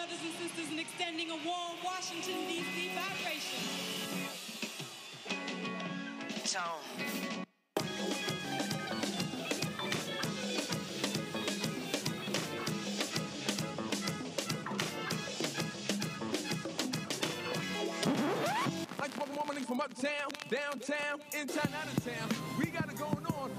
brothers 0.00 0.24
and 0.24 0.48
sisters, 0.48 0.70
and 0.70 0.80
extending 0.80 1.30
a 1.30 1.36
warm 1.44 1.76
Washington, 1.84 2.46
D.C. 2.48 2.90
vibration. 2.94 3.60
Tone. 6.46 6.80
Like 18.98 19.10
fucking 19.10 19.36
woman 19.36 19.64
from 19.64 19.80
uptown, 19.82 20.30
downtown, 20.48 21.20
in 21.38 21.46
town, 21.46 21.68
out 21.78 21.88
of 21.88 22.04
town. 22.04 22.28
We 22.58 22.66
got 22.66 22.88
it 22.88 22.96
going 22.96 23.26
on. 23.26 23.50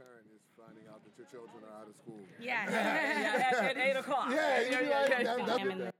Parent 0.00 0.26
is 0.34 0.40
finding 0.56 0.84
out 0.90 1.00
that 1.04 1.12
your 1.18 1.26
children 1.28 1.62
are 1.68 1.82
out 1.82 1.88
of 1.88 1.94
school. 1.96 2.18
Yes. 2.40 2.68
at, 2.72 3.76
at 3.76 3.96
8 3.96 3.96
o'clock. 3.96 4.28
Yeah, 4.30 4.60
you 4.62 4.70
know, 4.70 4.88
that- 5.08 5.46
that's- 5.46 5.92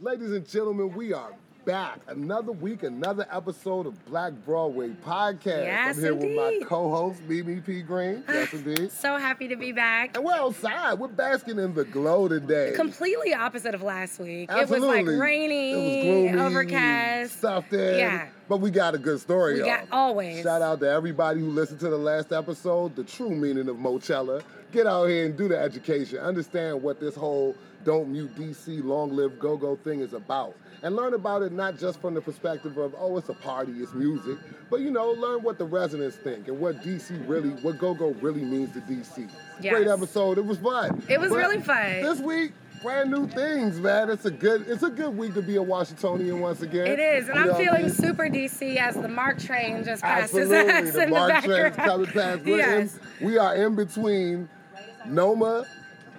Ladies 0.00 0.32
and 0.32 0.48
gentlemen, 0.48 0.92
we 0.94 1.12
are 1.12 1.30
back. 1.64 2.00
Another 2.08 2.50
week, 2.50 2.82
another 2.82 3.24
episode 3.30 3.86
of 3.86 4.04
Black 4.06 4.32
Broadway 4.44 4.88
Podcast. 5.06 5.44
Yes, 5.64 5.96
I'm 5.96 6.02
here 6.02 6.14
with 6.16 6.32
my 6.34 6.58
co-host, 6.66 7.22
Mimi 7.28 7.60
P. 7.60 7.82
Green. 7.82 8.24
Ah, 8.26 8.32
yes, 8.32 8.52
indeed. 8.52 8.90
So 8.90 9.16
happy 9.16 9.46
to 9.46 9.54
be 9.54 9.70
back. 9.70 10.16
And 10.16 10.24
we're 10.24 10.32
outside. 10.34 10.94
We're 10.98 11.06
basking 11.06 11.60
in 11.60 11.72
the 11.72 11.84
glow 11.84 12.26
today. 12.26 12.72
Completely 12.74 13.32
opposite 13.32 13.76
of 13.76 13.82
last 13.82 14.18
week. 14.18 14.50
Absolutely. 14.50 14.88
It 14.98 15.04
was 15.04 15.12
like 15.14 15.20
rainy, 15.22 15.70
It 15.72 16.14
was 16.24 16.32
gloomy, 16.32 16.44
overcast. 16.46 17.38
stuffed 17.38 17.72
in. 17.74 17.98
Yeah. 17.98 18.26
But 18.52 18.60
we 18.60 18.70
got 18.70 18.94
a 18.94 18.98
good 18.98 19.18
story, 19.18 19.54
We 19.54 19.64
got 19.64 19.86
always. 19.90 20.42
Shout 20.42 20.60
out 20.60 20.80
to 20.80 20.90
everybody 20.90 21.40
who 21.40 21.46
listened 21.48 21.80
to 21.80 21.88
the 21.88 21.96
last 21.96 22.34
episode, 22.34 22.94
the 22.94 23.02
true 23.02 23.30
meaning 23.30 23.66
of 23.66 23.76
Moechella. 23.76 24.42
Get 24.72 24.86
out 24.86 25.06
here 25.06 25.24
and 25.24 25.34
do 25.34 25.48
the 25.48 25.58
education. 25.58 26.18
Understand 26.18 26.82
what 26.82 27.00
this 27.00 27.14
whole 27.14 27.56
Don't 27.82 28.12
Mute 28.12 28.36
DC 28.36 28.84
Long 28.84 29.16
Live 29.16 29.38
Go 29.38 29.56
Go 29.56 29.76
thing 29.76 30.00
is 30.00 30.12
about. 30.12 30.54
And 30.82 30.94
learn 30.94 31.14
about 31.14 31.40
it 31.40 31.52
not 31.52 31.78
just 31.78 31.98
from 31.98 32.12
the 32.12 32.20
perspective 32.20 32.76
of, 32.76 32.94
oh, 32.98 33.16
it's 33.16 33.30
a 33.30 33.34
party, 33.34 33.72
it's 33.78 33.94
music, 33.94 34.36
but 34.68 34.80
you 34.80 34.90
know, 34.90 35.12
learn 35.12 35.42
what 35.42 35.56
the 35.56 35.64
residents 35.64 36.16
think 36.16 36.46
and 36.48 36.60
what 36.60 36.82
DC 36.82 37.26
really, 37.26 37.52
what 37.62 37.78
Go 37.78 37.94
Go 37.94 38.10
really 38.20 38.42
means 38.44 38.74
to 38.74 38.80
DC. 38.80 39.30
Yes. 39.62 39.72
Great 39.72 39.88
episode. 39.88 40.36
It 40.36 40.44
was 40.44 40.58
fun. 40.58 41.02
It 41.08 41.18
was 41.18 41.30
But 41.30 41.38
really 41.38 41.60
fun. 41.60 42.02
This 42.02 42.20
week, 42.20 42.52
brand 42.82 43.10
new 43.10 43.26
things, 43.28 43.78
man. 43.80 44.10
It's 44.10 44.24
a 44.24 44.30
good, 44.30 44.68
it's 44.68 44.82
a 44.82 44.90
good 44.90 45.16
week 45.16 45.34
to 45.34 45.42
be 45.42 45.56
a 45.56 45.62
Washingtonian 45.62 46.40
once 46.40 46.62
again. 46.62 46.86
It 46.86 46.98
is, 46.98 47.28
and 47.28 47.36
You 47.38 47.42
I'm 47.50 47.54
I 47.54 47.58
feeling 47.58 47.82
mean? 47.82 47.90
super 47.90 48.24
DC 48.24 48.76
as 48.76 48.94
the 48.96 49.08
MARC 49.08 49.38
train 49.40 49.84
just 49.84 50.02
passes 50.02 50.50
Absolutely. 50.50 50.72
us 50.88 50.92
The 50.94 51.02
in 51.04 51.10
MARC 51.10 51.42
the 51.42 51.48
train's 51.48 51.76
background. 51.76 52.06
coming 52.06 52.06
past. 52.12 52.46
Yes. 52.46 52.98
in, 53.20 53.26
we 53.26 53.38
are 53.38 53.54
in 53.56 53.74
between 53.76 54.48
NoMa, 55.06 55.66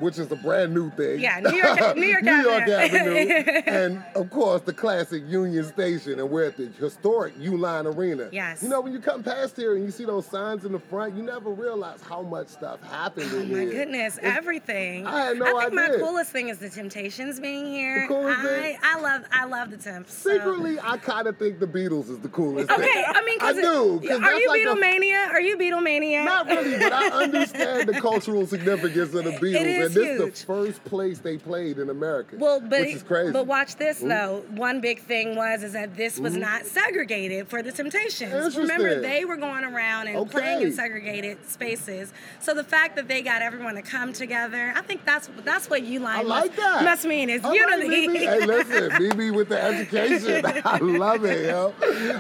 which 0.04 0.20
is 0.20 0.30
a 0.32 0.36
brand 0.36 0.74
new 0.74 0.90
thing. 0.92 1.20
Yeah, 1.20 1.40
New 1.40 1.56
York- 1.56 1.96
New 1.96 2.06
York 2.06 2.24
New 2.32 2.42
York 2.42 2.68
Avenue. 2.68 3.62
And 3.74 4.04
of 4.16 4.30
course, 4.30 4.62
the 4.62 4.74
classic 4.74 5.24
Union 5.28 5.64
Station. 5.64 6.20
And 6.20 6.30
we're 6.30 6.46
at 6.46 6.58
the 6.58 6.68
historic 6.80 7.36
Uline 7.40 7.86
Arena. 7.96 8.30
Yes. 8.32 8.62
You 8.62 8.70
know, 8.70 8.82
when 8.82 8.92
you 8.94 9.00
come 9.00 9.24
past 9.24 9.56
here 9.56 9.76
and 9.76 9.84
you 9.86 9.92
see 9.92 10.06
those 10.06 10.26
signs 10.26 10.66
in 10.66 10.74
the 10.74 10.80
front, 10.80 11.16
you 11.16 11.24
never 11.24 11.50
realize 11.52 12.02
how 12.02 12.22
much 12.22 12.50
stuff 12.50 12.82
happened 12.84 13.32
here. 13.32 13.40
Oh 13.42 13.46
my 13.46 13.60
here. 13.60 13.72
goodness, 13.72 14.18
It's- 14.18 14.38
everything. 14.38 15.08
I 15.08 15.26
had 15.28 15.38
no 15.40 15.46
idea. 15.46 15.58
I 15.58 15.62
think 15.64 15.74
my 15.76 16.06
coolest 16.06 16.32
thing 16.32 16.50
is 16.50 16.60
the 16.60 16.70
Temptations 16.70 17.40
being 17.40 17.66
here. 17.68 18.08
I, 18.12 18.44
thing? 18.44 18.78
I 18.84 19.00
love 19.00 19.24
I 19.32 19.46
love 19.46 19.72
the 19.72 19.78
Temps. 19.78 20.14
so- 20.14 20.30
Secretly, 20.32 20.78
I 20.82 20.98
kind 20.98 21.28
of 21.28 21.38
think 21.38 21.60
the 21.60 21.68
Beatles 21.68 22.10
is 22.10 22.20
the 22.20 22.30
coolest 22.30 22.68
thing. 22.70 22.80
Okay, 22.80 23.06
I 23.08 23.24
mean, 23.24 23.40
'cause 23.40 23.58
I 23.58 23.62
do. 23.62 24.02
Are 24.24 24.34
you 24.34 24.48
like 24.50 24.62
Beatlemania? 24.62 25.30
Are 25.30 25.42
you 25.42 25.58
Beatlemania? 25.58 26.26
Not 26.26 26.48
really, 26.48 26.78
but 26.78 26.92
I 26.94 27.08
understand 27.24 27.88
the 27.90 28.00
cultural 28.02 28.46
significance 28.46 29.14
of 29.14 29.24
the 29.24 29.32
Beatles, 29.32 29.93
and 29.96 30.06
this 30.06 30.20
is 30.36 30.42
the 30.42 30.46
first 30.46 30.84
place 30.86 31.20
they 31.20 31.38
played 31.38 31.80
in 31.80 31.90
America. 31.90 32.36
Well, 32.40 32.60
but 32.60 32.82
which 32.82 32.96
is 32.96 33.04
crazy. 33.04 33.32
but 33.32 33.48
watch 33.48 33.76
this 33.76 34.02
Ooh. 34.04 34.08
though. 34.08 34.44
One 34.52 34.82
big 34.82 35.00
thing 35.02 35.36
was 35.36 35.64
is 35.64 35.74
that 35.74 35.96
this 35.96 36.20
was 36.20 36.36
Mhm. 36.36 36.40
not 36.42 36.66
segregated 36.66 37.48
for 37.48 37.62
the 37.62 37.72
Temptations. 37.72 38.56
Remember, 38.58 39.00
they 39.02 39.26
were 39.26 39.38
going 39.38 39.64
around 39.64 40.08
and 40.08 40.30
playing 40.30 40.62
in 40.62 40.74
segregated 40.74 41.38
spaces. 41.50 42.14
So 42.40 42.54
the 42.54 42.64
fact 42.64 42.96
that 42.96 43.08
they 43.08 43.22
got 43.22 43.42
everyone 43.42 43.76
to 43.76 43.82
come 43.82 44.14
together, 44.14 44.74
I 44.76 44.82
think 44.82 45.06
that's 45.06 45.30
that's 45.44 45.70
what 45.70 45.84
you 45.84 46.00
like. 46.00 46.20
I 46.20 46.22
like. 46.22 46.42
like 46.50 46.56
that. 46.58 46.84
Must 46.84 47.06
mean 47.06 47.30
is 47.30 47.44
right, 47.44 47.54
unity. 47.56 48.08
BB. 48.08 48.18
Hey, 48.18 48.46
listen, 48.46 48.90
BB 48.92 49.34
with 49.36 49.50
the 49.50 49.62
education. 49.62 50.46
I 50.66 50.78
love 50.78 51.26
it, 51.26 51.46
yo. 51.48 51.74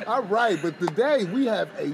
All 0.07 0.23
right, 0.23 0.59
but 0.61 0.79
today 0.79 1.23
we 1.25 1.45
have 1.45 1.69
a 1.79 1.93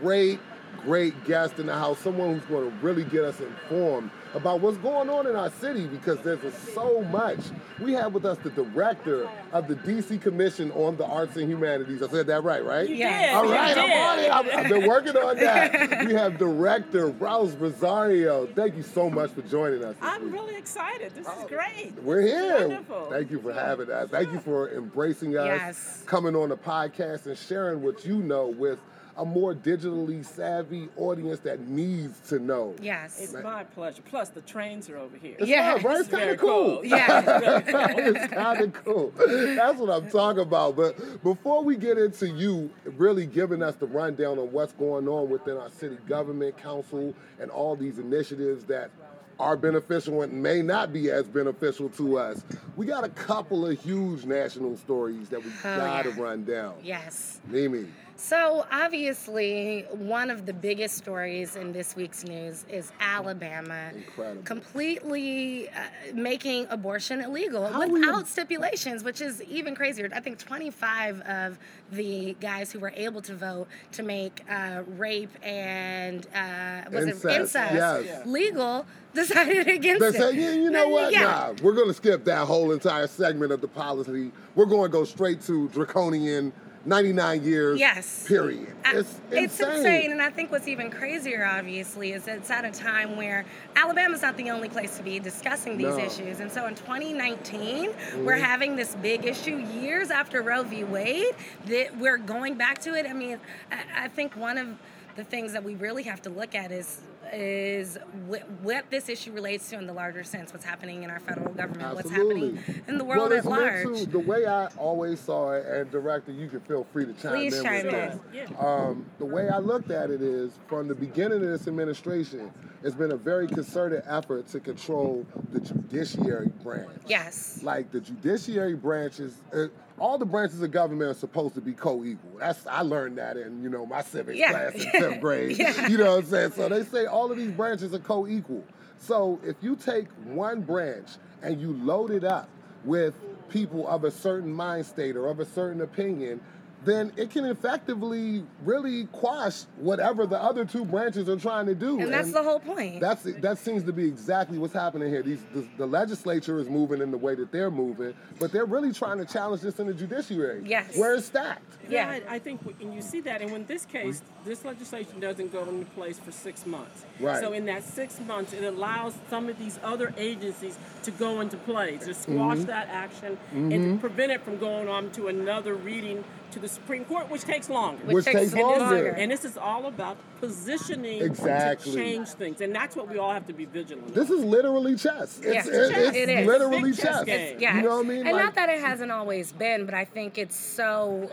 great, 0.00 0.38
great 0.84 1.24
guest 1.24 1.58
in 1.58 1.66
the 1.66 1.74
house. 1.74 1.98
Someone 2.00 2.34
who's 2.34 2.44
going 2.48 2.70
to 2.70 2.76
really 2.84 3.04
get 3.04 3.24
us 3.24 3.40
informed 3.40 4.10
about 4.36 4.60
what's 4.60 4.76
going 4.78 5.08
on 5.08 5.26
in 5.26 5.34
our 5.34 5.50
city 5.50 5.86
because 5.86 6.18
there's 6.20 6.54
so 6.74 7.00
much. 7.04 7.38
We 7.80 7.94
have 7.94 8.12
with 8.12 8.26
us 8.26 8.36
the 8.44 8.50
director 8.50 9.28
of 9.52 9.66
the 9.66 9.74
DC 9.76 10.20
Commission 10.20 10.70
on 10.72 10.96
the 10.96 11.06
Arts 11.06 11.36
and 11.36 11.48
Humanities. 11.48 12.02
I 12.02 12.08
said 12.08 12.26
that 12.26 12.44
right, 12.44 12.62
right? 12.62 12.86
Did. 12.86 13.02
All 13.34 13.48
right. 13.50 13.76
I'm 13.76 13.90
on 13.90 14.18
it. 14.18 14.30
I've, 14.30 14.68
been 14.68 14.86
working 14.86 15.16
on 15.16 15.36
that. 15.36 16.06
we 16.06 16.12
have 16.12 16.36
director 16.38 17.08
Rouse 17.08 17.54
Rosario. 17.54 18.46
Thank 18.46 18.76
you 18.76 18.82
so 18.82 19.08
much 19.08 19.30
for 19.30 19.40
joining 19.42 19.82
us. 19.82 19.96
I'm 20.02 20.24
week. 20.24 20.32
really 20.34 20.56
excited. 20.56 21.14
This 21.14 21.26
is 21.26 21.44
great. 21.48 21.94
We're 22.02 22.20
here. 22.20 22.68
Wonderful. 22.68 23.08
Thank 23.10 23.30
you 23.30 23.40
for 23.40 23.54
having 23.54 23.90
us. 23.90 24.10
Thank 24.10 24.32
you 24.32 24.40
for 24.40 24.70
embracing 24.70 25.36
us, 25.38 25.46
Yes. 25.46 26.02
coming 26.04 26.36
on 26.36 26.50
the 26.50 26.56
podcast 26.58 27.24
and 27.26 27.38
sharing 27.38 27.80
what 27.82 28.04
you 28.04 28.16
know 28.18 28.48
with 28.48 28.78
a 29.18 29.24
more 29.24 29.54
digitally 29.54 30.24
savvy 30.24 30.88
audience 30.96 31.40
that 31.40 31.60
needs 31.68 32.20
to 32.28 32.38
know. 32.38 32.74
yes. 32.82 33.18
It's 33.20 33.32
my 33.42 33.64
pleasure. 33.64 34.02
Plus, 34.04 34.28
the 34.28 34.42
trains 34.42 34.90
are 34.90 34.98
over 34.98 35.16
here. 35.16 35.36
Yeah. 35.40 35.74
fun, 35.78 35.84
right? 35.84 35.92
It's 35.92 36.00
It's 36.00 36.10
kind 36.10 36.22
very 36.22 36.34
of 36.34 36.40
cool. 36.40 36.74
cool. 36.76 36.84
Yeah. 36.84 37.52
It's 37.98 38.18
it's 38.24 38.34
kind 38.34 38.60
of 38.60 38.72
cool. 38.84 39.12
That's 39.16 39.78
what 39.78 39.90
I'm 39.90 40.10
talking 40.10 40.42
about. 40.42 40.76
But 40.76 41.22
before 41.22 41.64
we 41.64 41.76
get 41.76 41.96
into 41.98 42.28
you 42.28 42.70
really 42.96 43.26
giving 43.26 43.62
us 43.62 43.74
the 43.76 43.86
rundown 43.86 44.38
on 44.38 44.52
what's 44.52 44.72
going 44.74 45.08
on 45.08 45.30
within 45.30 45.56
our 45.56 45.70
city 45.70 45.96
government, 46.06 46.56
council, 46.58 47.14
and 47.40 47.50
all 47.50 47.74
these 47.74 47.98
initiatives 47.98 48.64
that 48.64 48.90
are 49.38 49.56
beneficial 49.56 50.22
and 50.22 50.32
may 50.32 50.62
not 50.62 50.92
be 50.92 51.10
as 51.10 51.26
beneficial 51.26 51.88
to 51.90 52.18
us, 52.18 52.42
we 52.76 52.86
got 52.86 53.04
a 53.04 53.08
couple 53.10 53.66
of 53.66 53.78
huge 53.82 54.24
national 54.24 54.76
stories 54.78 55.28
that 55.30 55.42
we 55.44 55.50
Oh, 55.64 55.76
gotta 55.76 56.10
yeah. 56.10 56.22
run 56.22 56.44
down. 56.44 56.74
yes. 56.82 57.40
Mimi. 57.46 57.86
So, 58.18 58.66
obviously, 58.72 59.82
one 59.92 60.30
of 60.30 60.46
the 60.46 60.54
biggest 60.54 60.96
stories 60.96 61.54
in 61.54 61.72
this 61.72 61.94
week's 61.94 62.24
news 62.24 62.64
is 62.70 62.90
Alabama 62.98 63.90
Incredible. 63.94 64.42
completely 64.42 65.68
uh, 65.68 65.72
making 66.14 66.66
abortion 66.70 67.20
illegal 67.20 67.68
How 67.68 67.86
without 67.86 68.26
stipulations, 68.26 69.04
which 69.04 69.20
is 69.20 69.42
even 69.42 69.74
crazier. 69.74 70.08
I 70.14 70.20
think 70.20 70.38
25 70.38 71.20
of 71.20 71.58
the 71.92 72.34
guys 72.40 72.72
who 72.72 72.78
were 72.80 72.94
able 72.96 73.20
to 73.20 73.34
vote 73.34 73.68
to 73.92 74.02
make 74.02 74.42
uh, 74.48 74.82
rape 74.96 75.30
and 75.42 76.26
uh, 76.34 76.88
was 76.90 77.08
Incest, 77.08 77.24
it 77.26 77.40
incest 77.40 77.74
yes. 77.74 78.26
legal 78.26 78.86
decided 79.12 79.68
against 79.68 80.02
it. 80.02 80.12
They 80.12 80.18
it. 80.18 80.20
say, 80.20 80.40
yeah, 80.40 80.52
you 80.52 80.70
know 80.70 80.88
what? 80.88 81.12
Yeah. 81.12 81.20
Nah, 81.22 81.54
we're 81.62 81.74
going 81.74 81.88
to 81.88 81.94
skip 81.94 82.24
that 82.24 82.46
whole 82.46 82.72
entire 82.72 83.08
segment 83.08 83.52
of 83.52 83.60
the 83.60 83.68
policy. 83.68 84.32
We're 84.54 84.64
going 84.64 84.84
to 84.84 84.92
go 84.92 85.04
straight 85.04 85.42
to 85.42 85.68
draconian 85.68 86.54
99 86.86 87.42
years. 87.42 87.80
Yes. 87.80 88.24
Period. 88.26 88.68
Uh, 88.84 88.98
It's, 88.98 89.20
it's 89.30 89.60
insane. 89.60 89.76
insane, 89.76 90.12
and 90.12 90.22
I 90.22 90.30
think 90.30 90.52
what's 90.52 90.68
even 90.68 90.90
crazier, 90.90 91.44
obviously, 91.44 92.12
is 92.12 92.28
it's 92.28 92.50
at 92.50 92.64
a 92.64 92.70
time 92.70 93.16
where 93.16 93.44
Alabama's 93.74 94.22
not 94.22 94.36
the 94.36 94.50
only 94.50 94.68
place 94.68 94.96
to 94.96 95.02
be 95.02 95.18
discussing 95.18 95.76
these 95.76 95.96
No. 95.96 95.98
issues. 95.98 96.40
And 96.40 96.50
so 96.50 96.66
in 96.66 96.74
2019, 96.76 97.90
we're 98.24 98.34
having 98.36 98.76
this 98.76 98.94
big 98.96 99.24
issue 99.24 99.56
years 99.56 100.10
after 100.10 100.42
Roe 100.42 100.62
v. 100.62 100.84
Wade 100.84 101.34
that 101.66 101.96
we're 101.98 102.18
going 102.18 102.54
back 102.54 102.78
to 102.82 102.94
it. 102.94 103.06
I 103.06 103.12
mean, 103.12 103.38
I, 103.72 104.04
I 104.04 104.08
think 104.08 104.36
one 104.36 104.56
of 104.56 104.68
the 105.16 105.24
things 105.24 105.52
that 105.52 105.64
we 105.64 105.74
really 105.76 106.04
have 106.04 106.22
to 106.22 106.30
look 106.30 106.54
at 106.54 106.70
is 106.70 107.00
is 107.32 107.98
wh- 108.30 108.64
what 108.64 108.90
this 108.90 109.08
issue 109.08 109.32
relates 109.32 109.68
to 109.70 109.78
in 109.78 109.86
the 109.86 109.92
larger 109.92 110.24
sense. 110.24 110.52
What's 110.52 110.64
happening 110.64 111.02
in 111.02 111.10
our 111.10 111.20
federal 111.20 111.52
government? 111.52 111.94
What's 111.94 112.10
happening 112.10 112.58
in 112.88 112.98
the 112.98 113.04
world 113.04 113.30
well, 113.30 113.32
at 113.32 113.38
it's 113.38 113.46
meant 113.46 113.86
large? 113.86 113.98
To, 114.00 114.06
the 114.06 114.18
way 114.18 114.46
I 114.46 114.66
always 114.76 115.20
saw 115.20 115.52
it, 115.52 115.66
and 115.66 115.90
director, 115.90 116.32
you 116.32 116.48
can 116.48 116.60
feel 116.60 116.84
free 116.92 117.06
to 117.06 117.12
chime 117.14 117.32
Please 117.34 117.56
in 117.58 117.64
chime 117.64 117.86
with 117.86 117.94
in. 117.94 118.00
this. 118.32 118.50
Yeah. 118.50 118.58
Um, 118.58 119.06
the 119.18 119.24
way 119.26 119.48
I 119.48 119.58
looked 119.58 119.90
at 119.90 120.10
it 120.10 120.22
is, 120.22 120.52
from 120.68 120.88
the 120.88 120.94
beginning 120.94 121.42
of 121.42 121.48
this 121.48 121.66
administration, 121.68 122.50
it's 122.82 122.94
been 122.94 123.12
a 123.12 123.16
very 123.16 123.48
concerted 123.48 124.02
effort 124.06 124.46
to 124.48 124.60
control 124.60 125.26
the 125.52 125.60
judiciary 125.60 126.50
branch. 126.62 126.90
Yes. 127.06 127.60
Like 127.62 127.90
the 127.90 128.00
judiciary 128.00 128.74
branches, 128.74 129.34
uh, 129.52 129.66
all 129.98 130.18
the 130.18 130.26
branches 130.26 130.60
of 130.60 130.70
government 130.70 131.10
are 131.10 131.14
supposed 131.18 131.54
to 131.54 131.60
be 131.62 131.72
co-equal. 131.72 132.38
That's 132.38 132.66
I 132.66 132.82
learned 132.82 133.16
that 133.16 133.38
in 133.38 133.62
you 133.62 133.70
know 133.70 133.86
my 133.86 134.02
civics 134.02 134.38
Yeah. 134.38 134.50
class 134.50 134.74
in 134.74 134.90
fifth 134.90 135.20
grade. 135.22 135.56
Yeah. 135.56 135.88
You 135.88 135.96
know 135.96 136.16
what 136.16 136.24
I'm 136.24 136.30
saying? 136.30 136.52
So 136.52 136.68
they 136.68 136.84
say 136.84 137.06
all 137.16 137.32
of 137.32 137.38
these 137.38 137.50
branches 137.52 137.94
are 137.94 137.98
co-equal. 137.98 138.62
So 138.98 139.40
if 139.42 139.56
you 139.62 139.74
take 139.74 140.06
one 140.24 140.60
branch 140.60 141.08
and 141.42 141.58
you 141.58 141.72
load 141.72 142.10
it 142.10 142.24
up 142.24 142.50
with 142.84 143.14
people 143.48 143.88
of 143.88 144.04
a 144.04 144.10
certain 144.10 144.52
mind 144.52 144.84
state 144.84 145.16
or 145.16 145.28
of 145.28 145.40
a 145.40 145.46
certain 145.46 145.80
opinion, 145.80 146.42
then 146.86 147.12
it 147.16 147.30
can 147.30 147.44
effectively 147.44 148.44
really 148.64 149.06
quash 149.06 149.64
whatever 149.76 150.24
the 150.26 150.40
other 150.40 150.64
two 150.64 150.84
branches 150.84 151.28
are 151.28 151.36
trying 151.36 151.66
to 151.66 151.74
do. 151.74 152.00
And 152.00 152.12
that's 152.12 152.32
the 152.32 152.42
whole 152.42 152.60
point. 152.60 153.00
That's 153.00 153.24
that 153.24 153.58
seems 153.58 153.82
to 153.84 153.92
be 153.92 154.06
exactly 154.06 154.56
what's 154.56 154.72
happening 154.72 155.08
here. 155.10 155.22
These 155.22 155.44
the, 155.52 155.66
the 155.76 155.86
legislature 155.86 156.58
is 156.60 156.70
moving 156.70 157.02
in 157.02 157.10
the 157.10 157.18
way 157.18 157.34
that 157.34 157.50
they're 157.52 157.70
moving, 157.72 158.14
but 158.38 158.52
they're 158.52 158.64
really 158.64 158.92
trying 158.92 159.18
to 159.18 159.24
challenge 159.24 159.62
this 159.62 159.78
in 159.80 159.88
the 159.88 159.94
judiciary. 159.94 160.62
Yes. 160.64 160.96
where 160.96 161.14
it's 161.14 161.26
stacked. 161.26 161.76
Yeah. 161.88 161.96
Yeah, 162.16 162.20
I, 162.30 162.34
I 162.36 162.38
think, 162.38 162.60
when 162.62 162.92
you 162.92 163.02
see 163.02 163.20
that, 163.22 163.42
and 163.42 163.50
when 163.50 163.66
this 163.66 163.84
case, 163.84 164.22
this 164.44 164.64
legislation 164.64 165.18
doesn't 165.18 165.52
go 165.52 165.62
into 165.64 165.86
place 165.86 166.18
for 166.18 166.30
six 166.30 166.66
months. 166.66 167.04
Right. 167.18 167.40
So 167.40 167.52
in 167.52 167.64
that 167.66 167.82
six 167.84 168.20
months, 168.20 168.52
it 168.52 168.62
allows 168.64 169.14
some 169.28 169.48
of 169.48 169.58
these 169.58 169.80
other 169.82 170.14
agencies 170.16 170.78
to 171.02 171.10
go 171.10 171.40
into 171.40 171.56
play 171.58 171.96
to 171.98 172.14
squash 172.14 172.58
Mm-hmm. 172.58 172.66
that 172.66 172.88
action 172.90 173.36
and 173.52 173.72
to 173.72 173.98
prevent 174.00 174.30
it 174.30 174.40
from 174.42 174.56
going 174.58 174.88
on 174.88 175.10
to 175.12 175.26
another 175.28 175.74
reading 175.74 176.22
to 176.56 176.60
the 176.62 176.68
Supreme 176.68 177.04
Court, 177.04 177.30
which 177.30 177.42
takes 177.42 177.68
longer. 177.68 178.02
Which 178.06 178.14
Which 178.14 178.24
takes 178.24 178.40
takes 178.40 178.52
a 178.54 178.56
bit 178.56 178.64
longer. 178.66 179.08
And 179.10 179.30
this 179.30 179.44
is 179.44 179.58
all 179.58 179.86
about 179.86 180.16
positioning 180.40 181.22
Exactly. 181.22 181.92
to 181.92 181.96
change 181.98 182.28
things, 182.30 182.60
and 182.62 182.74
that's 182.74 182.96
what 182.96 183.08
we 183.10 183.18
all 183.18 183.30
have 183.32 183.46
to 183.48 183.52
be 183.52 183.66
vigilant. 183.66 184.14
This 184.14 184.30
of. 184.30 184.38
is 184.38 184.44
literally 184.44 184.96
chess. 184.96 185.38
It's, 185.38 185.46
Yeah. 185.46 185.52
it's, 185.60 185.68
Chess. 185.68 186.08
it's 186.08 186.16
It 186.16 186.28
is. 186.30 186.46
literally 186.46 186.82
Big 186.82 186.96
chess 186.96 187.04
chess. 187.04 187.24
game. 187.24 187.56
Yeah. 187.60 187.76
You 187.76 187.82
know 187.82 187.96
what 187.98 188.06
I 188.06 188.08
mean? 188.08 188.26
And 188.26 188.32
Like- 188.36 188.44
not 188.46 188.54
that 188.54 188.70
it 188.70 188.80
hasn't 188.80 189.12
always 189.12 189.52
been, 189.52 189.84
but 189.84 189.94
I 189.94 190.04
think 190.06 190.38
it's 190.38 190.56
so 190.56 191.30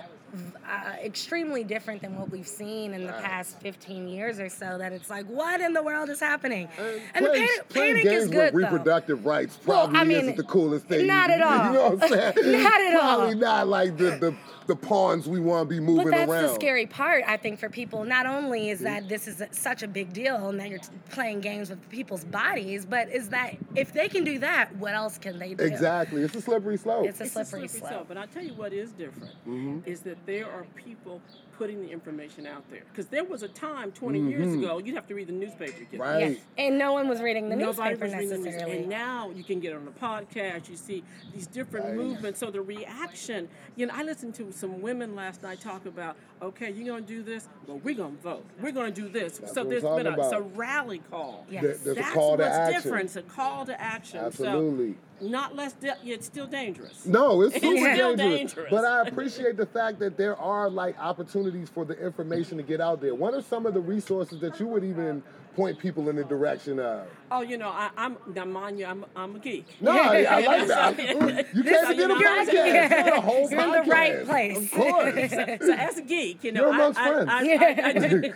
uh, 0.68 0.94
extremely 1.04 1.64
different 1.64 2.02
than 2.02 2.18
what 2.18 2.32
we've 2.32 2.48
seen 2.48 2.96
in 2.96 3.06
the 3.06 3.14
past 3.14 3.60
15 3.60 4.08
years 4.08 4.40
or 4.40 4.50
so 4.50 4.80
that 4.80 4.92
it's 4.92 5.08
like, 5.08 5.28
what 5.28 5.62
in 5.62 5.74
the 5.74 5.84
world 5.84 6.10
is 6.10 6.20
happening? 6.20 6.68
And 7.14 7.24
the 7.24 7.30
playing, 7.30 7.48
panic, 7.48 7.70
panic 7.70 8.04
games 8.04 8.24
is 8.24 8.30
good, 8.30 8.52
with 8.56 8.64
though. 8.64 8.72
reproductive 8.72 9.26
rights 9.28 9.60
Well, 9.64 9.82
probably 9.90 10.00
I 10.00 10.04
mean, 10.06 10.18
isn't 10.22 10.38
the 10.38 10.44
coolest 10.44 10.88
thing. 10.88 11.06
not 11.06 11.30
at 11.30 11.40
all. 11.44 11.68
You 11.68 11.74
know 11.74 11.90
what 11.92 12.04
I'm 12.04 12.10
saying? 12.34 12.52
Not 12.64 12.82
at 12.82 12.96
all. 12.96 13.18
Probably 13.18 13.36
not 13.36 13.68
like 13.68 13.96
the, 13.98 14.06
the, 14.18 14.36
the 14.68 14.76
pawns 14.76 15.28
we 15.28 15.40
want 15.40 15.68
to 15.70 15.76
be 15.76 15.80
moving 15.80 16.06
But 16.06 16.12
that's 16.12 16.32
around. 16.32 16.44
the 16.44 16.54
scary 16.56 16.86
part, 16.86 17.24
I 17.28 17.38
think, 17.38 17.60
for 17.60 17.70
people. 17.70 18.04
Not 18.06 18.26
only 18.26 18.70
is 18.70 18.80
that 18.82 19.10
this 19.10 19.28
is 19.28 19.42
such 19.52 19.84
a 19.84 19.88
big 19.88 20.14
deal 20.14 20.50
and 20.50 20.60
that 20.60 20.70
you're 20.70 20.80
playing 21.12 21.42
games 21.42 21.70
with 21.70 21.90
people's 21.90 22.24
bodies, 22.24 22.86
but 22.86 23.10
is 23.10 23.30
that 23.30 23.56
if 23.76 23.94
they 23.94 24.08
can 24.08 24.24
do 24.24 24.40
that, 24.40 24.76
what 24.78 24.94
else 24.94 25.18
can 25.18 25.38
they 25.40 25.54
do? 25.54 25.64
Exactly. 25.64 26.22
It's 26.24 26.36
a 26.36 26.42
slippery 26.42 26.78
slope. 26.78 27.06
It's 27.08 27.20
a 27.20 27.24
It's 27.24 27.34
slippery, 27.34 27.66
a 27.66 27.68
slippery 27.68 27.80
slope. 27.80 27.92
slope. 27.92 28.06
But 28.08 28.18
I'll 28.18 28.28
tell 28.28 28.44
you 28.44 28.54
what 28.54 28.74
is 28.74 28.92
different 28.92 29.34
Mm-hmm. 29.48 29.80
is 29.86 30.02
that 30.02 30.18
there 30.26 30.46
are 30.46 30.66
people 30.76 31.22
putting 31.64 31.82
the 31.82 31.90
information 31.90 32.46
out 32.46 32.62
there. 32.70 32.82
Because 32.92 33.08
there 33.08 33.24
was 33.24 33.42
a 33.42 33.48
time 33.48 33.94
20 33.94 34.20
years 34.20 34.48
Mm-hmm. 34.48 34.64
ago, 34.66 34.80
you'd 34.80 34.96
have 34.96 35.08
to 35.08 35.16
read 35.16 35.28
the 35.28 35.32
newspaper. 35.32 35.72
to 35.80 35.86
get 35.86 35.98
Right. 35.98 36.32
Yeah. 36.58 36.66
And 36.66 36.78
no 36.78 36.92
one 36.92 37.08
was 37.08 37.22
reading 37.22 37.48
the 37.48 37.56
Nobody 37.56 37.92
newspaper 37.92 38.04
was 38.06 38.14
reading 38.14 38.30
the 38.32 38.36
news. 38.36 38.46
necessarily. 38.48 38.78
And 38.80 38.90
now 38.90 39.30
you 39.34 39.46
can 39.46 39.62
get 39.62 39.74
on 39.74 39.88
a 39.88 39.92
podcast, 39.92 40.68
you 40.68 40.76
see 40.76 41.06
these 41.34 41.48
different 41.48 41.86
Right. 41.86 41.96
movements. 41.96 42.42
So 42.42 42.52
the 42.52 42.62
reaction, 42.62 43.48
you 43.78 43.86
know, 43.86 43.94
I 43.96 44.04
listened 44.04 44.36
to 44.36 44.52
some 44.52 44.82
women 44.82 45.16
last 45.16 45.42
night 45.42 45.62
talk 45.62 45.86
about, 45.86 46.18
okay, 46.44 46.72
you're 46.72 46.86
going 46.86 47.04
to 47.06 47.08
do 47.08 47.24
this? 47.24 47.48
but 47.66 47.76
we're 47.84 47.96
going 47.96 48.16
to 48.18 48.22
vote. 48.22 48.44
We're 48.62 48.74
going 48.74 48.94
to 48.94 49.02
do 49.02 49.08
this. 49.08 49.38
That's 49.38 49.54
so 49.54 49.62
what 49.62 49.70
there's 49.70 49.84
I'm 49.86 49.96
been 49.98 50.08
a, 50.08 50.10
talking 50.18 50.24
it's 50.26 50.34
a 50.34 50.42
rally 50.42 51.02
call. 51.10 51.46
Yes. 51.50 51.64
There- 51.64 51.78
There's 51.78 51.96
That's 51.98 52.10
a 52.10 52.14
call 52.14 52.38
to 52.38 52.44
what's 52.44 52.56
action. 52.56 52.82
different. 52.84 53.06
It's 53.06 53.16
a 53.16 53.22
call 53.22 53.66
to 53.66 53.82
action. 53.82 54.20
Absolutely. 54.20 54.96
So 55.22 55.28
not 55.28 55.56
less, 55.56 55.72
de- 55.74 55.96
it's 56.04 56.26
still 56.26 56.48
dangerous. 56.48 57.06
No, 57.06 57.42
it's 57.44 57.56
super 57.56 57.68
It's 57.68 57.96
still 57.96 58.16
dangerous. 58.18 58.54
dangerous. 58.54 58.68
But 58.70 58.84
I 58.84 59.02
appreciate 59.08 59.56
the 59.56 59.66
fact 59.66 60.00
that 60.00 60.18
there 60.18 60.36
are 60.38 60.70
like 60.70 61.00
opportunities 61.00 61.70
for 61.70 61.86
the 61.86 61.94
information 62.06 62.58
to 62.58 62.64
get 62.64 62.82
out 62.82 63.00
there. 63.00 63.16
What 63.16 63.34
are 63.34 63.42
some 63.42 63.66
of 63.66 63.74
the 63.74 63.80
resources 63.82 64.42
that 64.42 64.60
you 64.60 64.68
would 64.68 64.84
even 64.84 65.24
point 65.56 65.80
people 65.80 66.10
in 66.10 66.16
the 66.16 66.24
direction 66.24 66.80
of? 66.80 67.08
Oh, 67.32 67.42
you 67.42 67.58
know, 67.58 67.70
I, 67.70 67.90
I'm 67.98 68.18
now 68.34 68.46
mind 68.46 68.80
you, 68.80 68.86
I'm, 68.86 69.06
I'm 69.16 69.36
a 69.36 69.40
geek. 69.40 69.66
No, 69.82 69.92
I, 69.92 70.24
I 70.24 70.40
like 70.46 70.68
that. 70.68 70.98
Yeah. 71.00 71.44
You 71.54 71.64
This- 71.64 71.82
can't 71.82 71.98
get 71.98 72.12
a 72.12 72.14
you're- 72.14 72.26
podcast. 72.26 73.08
A 73.18 73.22
whole 73.22 73.50
You're 73.50 73.62
in 73.62 73.72
the 73.72 73.92
right 73.92 74.26
place. 74.26 74.58
Of 74.58 74.72
course. 74.72 75.32
so 75.68 75.74
as 75.74 75.98
a 75.98 76.02
geek, 76.02 76.44
you 76.44 76.52
know, 76.52 76.62
You're 76.66 76.74
I, 76.74 76.76
amongst 76.76 77.00
I, 77.00 77.08
friends. 77.10 77.30
I, 77.30 77.36
I, 77.36 77.88
I 77.90 77.94
do- 78.08 78.34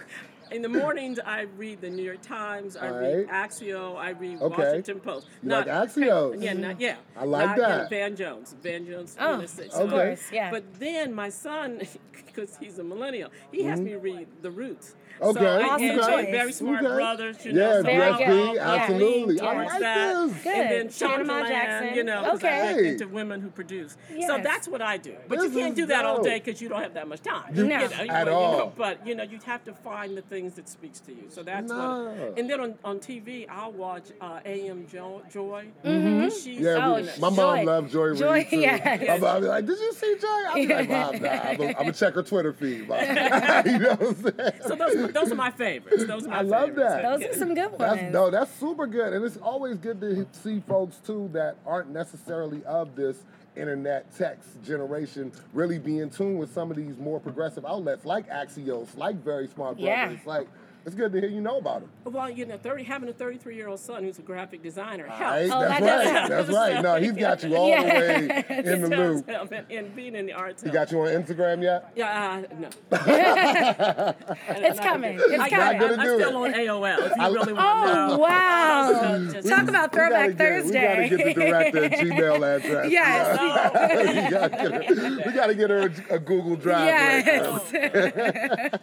in 0.49 0.61
the 0.61 0.69
mornings 0.69 1.19
I 1.19 1.41
read 1.57 1.81
the 1.81 1.89
New 1.89 2.03
York 2.03 2.21
Times, 2.21 2.77
I 2.77 2.87
read 2.87 3.27
Alright. 3.27 3.49
Axio, 3.49 3.97
I 3.97 4.11
read 4.11 4.41
Okay. 4.41 4.63
Washington 4.63 4.99
Post. 5.01 5.27
You 5.43 5.49
like 5.49 5.67
Axios? 5.67 6.41
Yeah, 6.41 6.53
not, 6.53 6.79
yeah. 6.79 6.95
I 7.17 7.25
like 7.25 7.47
Not, 7.49 7.57
that. 7.57 7.89
Van 7.89 8.15
Jones, 8.15 8.55
Van 8.63 8.85
Jones. 8.85 9.17
Oh, 9.19 9.31
you 9.33 9.37
know, 9.41 9.45
so- 9.45 9.63
of 9.63 9.71
so- 9.73 9.89
course, 9.89 10.23
yeah. 10.31 10.49
But 10.49 10.79
then 10.79 11.13
my 11.13 11.29
son, 11.29 11.81
because 12.25 12.57
he's 12.57 12.79
a 12.79 12.83
millennial, 12.83 13.29
he 13.51 13.63
has 13.63 13.79
mm-hmm. 13.79 13.89
me 13.89 13.95
read 13.95 14.27
The 14.41 14.51
Roots. 14.51 14.95
Okay, 15.21 15.39
So, 15.39 15.45
I- 15.45 15.63
Awesome 15.67 15.97
choice. 16.13 16.25
very 16.31 16.51
smart 16.51 16.83
Okay. 16.85 16.95
brothers, 16.95 17.45
you 17.45 17.51
Yeah, 17.53 17.57
know. 17.59 17.73
so 17.77 17.83
Very 17.83 18.01
I'll- 18.03 18.17
good. 18.17 18.47
I'll 18.49 18.55
Yeah. 18.55 18.75
absolutely. 18.83 19.35
lean 19.35 19.45
I 19.45 19.63
like 19.63 19.79
that. 19.79 20.27
this. 20.27 20.43
Good. 20.43 20.55
And 20.55 20.71
then 20.71 21.09
Panama 21.09 21.47
Jackson. 21.47 21.95
you 21.95 22.03
know, 22.03 22.21
'cause 22.23 22.43
I'm 22.43 22.75
Okay. 22.75 22.87
into 22.89 23.07
women 23.07 23.41
who 23.41 23.49
produce. 23.49 23.97
So 24.27 24.37
that's 24.43 24.67
what 24.67 24.81
I 24.81 24.97
do. 24.97 25.15
But 25.27 25.39
This 25.39 25.53
you 25.53 25.59
can't 25.59 25.75
do 25.75 25.85
that 25.87 26.05
all 26.05 26.21
day 26.21 26.39
because 26.43 26.61
you 26.61 26.69
don't 26.69 26.81
have 26.81 26.93
that 26.93 27.07
much 27.07 27.21
time. 27.21 27.53
You- 27.53 27.63
No. 27.65 27.77
know, 27.77 27.85
At 27.85 27.99
you 28.25 28.25
know, 28.31 28.33
all. 28.33 28.73
but 28.77 29.05
you 29.05 29.15
know, 29.15 29.23
you 29.23 29.39
have 29.45 29.63
to 29.65 29.73
find 29.73 30.15
the 30.17 30.21
things 30.21 30.53
that 30.55 30.69
speaks 30.69 30.99
to 31.01 31.11
you. 31.11 31.25
So 31.29 31.43
that's 31.43 31.69
No. 31.69 32.13
what. 32.15 32.37
And 32.39 32.49
then 32.49 32.59
on, 32.59 32.75
on 32.83 32.99
TV, 32.99 33.47
I'll 33.49 33.71
watch 33.71 34.05
uh, 34.21 34.39
AM 34.45 34.85
jo- 34.91 35.21
Joy. 35.31 35.65
Mm-hmm. 35.85 36.29
She's 36.29 36.59
Yeah, 36.59 36.77
Oh, 36.87 36.95
we, 36.95 37.03
my 37.19 37.29
mom 37.29 37.35
Joy. 37.35 37.63
loved 37.63 37.91
Joy, 37.91 38.13
Joy, 38.15 38.33
Reid 38.33 38.49
too. 38.49 38.57
yeah. 38.57 38.97
Be 39.17 39.45
like, 39.47 39.65
"Did 39.65 39.79
you 39.79 39.93
see 39.93 40.15
Joy?" 40.19 40.27
I'll 40.49 40.55
be 40.55 40.67
like, 40.67 40.89
"Mom, 40.89 41.21
nah, 41.21 41.29
I'm 41.29 41.57
gonna 41.73 41.91
check 41.93 42.13
her 42.15 42.23
Twitter 42.23 42.53
feed." 42.53 42.87
Mom. 42.87 42.99
you 43.65 43.79
know 43.79 43.89
what 43.89 44.01
I'm 44.01 44.15
saying? 44.15 44.53
So 44.67 44.75
those, 44.75 45.06
those 45.13 45.31
are 45.31 45.35
my 45.35 45.51
favorites. 45.51 46.05
Those 46.05 46.25
are 46.25 46.29
my 46.29 46.37
I 46.39 46.41
love 46.41 46.69
favorites. 46.69 46.93
that. 46.93 47.19
Those 47.19 47.35
are 47.35 47.39
some 47.39 47.53
good 47.53 47.71
ones. 47.71 47.79
That's 47.79 48.13
no, 48.13 48.29
that's 48.29 48.51
super 48.59 48.87
good, 48.87 49.13
and 49.13 49.23
it's 49.25 49.37
always 49.37 49.77
good 49.77 49.99
to 50.01 50.25
see 50.31 50.61
folks 50.67 50.97
too 51.05 51.29
that 51.33 51.57
aren't 51.65 51.89
necessarily 51.89 52.63
of 52.65 52.95
this 52.95 53.17
internet 53.55 54.05
text 54.15 54.49
generation 54.63 55.31
really 55.53 55.79
be 55.79 55.99
in 55.99 56.09
tune 56.11 56.37
with 56.37 56.53
some 56.53 56.69
of 56.69 56.77
these 56.77 56.95
more 56.97 57.19
progressive 57.19 57.65
outlets 57.65 58.05
like 58.05 58.29
Axios, 58.29 58.95
like 58.95 59.15
Very 59.23 59.47
Smart 59.47 59.79
Yeah. 59.79 60.05
Brothers. 60.07 60.25
Like, 60.27 60.47
it's 60.87 60.95
good 60.95 61.11
to 61.11 61.19
hear 61.19 61.29
you 61.29 61.41
know 61.41 61.57
about 61.57 61.81
him. 61.81 61.89
Well, 62.05 62.29
you 62.29 62.45
know, 62.45 62.57
30, 62.57 62.83
having 62.85 63.09
a 63.09 63.13
33 63.13 63.55
year 63.57 63.67
old 63.67 63.79
son 63.81 64.03
who's 64.05 64.19
a 64.19 64.21
graphic 64.21 64.63
designer 64.63 65.05
helps. 65.07 65.21
right, 65.21 65.49
Oh, 65.51 65.59
that's 65.59 65.79
that 65.81 66.05
right. 66.21 66.29
That's 66.29 66.49
right. 66.49 66.81
No, 66.81 66.95
he's 66.95 67.11
got 67.27 67.43
you 67.43 67.55
all 67.57 67.67
Yeah. 67.69 67.83
the 67.83 67.89
way 67.89 68.45
in 68.73 68.81
the 68.81 68.87
loop. 68.97 69.29
help, 69.29 69.51
and, 69.51 69.69
and 69.69 69.93
being 69.93 70.15
in 70.15 70.25
the 70.25 70.31
arts. 70.31 70.63
He 70.63 70.69
helps. 70.69 70.91
got 70.93 70.97
you 70.97 71.01
on 71.05 71.07
Instagram 71.23 71.61
yet? 71.61 71.91
Yeah, 71.95 72.41
uh, 72.49 72.55
no. 72.55 72.69
It's 74.49 74.79
coming. 74.79 75.19
It's 75.21 75.39
I, 75.39 75.49
coming. 75.49 75.81
I'm, 75.81 75.99
I'm 75.99 76.05
do 76.05 76.15
still 76.19 76.43
it. 76.45 76.53
on 76.53 76.53
AOL. 76.53 76.99
If 76.99 77.15
you 77.17 77.21
I- 77.21 77.27
really 77.27 77.53
want 77.53 77.87
to 77.87 77.93
Oh 77.93 78.07
know. 78.07 78.17
wow! 78.17 78.77
So 79.27 79.33
just- 79.33 79.49
Talk 79.49 79.67
about 79.67 79.91
We 79.91 79.97
gotta 79.97 80.09
Throwback 80.09 80.29
get- 80.29 80.37
Thursday. 80.37 81.09
We 81.09 81.17
gotta 81.17 81.17
get 81.17 81.35
the 81.35 81.41
director 81.41 81.89
Gmail 81.89 82.55
address. 82.55 82.91
Yes. 82.91 83.39
we, 83.41 84.29
gotta 84.31 84.49
get 84.57 84.97
her, 84.97 85.23
we 85.25 85.31
gotta 85.33 85.55
get 85.55 85.69
her 85.69 85.79
a, 86.09 86.15
a 86.15 86.19
Google 86.19 86.55
Drive. 86.55 86.87
right 86.87 87.25
yes. 87.25 87.73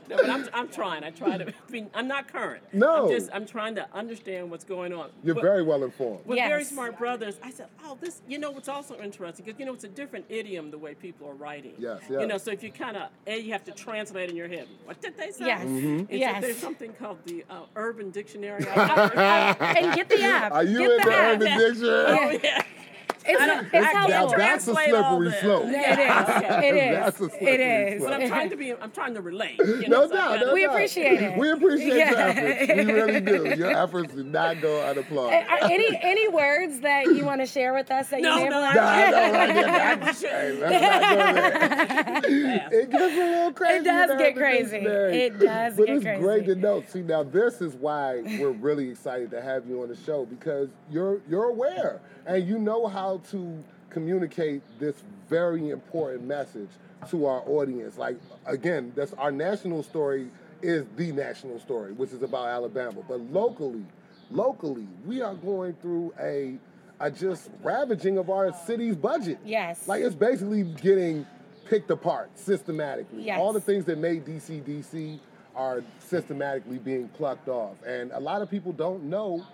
No, 0.09 0.17
but 0.17 0.31
I'm, 0.31 0.49
I'm 0.53 0.69
trying. 0.69 1.05
I 1.05 1.11
try 1.11 1.39
to. 1.39 1.53
Be, 1.71 1.87
I'm 1.95 2.09
not 2.09 2.27
current. 2.33 2.63
No. 2.73 3.05
I'm 3.05 3.09
just. 3.11 3.31
I'm 3.33 3.47
trying 3.47 3.75
to 3.77 3.87
understand 3.95 4.51
what's 4.51 4.65
going 4.65 4.93
on. 4.93 5.11
You're 5.23 5.35
But 5.35 5.43
very 5.43 5.63
well 5.63 5.85
informed. 5.85 6.27
With 6.27 6.39
very 6.39 6.65
smart 6.65 6.99
brothers, 6.99 7.39
I 7.43 7.51
said, 7.51 7.69
"Oh, 7.85 7.97
this. 8.01 8.21
You 8.29 8.39
know, 8.39 8.51
what's 8.51 8.69
also 8.69 8.97
interesting 9.01 9.45
because 9.45 9.59
you 9.59 9.67
know 9.67 9.75
it's 9.75 9.85
a 9.85 9.89
different 9.89 10.25
idiom 10.29 10.71
the 10.71 10.79
way 10.79 10.95
people 10.95 11.29
are 11.29 11.35
writing. 11.35 11.75
Yes, 11.79 12.01
yes. 12.11 12.21
You 12.21 12.27
know, 12.27 12.39
so 12.39 12.51
if 12.51 12.63
you 12.63 12.71
kind 12.73 12.97
of 12.97 13.09
a, 13.27 13.39
you 13.39 13.53
have 13.53 13.65
to 13.65 13.73
translate 13.73 14.31
in 14.31 14.37
your 14.37 14.49
head. 14.49 14.67
What 14.85 15.01
did 15.01 15.17
they 15.17 15.31
say? 15.31 15.47
Yes. 15.47 15.65
Mm-hmm. 15.65 15.87
Mhm. 15.87 15.99
And 16.01 16.09
so 16.09 16.15
Yes. 16.17 16.41
there's 16.43 16.59
something 16.59 16.93
called 16.95 17.19
the 17.27 17.45
uh, 17.49 17.61
Urban 17.77 18.11
Dictionary. 18.11 18.67
I- 18.69 19.57
I- 19.61 19.73
and 19.81 19.95
get 19.95 20.09
the 20.09 20.23
app. 20.23 20.53
Are 20.53 20.65
you 20.65 20.79
get 20.81 20.91
in 20.91 20.97
the 21.09 21.15
app. 21.15 21.35
Urban 21.41 21.59
Dictionary? 21.59 22.05
Oh 22.09 22.39
yeah. 22.43 22.63
It's, 23.27 23.41
I 23.41 23.47
don't- 23.47 23.67
it's 23.73 23.75
I 23.75 24.07
Now 24.07 24.27
that's 24.29 24.67
a 24.69 24.71
all 24.71 24.77
slippery 24.77 25.31
this. 25.31 25.41
slope. 25.41 25.65
It 25.65 25.71
is. 25.71 26.65
It 26.65 26.75
is. 26.77 26.97
That's 26.97 27.21
a 27.21 27.31
slippery 27.31 27.49
is. 27.49 27.99
slope. 28.03 28.11
But 28.11 28.21
I'm 28.23 28.29
trying 28.29 28.51
to 28.51 28.57
be. 28.57 28.73
I'm 28.75 28.91
trying 28.91 29.15
to 29.15 29.21
relate. 29.23 29.59
You 29.59 29.89
No 29.89 30.01
know, 30.03 30.09
so 30.09 30.15
doubt. 30.15 30.29
gotta- 30.35 30.47
No 30.47 30.53
We 30.55 30.63
doubt. 30.65 30.71
appreciate 30.75 31.23
it. 31.23 31.39
We 31.39 31.51
appreciate 31.51 31.95
your 31.97 32.19
efforts. 32.19 32.69
We 32.75 32.93
really 32.93 33.21
do. 33.21 33.55
Your 33.57 33.71
efforts 33.77 34.13
do 34.15 34.25
not 34.25 34.61
go 34.61 34.83
unapplauded. 34.85 35.47
Are 35.49 35.59
uh, 35.65 35.69
any 35.71 35.99
any 36.03 36.29
words 36.29 36.81
that 36.81 37.07
you 37.07 37.25
want 37.25 37.41
to 37.41 37.47
share 37.47 37.73
with 37.73 37.91
us 37.91 38.09
that 38.11 38.21
No, 38.21 38.37
you 38.37 38.43
may 38.45 38.49
no, 38.51 38.63
have 38.63 38.77
I- 38.77 38.81
Nah, 38.81 38.91
I 38.91 39.11
know, 39.11 39.33
right 39.33 39.55
there. 39.55 40.07
We 40.07 40.13
should- 40.13 40.29
Hey, 40.29 40.53
let's 40.61 40.83
not 40.83 42.23
go 42.23 42.31
there. 42.31 42.81
It 42.81 42.91
gets 42.91 43.15
a 43.15 43.17
little 43.19 43.53
crazy. 43.53 43.79
It 43.79 43.85
does 43.85 44.19
get 44.19 44.37
crazy. 44.37 44.77
It 44.77 45.39
does 45.39 45.77
But 45.77 45.87
get 45.87 46.03
crazy. 46.03 46.05
But 46.05 46.13
it's 46.15 46.21
great 46.23 46.47
to 46.47 46.55
know. 46.57 46.83
See, 46.89 47.03
now 47.03 47.23
this 47.23 47.61
is 47.61 47.75
why 47.75 48.21
we're 48.39 48.51
really 48.51 48.91
excited 48.91 49.31
to 49.31 49.41
have 49.41 49.67
you 49.67 49.83
on 49.83 49.89
the 49.89 49.97
show 49.97 50.25
because 50.27 50.69
you're 50.91 51.21
you're 51.29 51.45
aware 51.45 52.01
and 52.27 52.47
you 52.47 52.59
know 52.59 52.87
how 52.87 53.14
to 53.19 53.63
communicate 53.91 54.63
this 54.79 54.97
very 55.29 55.71
important 55.71 56.25
message 56.25 56.69
to 57.11 57.27
our 57.27 57.43
audience. 57.47 57.99
Like 57.99 58.17
again, 58.47 58.93
that's 58.95 59.13
our 59.15 59.31
national 59.31 59.83
story 59.83 60.29
is 60.63 60.85
the 60.97 61.13
national 61.13 61.61
story, 61.61 61.93
which 61.93 62.13
is 62.13 62.23
about 62.23 62.49
Alabama. 62.49 63.03
But 63.07 63.21
locally, 63.21 63.85
locally, 64.31 64.89
we 65.07 65.23
are 65.23 65.35
going 65.35 65.75
through 65.75 66.13
a 66.21 66.59
a 67.01 67.11
just 67.11 67.51
ravaging 67.63 68.19
of 68.19 68.31
our 68.31 68.53
city's 68.67 68.97
budget. 68.97 69.39
Yes. 69.45 69.87
Like 69.89 70.03
it's 70.03 70.15
basically 70.15 70.63
getting 70.63 71.27
picked 71.67 71.91
apart 71.91 72.31
systematically. 72.39 73.25
Yes. 73.25 73.39
All 73.39 73.53
the 73.53 73.61
things 73.61 73.85
that 73.87 73.99
made 73.99 74.25
DC 74.25 74.63
DC 74.63 75.19
are 75.55 75.83
systematically 76.01 76.79
being 76.79 77.09
plucked 77.09 77.49
off. 77.49 77.77
And 77.87 78.11
a 78.13 78.21
lot 78.21 78.43
of 78.43 78.51
people 78.51 78.73
don't 78.73 79.05
know 79.05 79.45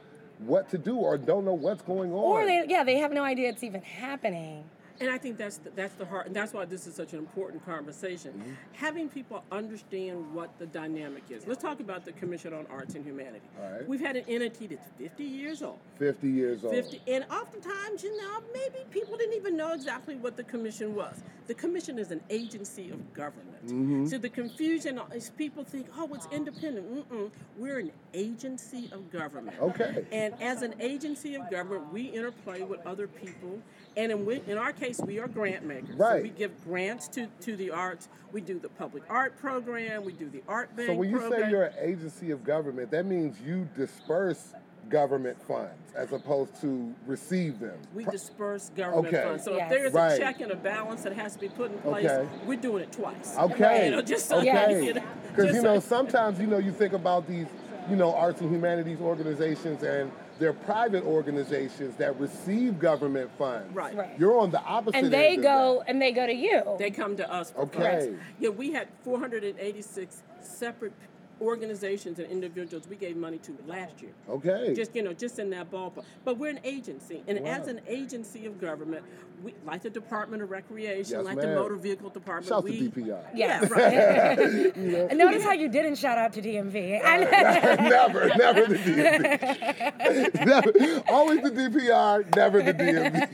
what 0.46 0.70
to 0.70 0.78
do 0.78 0.96
or 0.96 1.18
don't 1.18 1.44
know 1.44 1.54
what's 1.54 1.82
going 1.82 2.12
on. 2.12 2.18
Or 2.18 2.46
they, 2.46 2.64
yeah, 2.68 2.84
they 2.84 2.98
have 2.98 3.12
no 3.12 3.22
idea 3.22 3.48
it's 3.50 3.62
even 3.62 3.82
happening. 3.82 4.64
And 5.00 5.10
I 5.10 5.16
think 5.16 5.38
that's 5.38 5.56
the, 5.56 5.70
that's 5.70 5.94
the 5.94 6.04
heart, 6.04 6.26
and 6.26 6.36
that's 6.36 6.52
why 6.52 6.66
this 6.66 6.86
is 6.86 6.94
such 6.94 7.14
an 7.14 7.18
important 7.18 7.64
conversation. 7.64 8.32
Mm-hmm. 8.32 8.52
Having 8.74 9.08
people 9.08 9.42
understand 9.50 10.34
what 10.34 10.50
the 10.58 10.66
dynamic 10.66 11.22
is. 11.30 11.46
Let's 11.46 11.62
talk 11.62 11.80
about 11.80 12.04
the 12.04 12.12
Commission 12.12 12.52
on 12.52 12.66
Arts 12.66 12.94
and 12.94 13.04
Humanity. 13.04 13.40
All 13.58 13.72
right. 13.72 13.88
We've 13.88 14.00
had 14.00 14.16
an 14.16 14.24
entity 14.28 14.66
that's 14.66 14.86
50 14.98 15.24
years 15.24 15.62
old. 15.62 15.78
50 15.98 16.28
years 16.28 16.64
old. 16.64 16.74
50, 16.74 17.00
and 17.08 17.24
oftentimes, 17.30 18.02
you 18.02 18.14
know, 18.20 18.40
maybe 18.52 18.84
people 18.90 19.16
didn't 19.16 19.36
even 19.36 19.56
know 19.56 19.72
exactly 19.72 20.16
what 20.16 20.36
the 20.36 20.44
commission 20.44 20.94
was. 20.94 21.22
The 21.46 21.54
commission 21.54 21.98
is 21.98 22.10
an 22.10 22.20
agency 22.28 22.90
of 22.90 23.14
government. 23.14 23.66
Mm-hmm. 23.66 24.06
So 24.06 24.18
the 24.18 24.28
confusion 24.28 25.00
is 25.14 25.30
people 25.30 25.64
think, 25.64 25.86
oh, 25.96 26.08
it's 26.14 26.28
independent. 26.30 27.10
Mm-mm. 27.10 27.30
We're 27.56 27.78
an 27.78 27.92
agency 28.14 28.90
of 28.92 29.10
government. 29.10 29.56
Okay. 29.60 30.04
And 30.12 30.34
as 30.40 30.62
an 30.62 30.74
agency 30.78 31.34
of 31.34 31.50
government, 31.50 31.92
we 31.92 32.04
interplay 32.04 32.62
with 32.62 32.86
other 32.86 33.06
people. 33.06 33.60
And 33.96 34.12
in, 34.12 34.24
we, 34.24 34.40
in 34.46 34.56
our 34.56 34.72
case, 34.72 35.00
we 35.00 35.18
are 35.18 35.26
grant 35.28 35.64
makers. 35.64 35.96
So 35.98 36.04
Right. 36.04 36.22
we 36.22 36.28
give 36.30 36.52
grants 36.64 37.08
to, 37.08 37.26
to 37.40 37.56
the 37.56 37.70
arts. 37.70 38.08
We 38.32 38.40
do 38.40 38.58
the 38.58 38.68
public 38.68 39.02
art 39.08 39.36
program. 39.38 40.04
We 40.04 40.12
do 40.12 40.28
the 40.28 40.42
art 40.46 40.74
bank 40.76 40.88
So 40.90 40.94
when 40.94 41.10
you 41.10 41.18
program. 41.18 41.42
say 41.42 41.50
you're 41.50 41.64
an 41.64 41.74
agency 41.80 42.30
of 42.30 42.44
government, 42.44 42.90
that 42.92 43.04
means 43.06 43.40
you 43.40 43.68
disperse 43.76 44.54
government 44.88 45.40
funds 45.42 45.92
as 45.94 46.12
opposed 46.12 46.60
to 46.60 46.92
receive 47.06 47.58
them. 47.60 47.78
We 47.94 48.04
disperse 48.04 48.70
government 48.76 49.08
Okay. 49.14 49.22
funds. 49.24 49.44
So 49.44 49.56
Yes. 49.56 49.70
if 49.72 49.78
there's 49.78 49.92
Right. 49.92 50.12
a 50.12 50.18
check 50.18 50.40
and 50.40 50.50
a 50.52 50.56
balance 50.56 51.02
that 51.02 51.12
has 51.12 51.34
to 51.34 51.40
be 51.40 51.48
put 51.48 51.70
in 51.70 51.78
place, 51.78 52.06
Okay. 52.10 52.28
we're 52.46 52.58
doing 52.60 52.82
it 52.84 52.92
twice. 52.92 53.36
Okay. 53.38 53.84
You 53.86 53.90
know, 53.92 54.02
just 54.02 54.26
so 54.26 54.38
okay. 54.38 54.84
you 54.84 54.94
know, 54.94 55.02
Because 55.28 55.44
just 55.46 55.56
you 55.56 55.60
so- 55.62 55.74
know, 55.74 55.80
sometimes 55.80 56.40
you 56.40 56.46
know 56.46 56.58
you 56.58 56.72
think 56.72 56.92
about 56.92 57.26
these, 57.28 57.46
you 57.88 57.96
know, 57.96 58.14
arts 58.14 58.40
and 58.40 58.50
humanities 58.52 59.00
organizations, 59.00 59.82
and 59.82 60.10
they're 60.40 60.52
private 60.54 61.04
organizations 61.04 61.94
that 61.96 62.18
receive 62.18 62.80
government 62.80 63.30
funds. 63.38 63.72
Right. 63.74 63.94
Right. 63.94 64.18
You're 64.18 64.38
on 64.38 64.50
the 64.50 64.60
opposite. 64.62 64.96
And 64.96 65.12
they 65.12 65.34
end 65.34 65.38
of 65.38 65.44
go 65.44 65.84
and 65.86 66.02
they 66.02 66.10
go 66.10 66.26
to 66.26 66.32
you. 66.32 66.76
They 66.78 66.90
come 66.90 67.16
to 67.18 67.30
us. 67.30 67.52
Okay. 67.56 67.78
funds. 67.78 68.18
Yeah, 68.40 68.48
we 68.48 68.72
had 68.72 68.88
486 69.04 70.22
separate 70.40 70.92
organizations 71.40 72.18
and 72.18 72.30
individuals 72.30 72.86
we 72.88 72.96
gave 72.96 73.16
money 73.16 73.38
to 73.38 73.56
last 73.66 74.02
year. 74.02 74.12
Okay. 74.28 74.74
Just 74.74 74.94
you 74.94 75.02
know, 75.02 75.12
just 75.12 75.38
in 75.38 75.50
that 75.50 75.70
ballpark. 75.70 76.04
But 76.24 76.38
we're 76.38 76.50
an 76.50 76.60
agency, 76.64 77.22
and 77.26 77.38
as 77.46 77.66
an 77.68 77.80
agency 77.88 78.46
of 78.46 78.60
government, 78.60 79.04
we 79.42 79.54
like 79.64 79.82
the 79.82 79.90
Department 79.90 80.42
of 80.42 80.50
Recreation, 80.50 81.18
Yes, 81.18 81.24
like 81.24 81.36
ma'am. 81.36 81.48
the 81.48 81.54
Motor 81.54 81.76
Vehicle 81.76 82.10
Department. 82.10 82.48
Shout 82.48 82.64
we, 82.64 82.90
to 82.90 82.90
DPR. 82.90 83.24
Yeah. 83.34 83.64
right. 83.70 84.76
And 85.10 85.18
notice 85.18 85.42
how 85.42 85.52
you 85.52 85.68
didn't 85.68 85.96
shout 85.96 86.18
out 86.18 86.32
to 86.34 86.42
DMV. 86.42 87.02
never, 87.90 88.28
never 88.36 88.66
the 88.66 88.76
DMV. 88.76 90.46
never, 90.46 90.72
always 91.08 91.42
the 91.42 91.50
DPR, 91.50 92.36
never 92.36 92.62
the 92.62 92.74
DMV. 92.74 93.26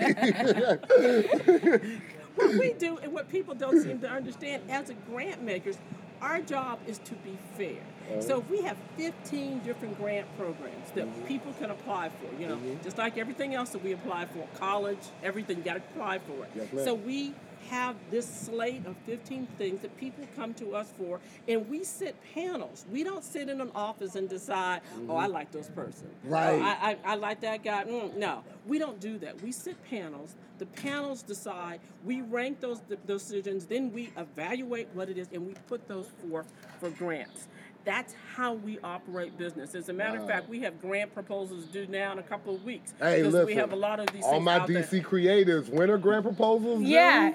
what 2.37 2.55
we 2.59 2.73
do 2.75 2.99
and 2.99 3.13
what 3.13 3.29
people 3.29 3.55
don't 3.55 3.83
seem 3.83 3.99
to 4.01 4.09
understand 4.09 4.63
as 4.71 4.91
a 4.91 4.95
grant 5.11 5.43
makers, 5.43 5.79
our 6.21 6.41
job 6.41 6.79
is 6.87 6.99
to 6.99 7.15
be 7.17 7.37
fair. 7.57 7.83
So 8.21 8.39
if 8.41 8.51
we 8.51 8.63
have 8.63 8.77
15 8.97 9.61
different 9.61 9.99
grant 9.99 10.27
programs 10.39 10.91
that 10.95 11.07
Mm-hmm. 11.07 11.23
people 11.27 11.53
can 11.61 11.71
apply 11.71 12.09
for, 12.11 12.41
you 12.41 12.49
know, 12.49 12.59
just 12.83 12.99
like 12.99 13.17
everything 13.19 13.55
else 13.55 13.71
that 13.71 13.83
we 13.85 13.93
apply 13.93 14.27
for, 14.27 14.47
college, 14.59 14.99
everything, 15.23 15.59
you 15.59 15.63
got 15.65 15.75
to 15.75 15.83
apply 15.95 16.19
for 16.19 16.45
it. 16.45 16.51
Yes, 16.57 16.85
so 16.85 16.95
we 16.95 17.33
have 17.71 17.97
this 18.11 18.27
slate 18.27 18.87
of 18.87 18.97
15 19.07 19.47
things 19.59 19.81
that 19.83 19.97
people 19.97 20.25
come 20.37 20.55
to 20.55 20.75
us 20.77 20.93
for, 20.97 21.19
and 21.49 21.69
we 21.69 21.83
sit 21.85 22.15
panels. 22.35 22.85
We 22.93 23.03
don't 23.05 23.25
sit 23.25 23.49
in 23.49 23.61
an 23.61 23.71
office 23.75 24.15
and 24.15 24.29
decide, 24.29 24.83
oh, 25.09 25.17
I 25.17 25.27
like 25.27 25.51
those 25.53 25.69
person. 25.71 26.09
Oh, 26.27 26.29
Right. 26.31 26.63
I, 26.63 26.91
I, 26.93 26.97
I 27.05 27.15
like 27.17 27.41
that 27.41 27.65
guy. 27.65 27.85
Mm, 27.85 28.17
no, 28.17 28.45
we 28.67 28.79
don't 28.79 29.01
do 29.01 29.19
that. 29.19 29.41
We 29.43 29.51
sit 29.53 29.77
panels. 29.91 30.35
The 30.59 30.67
panels 30.67 31.23
decide. 31.23 31.81
We 32.05 32.23
rank 32.23 32.61
those 32.61 32.79
d- 32.81 32.97
decisions. 33.07 33.67
Then 33.67 33.93
we 33.93 34.11
evaluate 34.17 34.89
what 34.95 35.09
it 35.09 35.19
is, 35.19 35.29
and 35.33 35.45
we 35.47 35.55
put 35.69 35.87
those 35.89 36.09
forth 36.29 36.51
for 36.81 36.91
grants. 36.91 37.49
That's 37.87 38.15
how 38.35 38.55
we 38.55 38.81
operate 38.81 39.39
business. 39.39 39.77
As 39.77 39.89
a 39.89 39.93
matter 39.93 40.19
of 40.19 40.27
fact, 40.27 40.49
we 40.49 40.61
have 40.63 40.81
grant 40.81 41.15
proposals 41.15 41.67
due 41.67 41.87
now 41.87 42.11
in 42.11 42.19
a 42.19 42.23
couple 42.23 42.53
of 42.57 42.65
weeks. 42.65 42.93
Hey, 42.99 43.19
because 43.19 43.33
listen. 43.33 43.47
we 43.47 43.55
have 43.55 43.73
a 43.73 43.77
lot 43.77 44.01
of 44.01 44.09
these 44.13 44.25
All 44.25 44.33
things 44.33 44.45
my 44.45 44.59
out 44.59 44.67
there. 44.67 44.83
DC 44.83 45.05
creators, 45.05 45.71
winter 45.71 45.97
grant 45.97 46.25
proposals. 46.25 46.81
due? 46.81 46.87
yeah. 46.89 47.31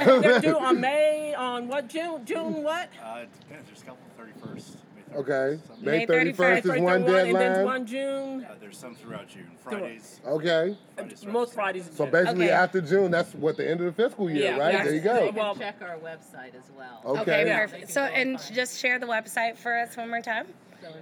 They're 0.20 0.40
due 0.40 0.58
on 0.58 0.80
May, 0.80 1.34
on 1.34 1.68
what, 1.68 1.88
June? 1.88 2.24
June 2.24 2.62
what? 2.62 2.88
Uh, 3.04 3.18
it 3.24 3.28
depends. 3.40 3.66
There's 3.68 3.82
a 3.82 3.84
couple 3.84 3.98
31st. 4.18 4.54
31st, 4.56 4.76
Okay. 5.16 5.58
some- 5.66 5.84
May 5.84 5.98
May 5.98 6.06
31st 6.06 6.62
31st, 6.62 6.76
is 6.76 6.82
one 6.82 7.04
31, 7.06 7.42
And 7.42 7.56
then 7.56 7.64
one 7.64 7.86
June. 7.86 8.44
Uh, 8.44 8.54
there's 8.60 8.76
some 8.78 8.94
throughout 8.94 9.28
June. 9.28 9.50
Fridays. 9.64 10.20
Okay. 10.26 10.76
Fridays 10.94 11.20
throughout 11.20 11.32
Most 11.32 11.48
the 11.50 11.54
Fridays. 11.54 11.90
So 11.94 12.06
basically, 12.06 12.44
Okay. 12.46 12.52
after 12.54 12.80
June, 12.80 13.10
that's 13.10 13.34
what 13.34 13.56
the 13.56 13.68
end 13.68 13.80
of 13.80 13.86
the 13.86 13.92
fiscal 14.02 14.30
year, 14.30 14.44
Yeah, 14.52 14.58
right? 14.58 14.74
yeah. 14.74 14.84
There 14.84 14.94
you 14.94 15.00
They 15.00 15.06
go. 15.06 15.26
can 15.26 15.34
Well- 15.34 15.56
check 15.56 15.76
our 15.80 15.96
website 15.98 16.54
as 16.54 16.70
well. 16.76 17.00
Okay. 17.04 17.20
Okay, 17.22 17.46
Yeah. 17.46 17.60
perfect. 17.60 17.90
So, 17.90 18.02
and 18.02 18.38
just 18.52 18.78
share 18.78 18.98
the 18.98 19.06
website 19.06 19.56
for 19.56 19.76
us 19.76 19.96
one 19.96 20.08
more 20.10 20.20
time. 20.20 20.46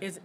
is 0.01 0.19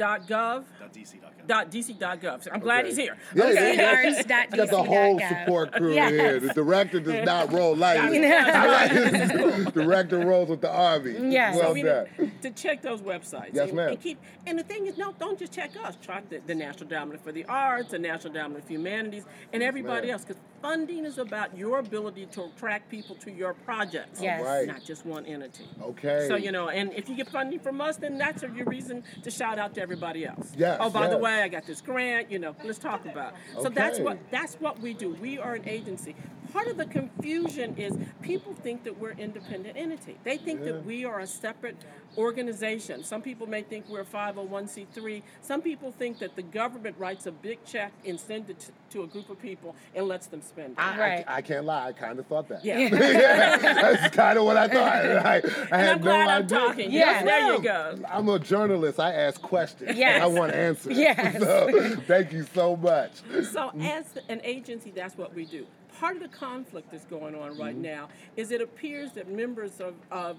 dcarts.gov. 0.00 0.64
DC.gov. 0.94 1.46
Dot 1.46 1.70
DC.gov. 1.70 2.48
I'm 2.52 2.60
glad 2.60 2.80
Okay. 2.80 2.88
he's 2.88 2.96
here. 2.96 3.16
Yeah, 3.34 3.44
okay. 3.44 3.76
yeah, 3.76 4.02
Arts.dc.gov. 4.06 4.56
Got 4.56 4.70
the 4.70 4.82
whole 4.82 5.20
support 5.20 5.72
crew 5.72 5.94
Yes. 5.94 6.10
here. 6.10 6.40
The 6.40 6.52
director 6.54 7.00
does 7.00 7.24
not 7.24 7.52
roll 7.52 7.74
light. 7.86 8.10
director 9.74 10.18
rolls 10.18 10.48
with 10.48 10.60
the 10.60 10.68
RV. 10.68 11.32
Yes. 11.32 11.56
Well 11.56 11.68
So 11.68 11.72
we 11.72 11.82
done. 11.82 12.06
need 12.18 12.42
to 12.42 12.50
check 12.50 12.82
those 12.82 13.00
websites. 13.02 13.50
Yes, 13.52 13.68
and, 13.68 13.76
ma'am. 13.76 13.88
And, 13.90 14.00
keep, 14.00 14.18
and 14.46 14.58
the 14.58 14.62
thing 14.64 14.86
is, 14.86 14.96
no, 14.98 15.12
don't 15.18 15.38
just 15.38 15.52
check 15.52 15.70
us. 15.84 15.96
Try 16.02 16.22
the, 16.28 16.40
the 16.46 16.54
National 16.54 16.84
Endowment 16.84 17.22
for 17.22 17.32
the 17.32 17.44
Arts, 17.46 17.90
the 17.90 17.98
National 17.98 18.34
Endowment 18.34 18.64
for 18.64 18.72
Humanities, 18.72 19.24
and 19.52 19.62
everybody 19.62 20.06
ma'am. 20.08 20.14
else. 20.14 20.24
Because 20.24 20.40
funding 20.62 21.04
is 21.04 21.18
about 21.18 21.56
your 21.56 21.78
ability 21.78 22.26
to 22.26 22.44
attract 22.44 22.90
people 22.90 23.16
to 23.16 23.30
your 23.30 23.54
projects. 23.54 24.20
Yes. 24.20 24.42
Right. 24.42 24.66
Not 24.66 24.84
just 24.84 25.06
one 25.06 25.26
entity. 25.26 25.68
Okay. 25.82 26.26
So, 26.28 26.36
you 26.36 26.52
know, 26.52 26.68
and 26.68 26.92
if 26.92 27.08
you 27.08 27.16
get 27.16 27.28
funding 27.28 27.60
from 27.60 27.80
us, 27.80 27.96
then 27.96 28.18
that's 28.18 28.42
your 28.42 28.66
reason 28.66 29.02
to 29.22 29.30
shout 29.30 29.58
out 29.58 29.74
to 29.74 29.82
everybody 29.82 30.26
else. 30.26 30.52
Yes, 30.56 30.78
Oh, 30.80 30.90
by 30.90 31.08
the 31.08 31.18
way, 31.18 31.42
I 31.42 31.48
got 31.48 31.66
this 31.66 31.80
grant, 31.80 32.30
you 32.30 32.38
know, 32.38 32.54
let's 32.64 32.78
talk 32.78 33.04
about 33.06 33.34
it. 33.34 33.62
So 33.62 33.68
that's 33.68 33.98
what 33.98 34.18
that's 34.30 34.54
what 34.56 34.80
we 34.80 34.94
do. 34.94 35.10
We 35.14 35.38
are 35.38 35.54
an 35.54 35.68
agency. 35.68 36.14
Part 36.52 36.66
of 36.66 36.76
the 36.76 36.86
confusion 36.86 37.76
is 37.76 37.96
people 38.22 38.54
think 38.54 38.82
that 38.84 38.98
we're 38.98 39.12
independent 39.12 39.76
entity. 39.76 40.18
They 40.24 40.36
think 40.36 40.64
that 40.64 40.84
we 40.84 41.04
are 41.04 41.20
a 41.20 41.26
separate 41.26 41.76
organization. 42.16 43.04
Some 43.04 43.22
people 43.22 43.46
may 43.46 43.62
think 43.62 43.88
we're 43.88 44.00
a 44.00 44.04
501c3. 44.04 45.22
Some 45.42 45.62
people 45.62 45.92
think 45.92 46.18
that 46.18 46.36
the 46.36 46.42
government 46.42 46.96
writes 46.98 47.26
a 47.26 47.32
big 47.32 47.64
check 47.64 47.92
and 48.06 48.18
sends 48.18 48.50
it 48.50 48.58
to, 48.60 48.72
to 48.90 49.02
a 49.04 49.06
group 49.06 49.30
of 49.30 49.40
people 49.40 49.74
and 49.94 50.06
lets 50.08 50.26
them 50.26 50.42
spend 50.42 50.72
it. 50.72 50.78
I, 50.78 50.98
Right. 50.98 51.24
I, 51.26 51.36
I 51.36 51.40
can't 51.42 51.64
lie. 51.64 51.88
I 51.88 51.92
kind 51.92 52.18
of 52.18 52.26
thought 52.26 52.48
that. 52.48 52.64
Yeah. 52.64 52.78
Yeah, 52.78 53.56
that's 53.58 54.14
kind 54.14 54.38
of 54.38 54.44
what 54.44 54.56
I 54.56 54.68
thought. 54.68 54.92
I, 54.92 55.34
I 55.34 55.36
And 55.36 55.46
had 55.70 55.72
I'm 55.72 55.98
no 55.98 56.04
glad 56.04 56.28
I'm 56.28 56.42
idea. 56.44 56.58
talking. 56.58 56.92
Yes, 56.92 57.10
Yes, 57.10 57.24
there 57.24 57.52
you 57.54 57.62
go. 57.62 57.98
I'm 58.08 58.28
a 58.28 58.38
journalist. 58.38 59.00
I 59.00 59.12
ask 59.12 59.40
questions. 59.40 59.96
Yes. 59.96 60.22
I 60.22 60.26
want 60.26 60.52
answers. 60.52 60.96
Yes. 60.98 61.42
So, 61.50 61.96
thank 62.06 62.32
you 62.32 62.44
so 62.54 62.76
much. 62.76 63.12
So, 63.50 63.70
as 63.80 64.04
an 64.28 64.40
agency, 64.44 64.90
that's 64.90 65.16
what 65.16 65.34
we 65.34 65.44
do. 65.44 65.66
Part 65.98 66.16
of 66.16 66.22
the 66.22 66.28
conflict 66.28 66.90
that's 66.92 67.04
going 67.06 67.34
on 67.34 67.58
right 67.58 67.74
mm-hmm. 67.74 67.82
now 67.82 68.08
is 68.36 68.50
it 68.50 68.60
appears 68.60 69.12
that 69.12 69.28
members 69.28 69.80
of, 69.80 69.94
of 70.10 70.36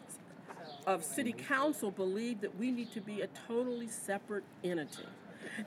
of 0.88 1.03
city 1.03 1.33
council 1.33 1.91
believe 1.91 2.41
that 2.41 2.57
we 2.57 2.71
need 2.71 2.91
to 2.93 3.01
be 3.01 3.21
a 3.21 3.27
totally 3.47 3.88
separate 3.88 4.43
entity. 4.63 5.03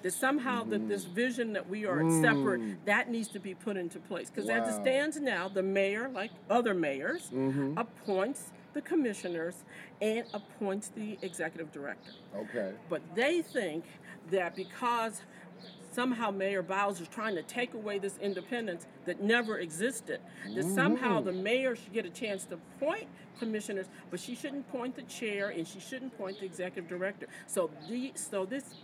That 0.02 0.12
somehow 0.12 0.64
that 0.64 0.88
this 0.88 1.04
vision 1.04 1.52
that 1.54 1.68
we 1.68 1.84
are 1.84 2.00
separate, 2.22 2.84
that 2.86 3.10
needs 3.10 3.28
to 3.28 3.38
be 3.40 3.54
put 3.54 3.76
into 3.76 3.98
place. 3.98 4.30
Because 4.30 4.48
as 4.48 4.68
it 4.74 4.80
stands 4.80 5.20
now, 5.20 5.48
the 5.48 5.62
mayor, 5.62 6.08
like 6.08 6.30
other 6.48 6.74
mayors, 6.74 7.28
Mm-hmm. 7.32 7.76
appoints 7.76 8.50
the 8.72 8.80
commissioners 8.80 9.56
and 10.00 10.24
appoints 10.32 10.88
the 10.88 11.18
executive 11.22 11.70
director. 11.72 12.12
Okay. 12.36 12.72
But 12.88 13.02
they 13.14 13.42
think 13.42 13.84
that 14.30 14.56
because 14.56 15.20
somehow 15.94 16.30
Mayor 16.30 16.62
Bowser 16.62 17.02
is 17.02 17.08
trying 17.08 17.34
to 17.36 17.42
take 17.42 17.74
away 17.74 17.98
this 17.98 18.18
independence 18.18 18.86
that 19.04 19.22
never 19.22 19.58
existed, 19.58 20.20
that 20.54 20.64
somehow 20.64 21.16
mm-hmm. 21.16 21.26
the 21.26 21.32
mayor 21.32 21.76
should 21.76 21.92
get 21.92 22.04
a 22.04 22.10
chance 22.10 22.44
to 22.46 22.54
appoint 22.54 23.06
commissioners, 23.38 23.86
but 24.10 24.20
she 24.20 24.34
shouldn't 24.34 24.66
appoint 24.68 24.96
the 24.96 25.02
chair 25.02 25.50
and 25.50 25.66
she 25.66 25.80
shouldn't 25.80 26.12
appoint 26.12 26.40
the 26.40 26.46
executive 26.46 26.88
director. 26.88 27.26
So 27.46 27.70
the 27.88 28.12
so 28.14 28.44
this 28.44 28.74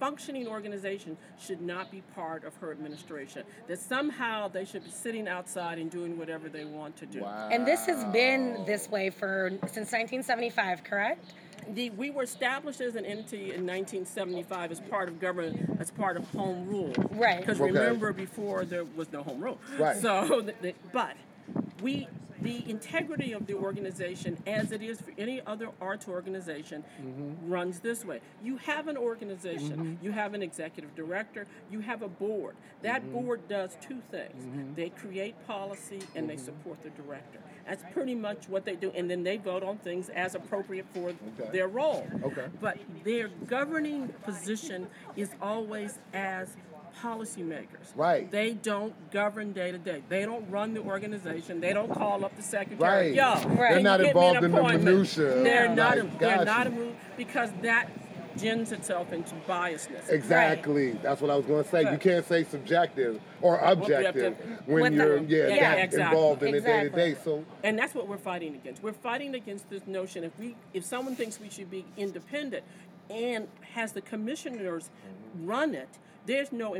functioning 0.00 0.46
organization 0.46 1.16
should 1.38 1.60
not 1.60 1.90
be 1.90 2.02
part 2.14 2.44
of 2.44 2.54
her 2.56 2.72
administration. 2.72 3.44
That 3.68 3.78
somehow 3.78 4.48
they 4.48 4.64
should 4.64 4.84
be 4.84 4.90
sitting 4.90 5.28
outside 5.28 5.78
and 5.78 5.90
doing 5.90 6.18
whatever 6.18 6.48
they 6.48 6.64
want 6.64 6.96
to 6.96 7.06
do. 7.06 7.20
Wow. 7.20 7.48
And 7.50 7.66
this 7.66 7.86
has 7.86 8.04
been 8.12 8.64
this 8.66 8.90
way 8.90 9.10
for 9.10 9.50
since 9.62 9.92
1975, 9.92 10.84
correct? 10.84 11.32
The, 11.72 11.90
we 11.90 12.10
were 12.10 12.22
established 12.22 12.80
as 12.80 12.94
an 12.96 13.04
entity 13.06 13.52
in 13.54 13.66
1975 13.66 14.72
as 14.72 14.80
part 14.80 15.08
of 15.08 15.18
government, 15.20 15.78
as 15.80 15.90
part 15.90 16.16
of 16.16 16.28
home 16.30 16.66
rule. 16.68 16.92
Right. 17.12 17.40
Because 17.40 17.60
Okay. 17.60 17.70
remember, 17.72 18.12
before 18.12 18.64
there 18.64 18.84
was 18.84 19.10
no 19.12 19.22
home 19.22 19.40
rule. 19.40 19.58
Right. 19.78 19.96
So, 19.96 20.40
the, 20.42 20.54
the, 20.60 20.74
but 20.92 21.16
we, 21.82 22.08
the 22.42 22.68
integrity 22.68 23.32
of 23.32 23.46
the 23.46 23.54
organization, 23.54 24.36
as 24.46 24.72
it 24.72 24.82
is 24.82 25.00
for 25.00 25.12
any 25.18 25.40
other 25.46 25.68
arts 25.80 26.08
organization, 26.08 26.84
Mm-hmm. 27.00 27.50
runs 27.50 27.80
this 27.80 28.04
way. 28.04 28.20
You 28.42 28.56
have 28.58 28.88
an 28.88 28.96
organization, 28.96 29.98
you 30.02 30.12
have 30.12 30.34
an 30.34 30.42
executive 30.42 30.94
director, 30.94 31.46
you 31.70 31.80
have 31.80 32.02
a 32.02 32.08
board. 32.08 32.54
That 32.82 33.02
Mm-hmm. 33.02 33.12
board 33.12 33.48
does 33.48 33.76
two 33.80 34.00
things. 34.10 34.76
They 34.76 34.90
create 34.90 35.34
policy 35.46 36.00
and 36.14 36.28
they 36.28 36.36
support 36.36 36.82
the 36.82 36.90
director. 36.90 37.40
That's 37.66 37.82
pretty 37.92 38.14
much 38.14 38.48
what 38.48 38.64
they 38.66 38.76
do, 38.76 38.90
and 38.94 39.10
then 39.10 39.22
they 39.22 39.38
vote 39.38 39.62
on 39.62 39.78
things 39.78 40.08
as 40.10 40.34
appropriate 40.34 40.86
for 40.92 41.10
Okay. 41.40 41.50
their 41.52 41.68
role. 41.68 42.06
Okay. 42.22 42.46
But 42.60 42.78
their 43.04 43.28
governing 43.46 44.08
position 44.24 44.86
is 45.16 45.30
always 45.40 45.98
as 46.12 46.56
policymakers. 47.02 47.94
Right. 47.96 48.30
They 48.30 48.52
don't 48.52 48.94
govern 49.10 49.52
day 49.52 49.72
to 49.72 49.78
day. 49.78 50.02
They 50.08 50.24
don't 50.24 50.48
run 50.50 50.74
the 50.74 50.80
organization. 50.80 51.60
They 51.60 51.72
don't 51.72 51.92
call 51.92 52.24
up 52.24 52.36
the 52.36 52.42
secretary. 52.42 53.12
Right. 53.12 53.14
Yo, 53.14 53.54
They're 53.56 53.76
you 53.78 53.82
not 53.82 54.00
involved 54.00 54.42
in 54.44 54.50
the 54.52 54.58
appointment?" 54.58 54.84
minutia. 54.84 55.42
They're 55.42 55.66
Yeah. 55.66 55.74
not. 55.74 55.98
Like, 55.98 56.18
they're 56.18 56.44
not 56.44 56.66
a 56.66 56.92
because 57.16 57.50
that 57.62 57.88
gins 58.36 58.72
itself 58.72 59.12
into 59.12 59.32
biasness. 59.46 60.08
Exactly. 60.10 60.90
That's 61.02 61.20
what 61.20 61.30
I 61.30 61.36
was 61.36 61.46
going 61.46 61.62
to 61.62 61.70
say. 61.70 61.88
You 61.88 61.98
can't 61.98 62.26
say 62.26 62.42
subjective 62.42 63.20
or 63.40 63.58
objective 63.58 64.36
when 64.66 64.82
With 64.82 64.94
you're 64.94 65.20
the- 65.20 65.24
yeah, 65.26 65.46
yeah, 65.54 65.72
exactly. 65.74 66.02
involved 66.18 66.42
in 66.42 66.52
the 66.52 66.60
day 66.60 66.82
to 66.82 66.90
day. 66.90 67.14
So 67.22 67.44
And 67.62 67.78
that's 67.78 67.94
what 67.94 68.08
we're 68.08 68.16
fighting 68.18 68.56
against. 68.56 68.82
We're 68.82 68.92
fighting 68.92 69.36
against 69.36 69.70
this 69.70 69.86
notion 69.86 70.24
if 70.24 70.36
we 70.38 70.56
if 70.72 70.84
someone 70.84 71.14
thinks 71.14 71.38
we 71.40 71.48
should 71.48 71.70
be 71.70 71.84
independent 71.96 72.64
and 73.08 73.46
has 73.74 73.92
the 73.92 74.00
commissioners 74.00 74.90
run 75.42 75.74
it, 75.74 75.88
there's 76.26 76.52
no 76.52 76.74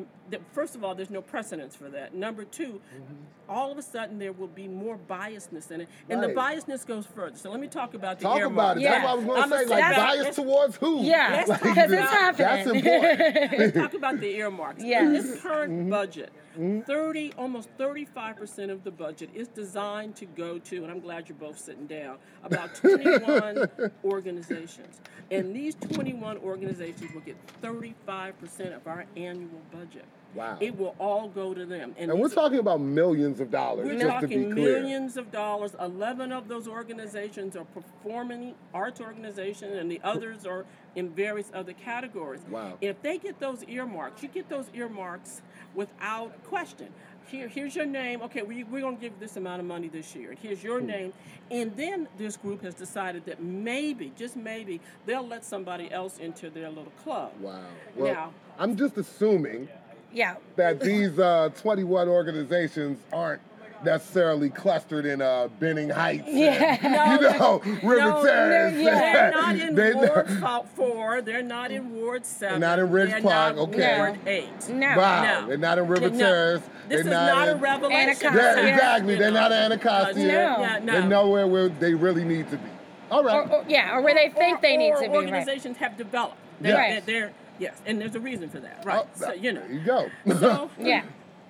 first 0.52 0.74
of 0.74 0.84
all 0.84 0.94
there's 0.94 1.10
no 1.10 1.22
precedence 1.22 1.74
for 1.76 1.88
that. 1.90 2.14
Number 2.14 2.44
2 2.44 2.64
mm-hmm. 2.66 3.14
all 3.48 3.70
of 3.70 3.78
a 3.78 3.82
sudden 3.82 4.18
there 4.18 4.32
will 4.32 4.48
be 4.48 4.68
more 4.68 4.98
biasness 5.08 5.70
in 5.70 5.82
it. 5.82 5.88
And 6.08 6.22
the 6.22 6.28
biasness 6.28 6.86
goes 6.86 7.06
further. 7.06 7.36
So 7.36 7.50
let 7.50 7.60
me 7.60 7.68
talk 7.68 7.94
about 7.94 8.18
the 8.18 8.26
earmarks. 8.26 8.40
talk 8.40 8.40
earmark. 8.40 8.52
about 8.52 8.76
it. 8.78 8.82
Yeah. 8.82 8.90
That's 8.90 9.04
what 9.04 9.10
I 9.10 9.14
was 9.14 9.24
going 9.24 9.42
I'ma 9.42 9.56
say. 9.56 9.64
say 9.64 9.70
Like 9.70 9.96
bias 9.96 10.36
towards 10.36 10.76
who? 10.76 11.02
Yeah, 11.02 11.44
Let's 11.46 11.48
Like, 11.54 11.62
because 11.62 11.90
it's 11.92 12.02
about- 12.02 12.36
That's 12.36 12.66
important. 12.66 13.58
Let's 13.58 13.76
talk 13.76 13.94
about 14.02 14.20
the 14.20 14.36
earmarks. 14.36 14.82
In 14.82 14.88
Yes. 14.88 15.22
this 15.22 15.42
current 15.42 15.72
mm-hmm. 15.72 15.90
budget, 15.90 16.32
mm-hmm. 16.58 16.80
30, 16.80 17.32
almost 17.38 17.68
35% 17.78 18.70
of 18.70 18.84
the 18.84 18.90
budget 18.90 19.30
is 19.34 19.48
designed 19.48 20.16
to 20.16 20.26
go 20.26 20.58
to, 20.58 20.82
and 20.82 20.90
I'm 20.90 21.00
glad 21.00 21.28
you're 21.28 21.38
both 21.38 21.58
sitting 21.58 21.86
down, 21.86 22.18
about 22.42 22.74
21 22.76 23.68
organizations. 24.04 25.00
And 25.30 25.54
these 25.54 25.74
21 25.74 26.38
organizations 26.38 27.12
will 27.12 27.22
get 27.22 27.36
35% 27.62 28.76
of 28.76 28.86
our 28.86 29.06
annual 29.16 29.60
budget. 29.72 30.04
Wow. 30.34 30.56
It 30.60 30.76
will 30.78 30.94
all 30.98 31.28
go 31.28 31.54
to 31.54 31.64
them. 31.64 31.94
And 31.98 32.12
we're 32.12 32.28
these- 32.28 32.34
talking 32.34 32.58
about 32.58 32.80
millions 32.80 33.40
of 33.40 33.50
dollars, 33.50 33.86
we're 33.86 33.98
just 33.98 34.20
to 34.20 34.26
be 34.28 34.34
talking 34.36 34.54
millions 34.54 35.16
of 35.16 35.30
dollars. 35.30 35.74
Eleven 35.80 36.32
of 36.32 36.48
those 36.48 36.66
organizations 36.68 37.56
are 37.56 37.64
performing 37.66 38.54
arts 38.72 39.00
organizations, 39.00 39.74
and 39.78 39.90
the 39.90 40.00
others 40.02 40.44
are 40.46 40.64
in 40.96 41.10
various 41.10 41.50
other 41.54 41.72
categories. 41.72 42.40
Wow. 42.50 42.78
If 42.80 43.00
they 43.02 43.18
get 43.18 43.38
those 43.40 43.64
earmarks, 43.64 44.22
you 44.22 44.28
get 44.28 44.48
those 44.48 44.66
earmarks 44.74 45.42
without 45.74 46.42
question. 46.44 46.88
Here, 47.26 47.48
here's 47.48 47.74
your 47.74 47.86
name. 47.86 48.20
Okay, 48.22 48.42
we, 48.42 48.64
we're 48.64 48.82
going 48.82 48.96
to 48.96 49.00
give 49.00 49.18
this 49.18 49.36
amount 49.36 49.60
of 49.60 49.66
money 49.66 49.88
this 49.88 50.14
year. 50.14 50.34
Here's 50.40 50.62
your 50.62 50.80
Hmm. 50.80 50.86
name. 50.86 51.12
And 51.50 51.74
then 51.76 52.06
this 52.18 52.36
group 52.36 52.62
has 52.62 52.74
decided 52.74 53.24
that 53.26 53.42
maybe, 53.42 54.12
just 54.16 54.36
maybe, 54.36 54.80
they'll 55.06 55.26
let 55.26 55.44
somebody 55.44 55.90
else 55.90 56.18
into 56.18 56.50
their 56.50 56.68
little 56.68 56.92
club. 57.02 57.32
Wow. 57.40 57.60
Well, 57.96 58.14
Now- 58.14 58.32
I'm 58.58 58.76
just 58.76 58.96
assuming 58.98 59.68
Yeah. 60.14 60.36
that 60.56 60.80
these 60.80 61.18
uh, 61.18 61.50
21 61.60 62.08
organizations 62.08 62.98
aren't 63.12 63.42
necessarily 63.84 64.48
clustered 64.48 65.04
in 65.04 65.20
uh, 65.20 65.48
Benning 65.60 65.90
Heights. 65.90 66.26
and, 66.26 66.38
Yeah. 66.38 67.14
you 67.20 67.20
know, 67.38 67.60
River 67.82 67.96
No, 68.00 68.24
Terrace. 68.24 68.74
yeah. 68.78 69.12
They're 69.12 69.30
not 69.32 69.56
in 69.56 69.74
They- 69.74 69.92
Ward 69.92 70.30
fo- 70.40 70.66
Four. 70.74 71.20
They're 71.20 71.42
not 71.42 71.70
in 71.70 71.94
Ward 71.94 72.24
Seven. 72.24 72.60
not 72.60 72.78
in 72.78 72.90
Ridge 72.90 73.10
they're 73.10 73.20
Park, 73.20 73.56
Not 73.56 73.68
okay. 73.68 73.98
Ward 73.98 74.18
Eight. 74.26 74.68
No. 74.70 74.96
Wow. 74.96 75.22
No. 75.42 75.48
They're 75.48 75.58
not 75.58 75.78
in 75.78 75.86
River 75.86 76.08
No. 76.08 76.18
Terrace. 76.18 76.62
This 76.62 76.70
They're 76.88 76.98
is 77.00 77.06
not, 77.06 77.48
a 77.48 77.50
in- 77.52 77.60
revelation. 77.60 78.00
Anacostia. 78.00 78.30
Yeah, 78.34 78.60
Yeah. 78.62 78.74
exactly. 78.74 79.12
You 79.14 79.18
They're 79.18 79.30
know. 79.32 79.40
not 79.40 79.52
Anacostia. 79.52 80.26
No. 80.28 80.32
Yeah, 80.60 80.78
no. 80.82 80.92
They're 80.92 81.02
nowhere 81.02 81.46
where 81.46 81.68
they 81.68 81.92
really 81.94 82.24
need 82.24 82.48
to 82.50 82.56
be. 82.56 82.68
All 83.10 83.22
right. 83.22 83.34
Or, 83.36 83.52
or- 83.56 83.64
yeah, 83.68 83.94
or 83.94 84.00
where 84.00 84.14
they 84.14 84.30
think 84.30 84.58
Or- 84.58 84.62
they 84.62 84.76
need 84.78 84.92
or 84.92 84.96
to 84.96 85.02
be. 85.02 85.08
Right. 85.08 85.16
Organizations 85.16 85.76
have 85.76 85.98
developed. 85.98 86.36
They're, 86.60 86.72
Yeah. 86.72 87.00
They're, 87.00 87.20
they're- 87.20 87.32
yes, 87.58 87.80
and 87.86 88.00
there's 88.00 88.14
a 88.14 88.20
reason 88.20 88.48
for 88.48 88.60
that, 88.60 88.84
right? 88.84 89.04
Oh, 89.04 89.08
so 89.14 89.32
you 89.32 89.52
know. 89.52 89.60
There 89.66 89.72
you 89.72 89.84
go. 89.84 90.08
So 90.38 90.70
Yeah. 90.78 91.04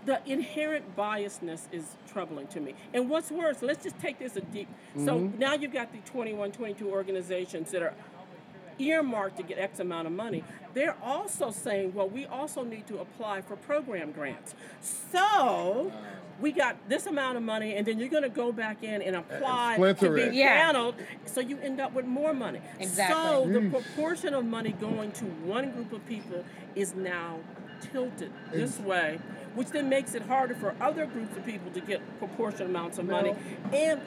the 0.06 0.20
inherent 0.26 0.96
biasness 0.96 1.62
is 1.72 1.96
troubling 2.12 2.46
to 2.48 2.60
me. 2.60 2.74
And 2.92 3.08
what's 3.08 3.30
worse, 3.30 3.62
let's 3.62 3.82
just 3.82 3.98
take 4.00 4.18
this 4.18 4.36
a 4.36 4.40
deep. 4.42 4.68
So 4.96 5.18
Mm-hmm. 5.20 5.38
now 5.38 5.54
you've 5.54 5.72
got 5.72 5.92
the 5.92 5.98
21, 6.10 6.52
22 6.52 6.88
organizations 6.90 7.70
that 7.70 7.82
are 7.82 7.94
earmarked 8.78 9.37
to 9.38 9.42
get 9.42 9.58
X 9.58 9.80
amount 9.80 10.06
of 10.06 10.12
money. 10.12 10.44
They're 10.74 10.96
also 11.02 11.50
saying, 11.50 11.94
well, 11.94 12.08
we 12.08 12.26
also 12.26 12.64
need 12.64 12.87
to 12.88 12.98
apply 12.98 13.42
for 13.42 13.56
program 13.56 14.12
grants. 14.12 14.54
So 14.80 15.92
we 16.40 16.52
got 16.52 16.76
this 16.88 17.06
amount 17.06 17.37
of 17.37 17.42
money, 17.42 17.74
and 17.74 17.87
then 17.87 17.98
you're 17.98 18.08
going 18.08 18.24
to 18.24 18.28
go 18.28 18.52
back 18.52 18.82
in 18.82 19.02
and 19.02 19.16
apply 19.16 19.76
to 19.76 20.10
be 20.10 20.20
it. 20.22 20.34
Yeah. 20.34 20.90
so 21.26 21.40
you 21.40 21.58
end 21.58 21.80
up 21.80 21.92
with 21.92 22.06
more 22.06 22.34
money. 22.34 22.60
Exactly. 22.80 23.14
So 23.14 23.60
the 23.60 23.70
proportion 23.70 24.34
of 24.34 24.44
money 24.44 24.72
going 24.72 25.12
to 25.12 25.24
one 25.24 25.70
group 25.70 25.92
of 25.92 26.04
people 26.06 26.44
is 26.74 26.94
now 26.94 27.38
tilted 27.92 28.32
this 28.52 28.78
way, 28.80 29.20
which 29.54 29.68
then 29.68 29.88
makes 29.88 30.14
it 30.14 30.22
harder 30.22 30.54
for 30.54 30.74
other 30.80 31.06
groups 31.06 31.37
of 31.37 31.44
people 31.44 31.70
to 31.72 31.80
get 31.80 32.00
proportional 32.18 32.68
amounts 32.68 32.98
of 32.98 33.06
money. 33.06 33.34
And 33.72 34.00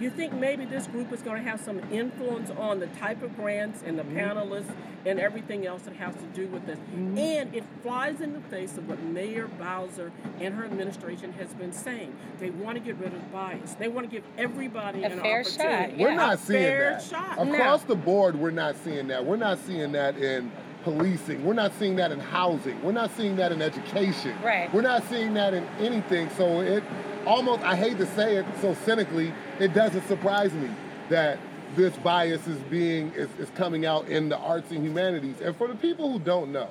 you 0.00 0.10
think 0.10 0.32
maybe 0.32 0.64
this 0.64 0.86
group 0.86 1.12
is 1.12 1.22
going 1.22 1.42
to 1.42 1.48
have 1.48 1.60
some 1.60 1.80
influence 1.92 2.50
on 2.50 2.80
the 2.80 2.86
type 2.88 3.22
of 3.22 3.36
grants 3.36 3.82
and 3.84 3.98
the 3.98 4.02
mm-hmm. 4.02 4.18
panelists 4.18 4.72
and 5.06 5.20
everything 5.20 5.66
else 5.66 5.82
that 5.82 5.94
has 5.96 6.14
to 6.16 6.26
do 6.34 6.46
with 6.48 6.66
this. 6.66 6.78
Mm-hmm. 6.78 7.18
And 7.18 7.54
it 7.54 7.64
flies 7.82 8.20
in 8.20 8.32
the 8.32 8.40
face 8.40 8.76
of 8.76 8.88
what 8.88 9.02
Mayor 9.02 9.46
Bowser 9.46 10.10
and 10.40 10.54
her 10.54 10.64
administration 10.64 11.32
has 11.34 11.52
been 11.54 11.72
saying. 11.72 12.16
They 12.40 12.50
want 12.50 12.76
to 12.76 12.80
get 12.80 12.96
rid 12.96 13.12
of 13.12 13.32
bias. 13.32 13.74
They 13.74 13.88
want 13.88 14.08
to 14.08 14.10
give 14.10 14.24
everybody 14.38 15.02
A 15.02 15.06
an 15.06 15.20
fair 15.20 15.40
opportunity. 15.40 15.92
shot, 15.92 15.98
We're 15.98 16.14
not 16.14 16.34
A 16.34 16.38
seeing 16.38 16.62
fair 16.62 16.90
that. 16.92 17.02
shot. 17.02 17.32
Across 17.48 17.82
No. 17.82 17.88
the 17.88 17.96
board, 17.96 18.36
we're 18.36 18.50
not 18.50 18.76
seeing 18.76 19.08
that. 19.08 19.24
We're 19.24 19.36
not 19.36 19.58
seeing 19.58 19.92
that 19.92 20.16
in 20.16 20.50
policing. 20.84 21.44
We're 21.44 21.54
not 21.54 21.72
seeing 21.78 21.96
that 21.96 22.12
in 22.12 22.20
housing. 22.20 22.80
We're 22.82 22.92
not 22.92 23.10
seeing 23.16 23.36
that 23.36 23.50
in 23.50 23.60
education. 23.60 24.36
Right. 24.42 24.72
We're 24.72 24.82
not 24.82 25.02
seeing 25.08 25.34
that 25.34 25.54
in 25.54 25.64
anything. 25.80 26.30
So 26.36 26.60
it 26.60 26.84
almost, 27.26 27.62
I 27.62 27.74
hate 27.74 27.98
to 27.98 28.06
say 28.06 28.36
it 28.36 28.46
so 28.60 28.74
cynically, 28.84 29.32
it 29.58 29.74
doesn't 29.74 30.06
surprise 30.06 30.52
me 30.52 30.70
that 31.08 31.38
this 31.74 31.96
bias 31.96 32.46
is 32.46 32.58
being 32.70 33.12
is, 33.14 33.28
is 33.38 33.50
coming 33.50 33.84
out 33.84 34.08
in 34.08 34.28
the 34.28 34.36
arts 34.38 34.70
and 34.70 34.84
humanities. 34.84 35.40
And 35.40 35.56
for 35.56 35.66
the 35.66 35.74
people 35.74 36.12
who 36.12 36.18
don't 36.20 36.52
know, 36.52 36.68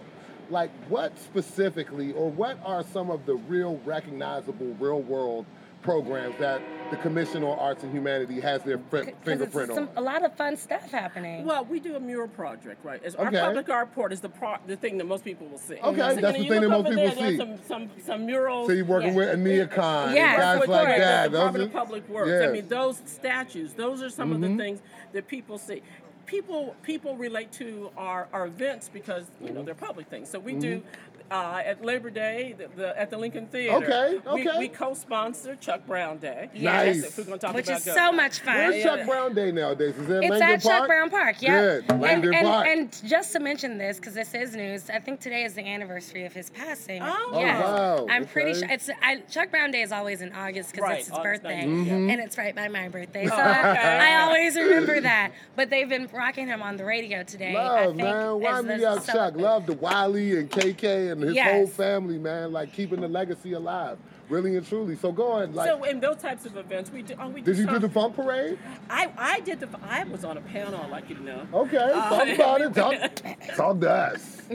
like 0.49 0.71
what 0.89 1.17
specifically 1.19 2.11
or 2.13 2.29
what 2.29 2.57
are 2.65 2.83
some 2.83 3.09
of 3.09 3.25
the 3.25 3.35
real 3.35 3.79
recognizable 3.85 4.75
real 4.79 5.01
world 5.01 5.45
programs 5.81 6.33
that 6.39 6.61
the 6.91 6.95
Commission 6.97 7.43
on 7.43 7.59
Arts 7.59 7.83
and 7.83 7.91
Humanity 7.91 8.39
has 8.39 8.63
their 8.63 8.77
fr- 8.89 8.99
Because 8.99 9.13
fingerprint 9.25 9.69
it's 9.71 9.75
some, 9.75 9.89
on? 9.89 9.97
a 9.97 10.01
lot 10.01 10.23
of 10.23 10.33
fun 10.37 10.55
stuff 10.55 10.89
happening. 10.89 11.43
Well, 11.43 11.65
we 11.65 11.81
do 11.81 11.95
a 11.97 11.99
mural 11.99 12.29
project, 12.29 12.85
right? 12.85 13.03
As 13.03 13.15
Okay. 13.15 13.37
Our 13.37 13.47
public 13.47 13.69
art 13.69 13.89
report 13.89 14.13
is 14.13 14.21
the 14.21 14.29
pro- 14.29 14.55
the 14.65 14.77
thing 14.77 14.97
that 14.99 15.05
most 15.05 15.25
people 15.25 15.47
will 15.47 15.57
see. 15.57 15.73
Okay, 15.75 15.81
So, 15.83 15.91
that's 15.93 16.15
you 16.15 16.21
know, 16.21 16.31
the 16.31 16.47
thing 16.49 16.61
that 16.61 16.69
most 16.69 16.87
people 16.87 17.03
there, 17.03 17.15
see. 17.31 17.37
Some, 17.37 17.57
some, 17.67 17.89
some 18.01 18.25
murals. 18.25 18.67
So 18.67 18.73
you're 18.73 18.85
working 18.85 19.09
Yeah. 19.09 19.15
with 19.17 19.39
Aniekan 19.39 20.13
Yes, 20.15 20.29
and 20.29 20.37
guys 20.41 20.59
with 20.61 20.69
like 20.69 20.87
that. 20.87 21.31
The 21.31 21.37
Those 21.37 21.39
Department 21.39 21.63
are- 21.63 21.67
of 21.67 21.73
Public 21.73 22.09
Works. 22.09 22.27
Yes. 22.29 22.41
Mm-hmm. 22.43 22.49
I 22.49 22.53
mean, 22.53 22.67
those 22.69 23.01
statues, 23.05 23.73
those 23.73 24.01
are 24.01 24.09
some 24.09 24.31
of 24.31 24.39
the 24.39 24.55
things 24.55 24.79
that 25.11 25.27
people 25.27 25.57
see. 25.57 25.81
People 26.25 26.75
people 26.83 27.15
relate 27.17 27.51
to 27.53 27.91
our, 27.97 28.27
our 28.33 28.47
events 28.47 28.89
because 28.91 29.25
you 29.39 29.47
Mm-hmm. 29.47 29.55
know 29.55 29.63
they're 29.63 29.75
public 29.75 30.07
things. 30.07 30.29
So 30.29 30.39
we 30.39 30.53
do 30.55 30.81
uh, 31.31 31.61
at 31.65 31.83
Labor 31.83 32.09
Day 32.09 32.53
the, 32.57 32.67
the, 32.75 32.99
at 32.99 33.09
the 33.09 33.17
Lincoln 33.17 33.47
Theater. 33.47 33.77
Okay, 33.77 34.19
We, 34.33 34.47
okay. 34.47 34.59
we 34.59 34.67
co-sponsor 34.67 35.55
Chuck 35.55 35.85
Brown 35.87 36.17
Day. 36.17 36.49
Nice. 36.53 36.97
Yes, 36.97 37.03
if 37.05 37.17
we're 37.17 37.23
going 37.23 37.39
to 37.39 37.45
talk 37.47 37.55
Which 37.55 37.67
about 37.67 37.79
is 37.79 37.85
go-go. 37.85 37.97
so 37.97 38.11
much 38.11 38.39
fun. 38.41 38.55
Where's 38.55 38.75
Yeah. 38.75 38.83
Chuck 38.97 39.07
Brown 39.07 39.33
Day 39.33 39.51
nowadays? 39.51 39.95
Is 39.97 40.09
it 40.09 40.23
It's 40.23 40.29
Langdon 40.29 40.41
at 40.49 40.61
Park? 40.63 40.79
Chuck 40.79 40.87
Brown 40.87 41.09
Park, 41.09 41.41
yeah. 41.41 41.61
Good. 41.61 41.91
And, 41.91 42.25
and, 42.25 42.45
Park. 42.47 42.67
and 42.67 43.01
just 43.07 43.31
to 43.33 43.39
mention 43.39 43.77
this, 43.77 43.97
because 43.97 44.13
this 44.13 44.33
is 44.35 44.55
news, 44.55 44.89
I 44.91 44.99
think 44.99 45.21
today 45.21 45.43
is 45.43 45.53
the 45.55 45.65
anniversary 45.65 46.25
of 46.25 46.33
his 46.33 46.49
passing. 46.51 47.01
Oh. 47.01 47.29
Oh, 47.31 47.39
wow. 47.39 48.07
I'm 48.09 48.25
pretty 48.25 48.53
sure 48.59 48.69
it's 48.69 48.89
I, 49.01 49.17
Chuck 49.29 49.49
Brown 49.49 49.71
Day 49.71 49.81
is 49.81 49.91
always 49.91 50.21
in 50.21 50.33
August 50.33 50.71
because 50.73 50.83
Right, 50.83 50.99
it's 50.99 51.07
his 51.07 51.17
August 51.17 51.43
birthday, 51.43 51.63
19th, 51.65 51.85
yeah. 51.87 51.93
and 51.93 52.21
it's 52.21 52.37
right 52.37 52.55
by 52.55 52.67
my 52.67 52.89
birthday, 52.89 53.25
so 53.27 53.33
okay. 53.33 53.41
I, 53.41 54.17
I 54.19 54.21
always 54.23 54.55
remember 54.55 54.99
that. 55.01 55.31
But 55.55 55.69
they've 55.69 55.89
been 55.89 56.07
rocking 56.13 56.47
him 56.47 56.61
on 56.61 56.77
the 56.77 56.85
radio 56.85 57.23
today. 57.23 57.53
Love, 57.53 57.95
man. 57.95 58.39
Why 58.39 58.61
me 58.61 58.85
out 58.85 59.05
Chuck? 59.05 59.35
Love 59.35 59.65
to 59.65 59.73
Wiley 59.73 60.37
and 60.39 60.49
KK 60.49 61.11
and 61.11 61.21
his 61.23 61.35
Yes. 61.35 61.51
whole 61.51 61.67
family, 61.67 62.17
man. 62.17 62.51
Like 62.51 62.71
keeping 62.73 63.01
the 63.01 63.07
legacy 63.07 63.53
alive, 63.53 63.97
really 64.29 64.55
and 64.55 64.65
truly. 64.65 64.95
So 64.95 65.11
go 65.11 65.31
on. 65.33 65.53
Like, 65.53 65.69
so 65.69 65.83
in 65.83 65.99
those 65.99 66.17
types 66.17 66.45
of 66.45 66.57
events, 66.57 66.91
we 66.91 67.01
do. 67.01 67.15
Oh, 67.19 67.29
we 67.29 67.41
did 67.41 67.57
you 67.57 67.67
do 67.67 67.79
the 67.79 67.89
funk 67.89 68.15
parade? 68.15 68.57
I 68.89 69.11
I 69.17 69.39
did 69.41 69.59
the. 69.59 69.69
I 69.83 70.03
was 70.05 70.23
on 70.23 70.37
a 70.37 70.41
panel. 70.41 70.87
Like 70.89 71.09
you 71.09 71.15
to 71.15 71.23
know. 71.23 71.47
Okay, 71.53 71.77
Uh, 71.77 72.09
talk 72.09 72.27
about 72.29 72.61
it. 72.61 72.73
Talk, 72.75 72.95
talk 73.55 73.79
to 73.81 73.89
us. 73.89 74.41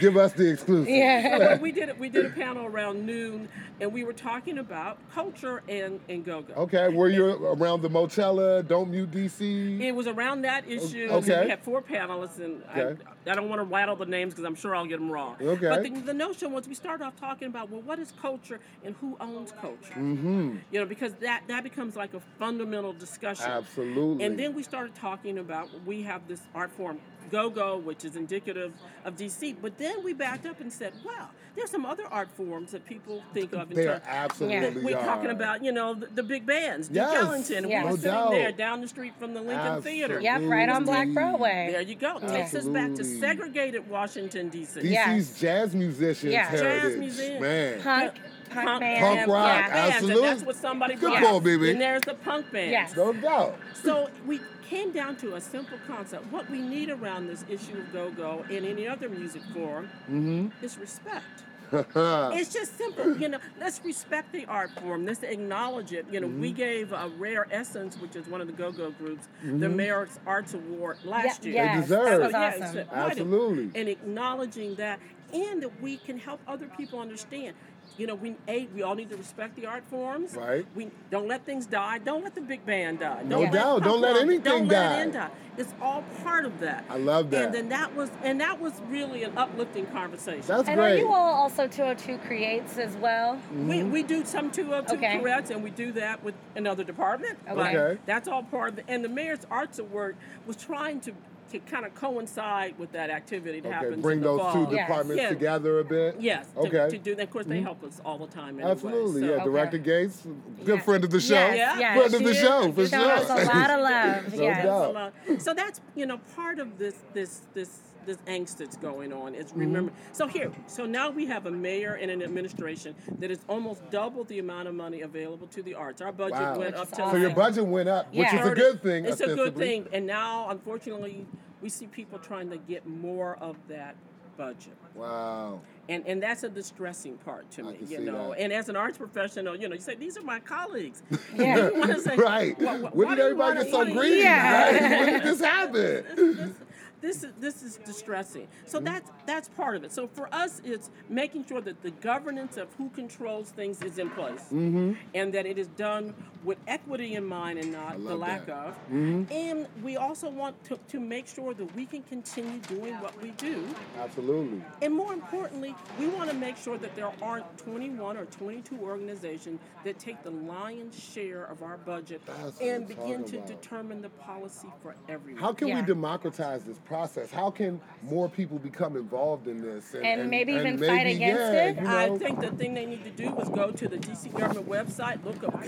Give 0.00 0.16
us 0.16 0.32
the 0.32 0.50
exclusive. 0.50 0.88
Yeah. 0.88 1.38
well, 1.38 1.58
we 1.58 1.72
did 1.72 1.98
we 1.98 2.08
did 2.08 2.26
a 2.26 2.30
panel 2.30 2.66
around 2.66 3.04
noon, 3.04 3.48
and 3.80 3.92
we 3.92 4.04
were 4.04 4.12
talking 4.12 4.58
about 4.58 4.98
culture 5.12 5.62
and 5.68 6.00
and 6.08 6.24
go-go. 6.24 6.54
Okay, 6.54 6.88
were 6.88 7.08
you 7.08 7.26
around 7.46 7.82
the 7.82 7.90
Moechella? 7.90 8.66
Don't 8.66 8.90
mute 8.90 9.10
DC. 9.10 9.80
It 9.80 9.92
was 9.92 10.06
around 10.06 10.42
that 10.42 10.68
issue. 10.68 11.08
Okay. 11.10 11.44
We 11.44 11.50
had 11.50 11.62
four 11.62 11.82
panelists, 11.82 12.38
and 12.38 12.62
Okay. 12.76 13.02
I, 13.06 13.11
I 13.26 13.34
don't 13.34 13.48
want 13.48 13.60
to 13.60 13.64
rattle 13.64 13.96
the 13.96 14.06
names 14.06 14.34
because 14.34 14.44
I'm 14.44 14.54
sure 14.54 14.74
I'll 14.74 14.86
get 14.86 14.98
them 14.98 15.10
wrong. 15.10 15.36
Okay. 15.40 15.68
But 15.68 15.82
the, 15.82 15.90
the 15.90 16.14
notion 16.14 16.52
was 16.52 16.66
we 16.66 16.74
started 16.74 17.04
off 17.04 17.16
talking 17.16 17.48
about 17.48 17.70
well, 17.70 17.82
what 17.82 17.98
is 17.98 18.12
culture 18.20 18.60
and 18.84 18.94
who 19.00 19.16
owns 19.20 19.52
culture? 19.52 19.94
Mm-hmm. 19.94 20.56
You 20.70 20.80
know, 20.80 20.86
because 20.86 21.14
that 21.14 21.42
that 21.48 21.62
becomes 21.62 21.96
like 21.96 22.14
a 22.14 22.20
fundamental 22.38 22.92
discussion. 22.92 23.46
Absolutely. 23.46 24.24
And 24.24 24.38
then 24.38 24.54
we 24.54 24.62
started 24.62 24.94
talking 24.94 25.38
about 25.38 25.68
we 25.86 26.02
have 26.02 26.26
this 26.26 26.40
art 26.54 26.72
form 26.72 26.98
go-go, 27.30 27.76
which 27.78 28.04
is 28.04 28.16
indicative 28.16 28.72
of 29.04 29.16
DC. 29.16 29.56
But 29.60 29.78
then 29.78 30.02
we 30.04 30.12
backed 30.12 30.46
up 30.46 30.60
and 30.60 30.72
said, 30.72 30.92
wow, 31.04 31.28
there's 31.54 31.70
some 31.70 31.84
other 31.84 32.04
art 32.10 32.30
forms 32.30 32.70
that 32.72 32.84
people 32.86 33.22
think 33.34 33.52
of 33.52 33.70
in 33.70 33.76
They 33.76 33.84
terms. 33.84 34.02
absolutely 34.06 34.82
We're 34.84 34.96
are. 34.96 35.04
talking 35.04 35.30
about, 35.30 35.62
you 35.62 35.70
know, 35.72 35.94
the, 35.94 36.06
the 36.06 36.22
big 36.22 36.46
bands, 36.46 36.88
Duke 36.88 36.96
Yes, 36.96 37.22
Ellington. 37.24 37.68
Yes. 37.68 37.82
We 37.82 37.86
no 37.88 37.90
were 37.90 37.96
sitting 37.98 38.10
doubt. 38.12 38.30
there 38.30 38.52
down 38.52 38.80
the 38.80 38.88
street 38.88 39.12
from 39.18 39.34
the 39.34 39.42
Lincoln 39.42 39.82
Theater. 39.82 40.20
Yep, 40.20 40.42
right 40.44 40.68
on 40.68 40.84
Black 40.84 41.08
Absolutely. 41.08 41.14
Broadway. 41.14 41.68
There 41.72 41.80
you 41.82 41.94
go. 41.94 42.18
Takes 42.20 42.54
us 42.54 42.66
back 42.66 42.86
to 42.86 43.00
Absolutely. 43.00 43.20
segregated 43.20 43.88
Washington, 43.90 44.48
D.C. 44.48 44.80
DC's 44.80 44.90
Yes. 44.90 45.38
jazz 45.40 45.74
musicians 45.74 46.32
Yeah. 46.32 46.50
Jazz 46.50 46.60
heritage, 46.60 46.98
museum. 46.98 47.42
man. 47.42 47.82
Punk, 47.82 48.14
punk, 48.52 48.66
Punk- 48.66 48.80
band. 48.80 49.00
Punk 49.18 49.28
rock, 49.30 49.64
yeah. 49.68 49.90
absolutely. 49.92 50.22
And 50.28 50.32
that's 50.36 50.46
what 50.46 50.56
somebody 50.56 50.94
Good 50.94 51.10
brought. 51.10 51.22
call, 51.22 51.40
baby. 51.40 51.70
And 51.70 51.80
there's 51.80 52.02
the 52.02 52.14
punk 52.14 52.50
band. 52.52 52.70
Yes. 52.70 52.96
No 52.96 53.12
doubt. 53.12 53.58
So 53.74 54.10
we 54.26 54.40
came 54.68 54.92
down 54.92 55.16
to 55.16 55.34
a 55.36 55.40
simple 55.40 55.78
concept. 55.86 56.30
What 56.32 56.48
we 56.50 56.60
need 56.60 56.88
around 56.90 57.26
this 57.26 57.44
issue 57.48 57.78
of 57.78 57.92
go-go 57.92 58.44
and 58.50 58.64
any 58.64 58.86
other 58.88 59.08
music 59.08 59.42
form 59.52 59.88
Mm-hmm. 60.10 60.48
is 60.64 60.78
respect. 60.78 61.24
It's 61.74 62.52
just 62.52 62.76
simple, 62.76 63.16
you 63.16 63.30
know. 63.30 63.38
Let's 63.58 63.80
respect 63.82 64.30
the 64.32 64.44
art 64.44 64.70
form. 64.82 65.06
Let's 65.06 65.22
acknowledge 65.22 65.92
it. 65.94 66.04
You 66.10 66.20
know, 66.20 66.26
we 66.26 66.52
gave 66.52 66.92
a 66.92 67.08
Rare 67.16 67.46
Essence, 67.50 67.96
which 67.98 68.14
is 68.14 68.26
one 68.28 68.42
of 68.42 68.46
the 68.46 68.52
go-go 68.52 68.90
groups, 68.90 69.26
the 69.42 69.70
Mayor's 69.70 70.20
Arts 70.26 70.52
Award 70.52 70.98
last 71.02 71.42
Yeah, 71.46 71.52
year. 71.52 71.64
yes, 71.64 71.82
deserve 71.84 72.04
that 72.04 72.12
it. 72.14 72.20
was 72.20 72.32
So, 72.32 72.38
yeah, 72.38 72.84
awesome. 72.92 73.10
Absolutely. 73.10 73.70
And 73.80 73.88
acknowledging 73.88 74.74
that, 74.74 75.00
and 75.32 75.62
that 75.62 75.80
we 75.80 75.96
can 75.96 76.18
help 76.18 76.40
other 76.46 76.66
people 76.76 77.00
understand. 77.00 77.56
You 77.98 78.06
know, 78.06 78.14
we 78.14 78.34
a 78.48 78.66
we 78.74 78.82
all 78.82 78.94
need 78.94 79.10
to 79.10 79.16
respect 79.16 79.56
the 79.56 79.66
art 79.66 79.84
forms. 79.84 80.34
Right. 80.34 80.66
We 80.74 80.90
don't 81.10 81.28
let 81.28 81.44
things 81.44 81.66
die. 81.66 81.98
Don't 81.98 82.24
let 82.24 82.34
the 82.34 82.40
big 82.40 82.64
band 82.64 83.00
die. 83.00 83.20
Don't 83.20 83.28
No 83.28 83.40
let 83.40 83.52
doubt. 83.52 83.82
Don't 83.82 84.00
let 84.00 84.16
anything 84.16 84.42
don't 84.42 84.68
die. 84.68 84.96
Let 84.96 85.08
it 85.08 85.12
die. 85.12 85.30
It's 85.58 85.74
all 85.82 86.02
part 86.22 86.46
of 86.46 86.60
that. 86.60 86.84
I 86.88 86.96
love 86.96 87.30
that. 87.30 87.44
And 87.44 87.54
then 87.54 87.68
that 87.68 87.94
was 87.94 88.10
and 88.22 88.40
that 88.40 88.60
was 88.60 88.72
really 88.88 89.24
an 89.24 89.36
uplifting 89.36 89.86
conversation. 89.86 90.42
That's 90.46 90.68
And 90.68 90.78
great. 90.78 90.94
are 90.94 90.98
you 90.98 91.12
all 91.12 91.34
also 91.34 91.66
202 91.66 92.18
Creates 92.26 92.78
as 92.78 92.96
well? 92.96 93.38
We, 93.52 93.56
mm-hmm. 93.56 93.90
we 93.90 94.02
do 94.02 94.24
some 94.24 94.50
202 94.50 94.96
Okay. 94.96 95.18
Tourette's 95.18 95.50
and 95.50 95.62
we 95.62 95.70
do 95.70 95.92
that 95.92 96.22
with 96.24 96.34
another 96.56 96.84
department. 96.84 97.38
Okay. 97.46 97.54
but 97.54 97.74
Okay. 97.74 98.00
That's 98.06 98.28
all 98.28 98.42
part 98.42 98.70
of 98.70 98.76
the, 98.76 98.88
and 98.88 99.04
the 99.04 99.08
Mayor's 99.08 99.46
Arts 99.50 99.78
Award 99.78 100.16
was 100.46 100.56
trying 100.56 101.00
to, 101.00 101.12
to 101.52 101.58
kind 101.60 101.84
of 101.84 101.94
coincide 101.94 102.78
with 102.78 102.92
that 102.92 103.10
activity 103.10 103.60
that 103.60 103.68
okay, 103.68 103.74
happens 103.76 104.02
bring 104.02 104.18
in 104.18 104.24
the 104.24 104.28
those 104.30 104.40
fall. 104.40 104.52
two 104.66 104.74
Yes. 104.74 104.88
departments 104.88 105.22
Yeah. 105.22 105.28
together 105.28 105.78
a 105.80 105.84
bit. 105.84 106.16
Yes, 106.18 106.46
to, 106.54 106.58
Okay. 106.60 106.88
to 106.90 106.98
do 106.98 107.14
that. 107.14 107.24
Of 107.24 107.30
course, 107.30 107.46
they 107.46 107.60
help 107.60 107.84
us 107.84 108.00
all 108.04 108.18
the 108.18 108.26
time 108.26 108.56
anyway. 108.58 108.70
Absolutely, 108.70 109.20
so- 109.20 109.26
yeah. 109.26 109.32
Okay. 109.34 109.44
Director 109.44 109.78
Gates, 109.78 110.26
good 110.64 110.76
Yeah. 110.76 110.80
friend 110.82 111.04
of 111.04 111.10
the 111.10 111.20
show. 111.20 111.34
Yes, 111.34 111.56
Yeah. 111.56 111.78
yes. 111.78 111.96
Friend 111.98 112.14
of 112.14 112.18
she 112.20 112.24
the 112.24 112.30
is. 112.30 112.36
show, 112.38 112.72
for 112.72 112.86
sure. 112.86 113.12
us 113.12 113.30
a 113.30 113.34
lot 113.44 113.70
of 113.70 113.80
love. 113.90 114.34
No 114.34 114.42
yes. 114.42 114.64
doubt. 114.64 115.42
So, 115.42 115.54
that's 115.54 115.80
you 115.94 116.06
know 116.06 116.18
part 116.34 116.58
of 116.58 116.78
this 116.78 116.94
this 117.12 117.42
this 117.54 117.80
this 118.04 118.16
angst 118.26 118.56
that's 118.56 118.76
going 118.76 119.12
on 119.12 119.30
Mm-hmm. 119.32 119.40
is 119.40 119.52
remember. 119.54 119.92
So 120.10 120.26
here, 120.26 120.50
so 120.66 120.86
now 120.86 121.10
we 121.10 121.24
have 121.26 121.46
a 121.46 121.52
mayor 121.52 121.94
and 121.94 122.10
an 122.10 122.20
administration 122.20 122.96
that 123.20 123.30
is 123.30 123.38
almost 123.48 123.88
double 123.92 124.24
the 124.24 124.40
amount 124.40 124.66
of 124.66 124.74
money 124.74 125.02
available 125.02 125.46
to 125.46 125.62
the 125.62 125.74
arts. 125.76 126.02
Our 126.02 126.10
budget 126.10 126.32
Wow. 126.40 126.58
went 126.58 126.72
Which 126.72 126.74
up 126.80 126.90
is 126.90 126.96
to 126.98 127.10
So 127.12 127.16
your 127.16 127.30
budget 127.30 127.64
went 127.64 127.88
up, 127.88 128.08
which 128.08 128.26
Yeah. 128.26 128.40
is 128.44 128.48
a 128.50 128.54
good 128.56 128.82
thing. 128.82 129.04
It's 129.04 129.20
a 129.20 129.32
good 129.36 129.54
thing, 129.56 129.86
and 129.92 130.04
now 130.04 130.48
unfortunately 130.50 131.28
we 131.62 131.68
see 131.68 131.86
people 131.86 132.18
trying 132.18 132.50
to 132.50 132.56
get 132.58 132.86
more 132.86 133.36
of 133.40 133.56
that 133.68 133.94
budget. 134.36 134.76
Wow. 134.94 135.60
And, 135.88 136.06
and 136.06 136.22
that's 136.22 136.42
a 136.42 136.48
distressing 136.48 137.16
part 137.18 137.50
to 137.52 137.62
me, 137.62 137.78
you 137.88 138.00
know. 138.00 138.30
that. 138.30 138.40
And 138.40 138.52
as 138.52 138.68
an 138.68 138.76
arts 138.76 138.98
professional, 138.98 139.56
you 139.56 139.68
know, 139.68 139.74
you 139.74 139.80
say 139.80 139.94
these 139.94 140.16
are 140.18 140.22
my 140.22 140.40
colleagues. 140.40 141.02
Yeah. 141.36 141.70
Say, 141.98 142.16
right. 142.16 142.58
"Why- 142.60 142.78
why- 142.80 142.90
when 142.90 143.08
did 143.10 143.20
everybody 143.20 143.62
get 143.62 143.70
so 143.70 143.86
eat?" 143.86 143.92
greedy? 143.94 144.16
Yeah. 144.18 144.70
Right? 144.72 144.80
When 145.00 145.12
did 145.12 145.22
this 145.22 145.40
happen? 145.40 146.54
this 147.00 147.24
is 147.24 147.32
this 147.40 147.62
is 147.62 147.76
distressing. 147.84 148.46
So 148.66 148.78
Mm-hmm. 148.78 148.84
that's 148.86 149.10
that's 149.26 149.48
part 149.48 149.76
of 149.76 149.84
it. 149.84 149.92
So 149.92 150.06
for 150.06 150.32
us, 150.32 150.60
it's 150.64 150.90
making 151.08 151.44
sure 151.46 151.60
that 151.60 151.82
the 151.82 151.90
governance 151.90 152.56
of 152.56 152.68
who 152.78 152.88
controls 152.90 153.50
things 153.50 153.82
is 153.82 153.98
in 153.98 154.08
place, 154.10 154.44
Mm-hmm. 154.52 154.92
and 155.14 155.32
that 155.34 155.46
it 155.46 155.58
is 155.58 155.66
done 155.68 156.14
with 156.44 156.58
equity 156.66 157.14
in 157.14 157.24
mind 157.24 157.58
and 157.58 157.72
not 157.72 158.02
the 158.02 158.14
lack 158.14 158.46
that. 158.46 158.56
of. 158.56 158.74
Mm-hmm. 158.90 159.32
And 159.32 159.66
we 159.82 159.96
also 159.96 160.28
want 160.28 160.62
to, 160.64 160.78
to 160.88 161.00
make 161.00 161.26
sure 161.26 161.54
that 161.54 161.76
we 161.76 161.86
can 161.86 162.02
continue 162.02 162.58
doing 162.60 162.94
what 163.00 163.20
we 163.22 163.30
do. 163.32 163.64
Absolutely. 164.00 164.62
And 164.80 164.94
more 164.94 165.12
importantly, 165.12 165.74
we 165.98 166.08
want 166.08 166.30
to 166.30 166.36
make 166.36 166.56
sure 166.56 166.78
that 166.78 166.94
there 166.96 167.12
aren't 167.22 167.58
21 167.58 168.16
or 168.16 168.24
22 168.26 168.76
organizations 168.80 169.60
that 169.84 169.98
take 169.98 170.22
the 170.22 170.30
lion's 170.30 170.98
share 170.98 171.44
of 171.44 171.62
our 171.62 171.76
budget 171.78 172.20
That's 172.26 172.60
and 172.60 172.86
begin 172.86 173.24
to 173.24 173.36
about. 173.36 173.46
determine 173.46 174.02
the 174.02 174.10
policy 174.10 174.68
for 174.82 174.94
everyone. 175.08 175.40
How 175.40 175.52
can 175.52 175.74
we 175.74 175.82
democratize 175.82 176.64
this 176.64 176.78
process? 176.78 177.30
How 177.30 177.50
can 177.50 177.80
more 178.02 178.28
people 178.28 178.58
become 178.58 178.96
involved 178.96 179.48
in 179.48 179.60
this? 179.60 179.94
And 179.94 180.30
maybe 180.30 180.52
even 180.52 180.78
fight 180.78 181.06
against 181.06 181.40
yeah, 181.40 181.68
it? 181.68 181.80
You 181.80 181.86
I 181.86 182.18
think 182.18 182.40
the 182.40 182.50
thing 182.50 182.74
they 182.74 182.86
need 182.86 183.04
to 183.04 183.10
do 183.10 183.36
is 183.38 183.48
go 183.48 183.70
to 183.70 183.88
the 183.88 183.98
DC 183.98 184.36
government 184.36 184.68
website, 184.68 185.24
look 185.24 185.42
up 185.44 185.62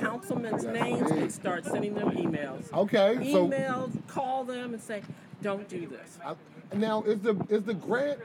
councilmen's 0.64 1.00
names, 1.10 1.10
and 1.10 1.32
start 1.32 1.64
sending 1.64 1.94
them 1.94 2.10
emails. 2.12 2.72
Okay, 2.72 3.30
so 3.32 3.48
Emails, 3.48 3.92
call 4.08 4.44
them 4.44 4.74
and 4.74 4.82
say, 4.82 5.02
don't 5.42 5.68
do 5.68 5.86
this. 5.86 6.18
I, 6.24 6.34
now 6.76 7.02
is 7.02 7.20
the 7.20 7.36
is 7.48 7.62
the 7.64 7.74
grant 7.74 8.18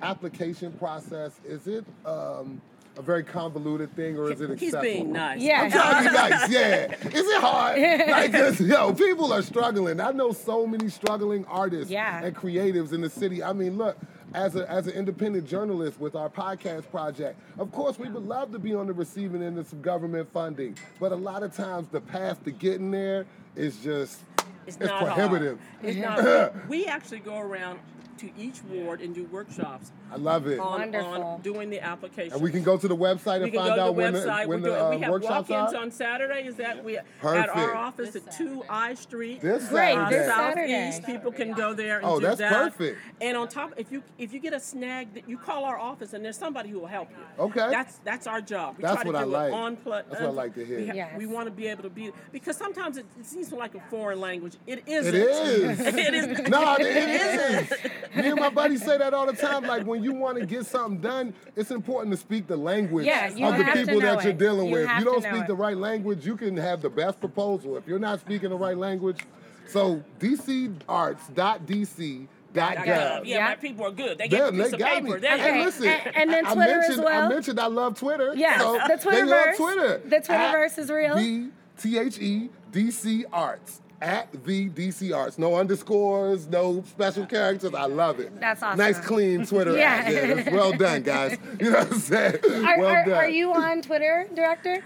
application 0.00 0.72
process 0.72 1.32
is 1.44 1.66
it 1.66 1.84
um, 2.04 2.60
a 2.98 3.02
very 3.02 3.22
convoluted 3.22 3.94
thing 3.94 4.16
or 4.18 4.30
is 4.32 4.40
it 4.40 4.50
He's 4.58 4.74
accessible? 4.74 4.82
being 4.82 5.12
nice. 5.12 5.40
Yeah. 5.40 5.62
I'm 5.62 5.70
trying 5.70 6.04
to 6.04 6.10
be 6.10 6.16
nice, 6.16 6.50
yeah. 6.50 7.08
Is 7.08 7.26
it 7.26 7.40
hard? 7.40 7.78
Like, 7.80 8.32
'cause, 8.32 8.60
yo, 8.60 8.92
people 8.92 9.32
are 9.32 9.42
struggling. 9.42 10.00
I 10.00 10.10
know 10.12 10.32
so 10.32 10.66
many 10.66 10.88
struggling 10.88 11.44
artists 11.46 11.90
Yeah. 11.90 12.22
and 12.24 12.34
creatives 12.34 12.92
in 12.92 13.00
the 13.00 13.08
city. 13.10 13.42
I 13.42 13.52
mean, 13.52 13.78
look, 13.78 13.96
as 14.34 14.56
a 14.56 14.70
as 14.70 14.86
an 14.86 14.94
independent 14.94 15.48
journalist 15.48 16.00
with 16.00 16.14
our 16.14 16.28
podcast 16.28 16.90
project, 16.90 17.38
of 17.58 17.70
course, 17.72 17.98
we 17.98 18.08
would 18.08 18.26
love 18.26 18.52
to 18.52 18.58
be 18.58 18.74
on 18.74 18.86
the 18.86 18.92
receiving 18.92 19.42
end 19.42 19.58
of 19.58 19.66
some 19.66 19.82
government 19.82 20.30
funding, 20.32 20.76
but 21.00 21.12
a 21.12 21.16
lot 21.16 21.42
of 21.42 21.54
times 21.54 21.88
the 21.88 22.00
path 22.00 22.42
to 22.44 22.50
getting 22.50 22.90
there 22.90 23.26
is 23.56 23.78
just 23.78 24.20
It's, 24.66 24.76
it's 24.76 24.86
not 24.86 25.04
prohibitive. 25.04 25.58
Hard. 25.80 25.90
It's 25.90 25.98
not. 25.98 26.68
we 26.68 26.86
actually 26.86 27.20
go 27.20 27.38
around 27.38 27.78
to 28.18 28.30
each 28.38 28.62
ward 28.64 29.00
and 29.00 29.14
do 29.14 29.24
workshops 29.24 29.92
I 30.12 30.16
love 30.16 30.46
it. 30.46 30.58
on, 30.58 30.80
Wonderful. 30.80 31.22
on 31.22 31.40
doing 31.40 31.70
the 31.70 31.80
application. 31.80 32.34
And 32.34 32.42
we 32.42 32.50
can 32.50 32.62
go 32.62 32.76
to 32.76 32.86
the 32.86 32.96
website 32.96 33.36
and 33.36 33.44
We 33.44 33.50
can 33.50 33.60
find 33.60 33.70
go 33.70 33.76
to 33.76 33.82
out 33.82 33.86
the 33.86 33.92
when 33.92 34.14
website. 34.14 34.42
the, 34.42 34.48
when 34.48 34.62
We're 34.62 34.70
the 34.70 34.76
doing, 34.76 34.90
we 34.90 34.96
uh, 34.96 34.98
have 35.00 35.10
workshops 35.10 35.48
walk-ins 35.48 35.74
are. 35.74 35.80
on 35.82 35.90
Saturday. 35.90 36.46
Is 36.46 36.56
that 36.56 36.84
we 36.84 36.98
at 36.98 37.04
our 37.22 37.74
office 37.74 38.10
This 38.12 38.26
at 38.26 38.32
Two 38.36 38.62
I 38.68 38.94
Street? 38.94 39.40
This 39.40 39.68
Great, 39.68 39.94
Saturday. 39.94 40.16
this 40.18 40.26
Southeast. 40.28 40.96
Saturday. 40.98 41.12
People 41.12 41.32
can 41.32 41.52
go 41.54 41.72
there 41.72 41.98
and 41.98 42.06
Oh, 42.06 42.20
do 42.20 42.26
that's 42.26 42.38
that. 42.40 42.52
perfect. 42.52 42.98
And 43.20 43.36
on 43.36 43.48
top, 43.48 43.72
if 43.78 43.90
you 43.90 44.02
if 44.18 44.32
you 44.34 44.38
get 44.40 44.52
a 44.52 44.60
snag, 44.60 45.14
that 45.14 45.28
you 45.28 45.38
call 45.38 45.64
our 45.64 45.78
office 45.78 46.12
and 46.12 46.22
there's 46.24 46.36
somebody 46.38 46.68
who 46.68 46.80
will 46.80 46.86
help 46.86 47.08
you. 47.10 47.44
Okay. 47.44 47.68
That's 47.70 47.96
that's 48.04 48.26
our 48.26 48.40
job. 48.42 48.76
We 48.76 48.82
That's 48.82 48.94
try 48.96 49.04
to 49.04 49.08
what 49.12 49.16
I 49.16 49.24
do 49.24 49.30
like. 49.30 49.52
It 49.52 49.54
on 49.54 49.76
pla- 49.76 50.02
That's 50.02 50.20
what 50.20 50.22
I 50.22 50.32
like 50.32 50.54
to 50.56 50.64
hear. 50.66 50.78
We, 50.78 50.86
ha- 50.88 50.94
Yes. 50.94 51.14
we 51.18 51.26
want 51.26 51.46
to 51.46 51.50
be 51.52 51.66
able 51.68 51.84
to 51.84 51.90
be 51.90 52.10
because 52.32 52.56
sometimes 52.56 52.98
it, 52.98 53.06
it 53.18 53.24
seems 53.26 53.50
like 53.50 53.74
a 53.74 53.80
foreign 53.88 54.20
language. 54.20 54.56
It 54.66 54.82
isn't. 54.86 55.14
It 55.14 55.20
is. 55.22 55.80
it 55.86 56.14
is. 56.14 56.48
no, 56.48 56.76
it 56.78 56.86
is. 56.86 57.72
Me 58.16 58.28
and 58.28 58.38
my 58.40 58.50
buddy 58.50 58.76
say 58.76 58.98
that 58.98 59.14
all 59.14 59.26
the 59.26 59.32
time. 59.32 59.64
Like 59.64 59.86
when 59.86 60.02
you 60.02 60.12
want 60.14 60.38
to 60.38 60.46
get 60.46 60.66
something 60.66 61.00
done, 61.00 61.34
it's 61.56 61.70
important 61.70 62.14
to 62.14 62.20
speak 62.20 62.46
the 62.46 62.56
language 62.56 63.06
Yeah, 63.06 63.26
of 63.28 63.34
the 63.58 63.64
people 63.72 64.00
know 64.00 64.16
that 64.16 64.24
you're 64.24 64.32
dealing 64.32 64.68
You 64.68 64.72
with. 64.74 64.86
have 64.86 64.98
You 65.00 65.04
don't 65.04 65.22
speak 65.22 65.42
it. 65.42 65.46
the 65.46 65.54
right 65.54 65.76
language, 65.76 66.26
you 66.26 66.36
can 66.36 66.56
have 66.56 66.82
the 66.82 66.90
best 66.90 67.20
proposal. 67.20 67.76
If 67.76 67.86
you're 67.86 67.98
not 67.98 68.20
speaking 68.20 68.50
the 68.50 68.56
right 68.56 68.76
language, 68.76 69.20
so 69.68 70.02
dcarts.dc.gov. 70.20 72.28
Yeah, 72.54 72.74
Gov. 72.74 73.22
yeah, 73.24 73.44
my 73.46 73.54
people 73.56 73.86
are 73.86 73.90
good. 73.92 74.18
They 74.18 74.28
Damn, 74.28 74.28
get 74.28 74.48
a 74.48 74.50
they 74.56 74.62
piece 74.64 74.72
of 74.74 74.78
got 74.78 74.90
paper. 74.92 75.06
me. 75.06 75.12
Okay. 75.14 75.50
And 75.50 75.60
listen, 75.62 75.86
And- 75.88 76.16
and 76.16 76.30
then 76.30 76.46
I 76.46 76.54
Twitter 76.54 76.80
as 76.80 76.98
well. 76.98 77.24
I 77.24 77.28
mentioned 77.28 77.58
I 77.58 77.66
love 77.66 77.98
Twitter. 77.98 78.34
Yes, 78.36 78.60
so 78.60 78.72
the 78.74 79.10
they 79.10 79.24
love 79.24 79.56
Twitter. 79.56 80.02
The 80.04 80.16
Twitterverse 80.16 80.78
is 80.78 80.90
real. 80.90 81.16
The 81.16 81.48
T 81.80 81.98
H 81.98 82.18
E 82.18 82.50
D 82.70 82.90
C 82.90 83.24
Arts. 83.32 83.80
At 84.02 84.32
the 84.44 84.68
DC 84.68 85.16
Arts. 85.16 85.38
No 85.38 85.54
underscores, 85.54 86.48
no 86.48 86.82
special 86.88 87.24
characters. 87.24 87.72
I 87.72 87.84
love 87.84 88.18
it. 88.18 88.38
That's 88.40 88.60
awesome. 88.60 88.76
Nice, 88.76 88.98
clean 88.98 89.46
Twitter. 89.46 89.76
Yeah. 89.76 90.50
well 90.52 90.72
done, 90.72 91.02
guys. 91.02 91.38
You 91.60 91.70
know 91.70 91.78
what 91.78 91.92
I'm 91.92 92.00
saying? 92.00 92.38
Are, 92.44 92.78
well 92.80 92.88
are, 92.88 93.04
done. 93.04 93.14
are 93.14 93.28
you 93.28 93.52
on 93.52 93.80
Twitter, 93.80 94.26
director? 94.34 94.82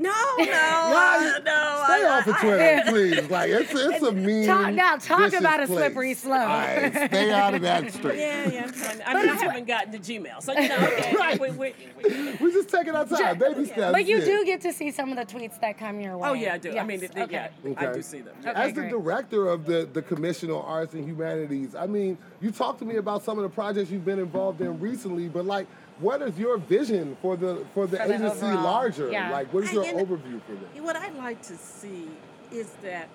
No, 0.00 0.10
no, 0.38 0.44
Nah, 0.46 0.50
uh, 0.50 1.38
no. 1.44 1.84
Stay 1.84 2.04
I- 2.06 2.18
off 2.18 2.26
of 2.26 2.34
I- 2.34 2.40
Twitter, 2.40 2.82
please. 2.88 3.30
Like 3.30 3.50
it's 3.50 3.72
it's 3.74 4.02
a 4.02 4.12
mean. 4.12 4.46
Talk- 4.46 4.72
now 4.74 4.96
talk 4.96 5.32
about 5.34 5.62
a 5.62 5.66
place. 5.66 5.78
slippery 5.78 6.14
slope. 6.14 6.40
All 6.40 6.46
right, 6.46 6.92
stay 7.10 7.30
out 7.30 7.54
of 7.54 7.62
that 7.62 7.92
street. 7.92 8.16
Yeah, 8.18 8.48
yeah. 8.50 8.62
I'm 8.64 8.72
trying. 8.72 9.02
I 9.06 9.14
mean, 9.14 9.28
I 9.30 9.34
haven't 9.34 9.66
gotten 9.66 9.92
to 9.92 9.98
Gmail, 9.98 10.42
so 10.42 10.52
you 10.52 10.68
know. 10.68 10.76
Okay, 10.76 11.14
Right. 11.16 11.38
we, 11.40 11.50
we, 11.50 11.74
we, 12.02 12.32
We're 12.40 12.50
just 12.50 12.70
taking 12.70 12.94
our 12.94 13.04
time, 13.06 13.38
baby 13.38 13.66
steps. 13.66 13.92
But 13.92 14.06
you 14.06 14.20
do 14.20 14.44
get 14.44 14.60
to 14.62 14.72
see 14.72 14.90
some 14.90 15.10
of 15.10 15.16
the 15.16 15.24
tweets 15.32 15.60
that 15.60 15.78
come 15.78 16.00
your 16.00 16.16
way. 16.16 16.28
oh 16.28 16.32
yeah, 16.32 16.54
I 16.54 16.58
do. 16.58 16.76
I 16.78 16.84
mean, 16.84 17.00
they, 17.00 17.06
they- 17.08 17.22
okay. 17.24 17.48
yeah, 17.64 17.72
I 17.76 17.92
do 17.92 18.00
see 18.02 18.20
them. 18.20 18.34
Okay, 18.40 18.50
As 18.54 18.72
the 18.72 18.80
great. 18.80 18.90
director 18.90 19.48
of 19.48 19.66
the, 19.66 19.88
the 19.92 20.00
Commission 20.02 20.50
on 20.50 20.64
Arts 20.64 20.94
and 20.94 21.04
Humanities, 21.06 21.74
I 21.74 21.86
mean, 21.86 22.16
you 22.40 22.50
talked 22.50 22.78
to 22.78 22.84
me 22.86 22.96
about 22.96 23.22
some 23.22 23.38
of 23.38 23.42
the 23.42 23.50
projects 23.50 23.90
you've 23.90 24.04
been 24.06 24.18
involved 24.18 24.60
in 24.62 24.80
recently, 24.80 25.28
but 25.28 25.44
like, 25.44 25.66
what 26.00 26.22
is 26.22 26.38
your 26.38 26.58
vision 26.58 27.16
for 27.22 27.36
the 27.36 27.64
for 27.74 27.86
the 27.86 27.96
For 27.98 28.02
agency 28.04 28.46
overall, 28.46 28.62
larger? 28.64 29.10
yeah. 29.10 29.30
Like, 29.30 29.52
what 29.52 29.64
is 29.64 29.70
I- 29.70 29.74
your 29.74 29.84
you 29.84 29.92
overview 29.94 30.40
for 30.46 30.52
this? 30.52 30.82
What 30.82 30.96
I'd 30.96 31.16
like 31.16 31.40
to 31.42 31.56
see 31.56 32.08
is 32.52 32.68
that 32.82 33.08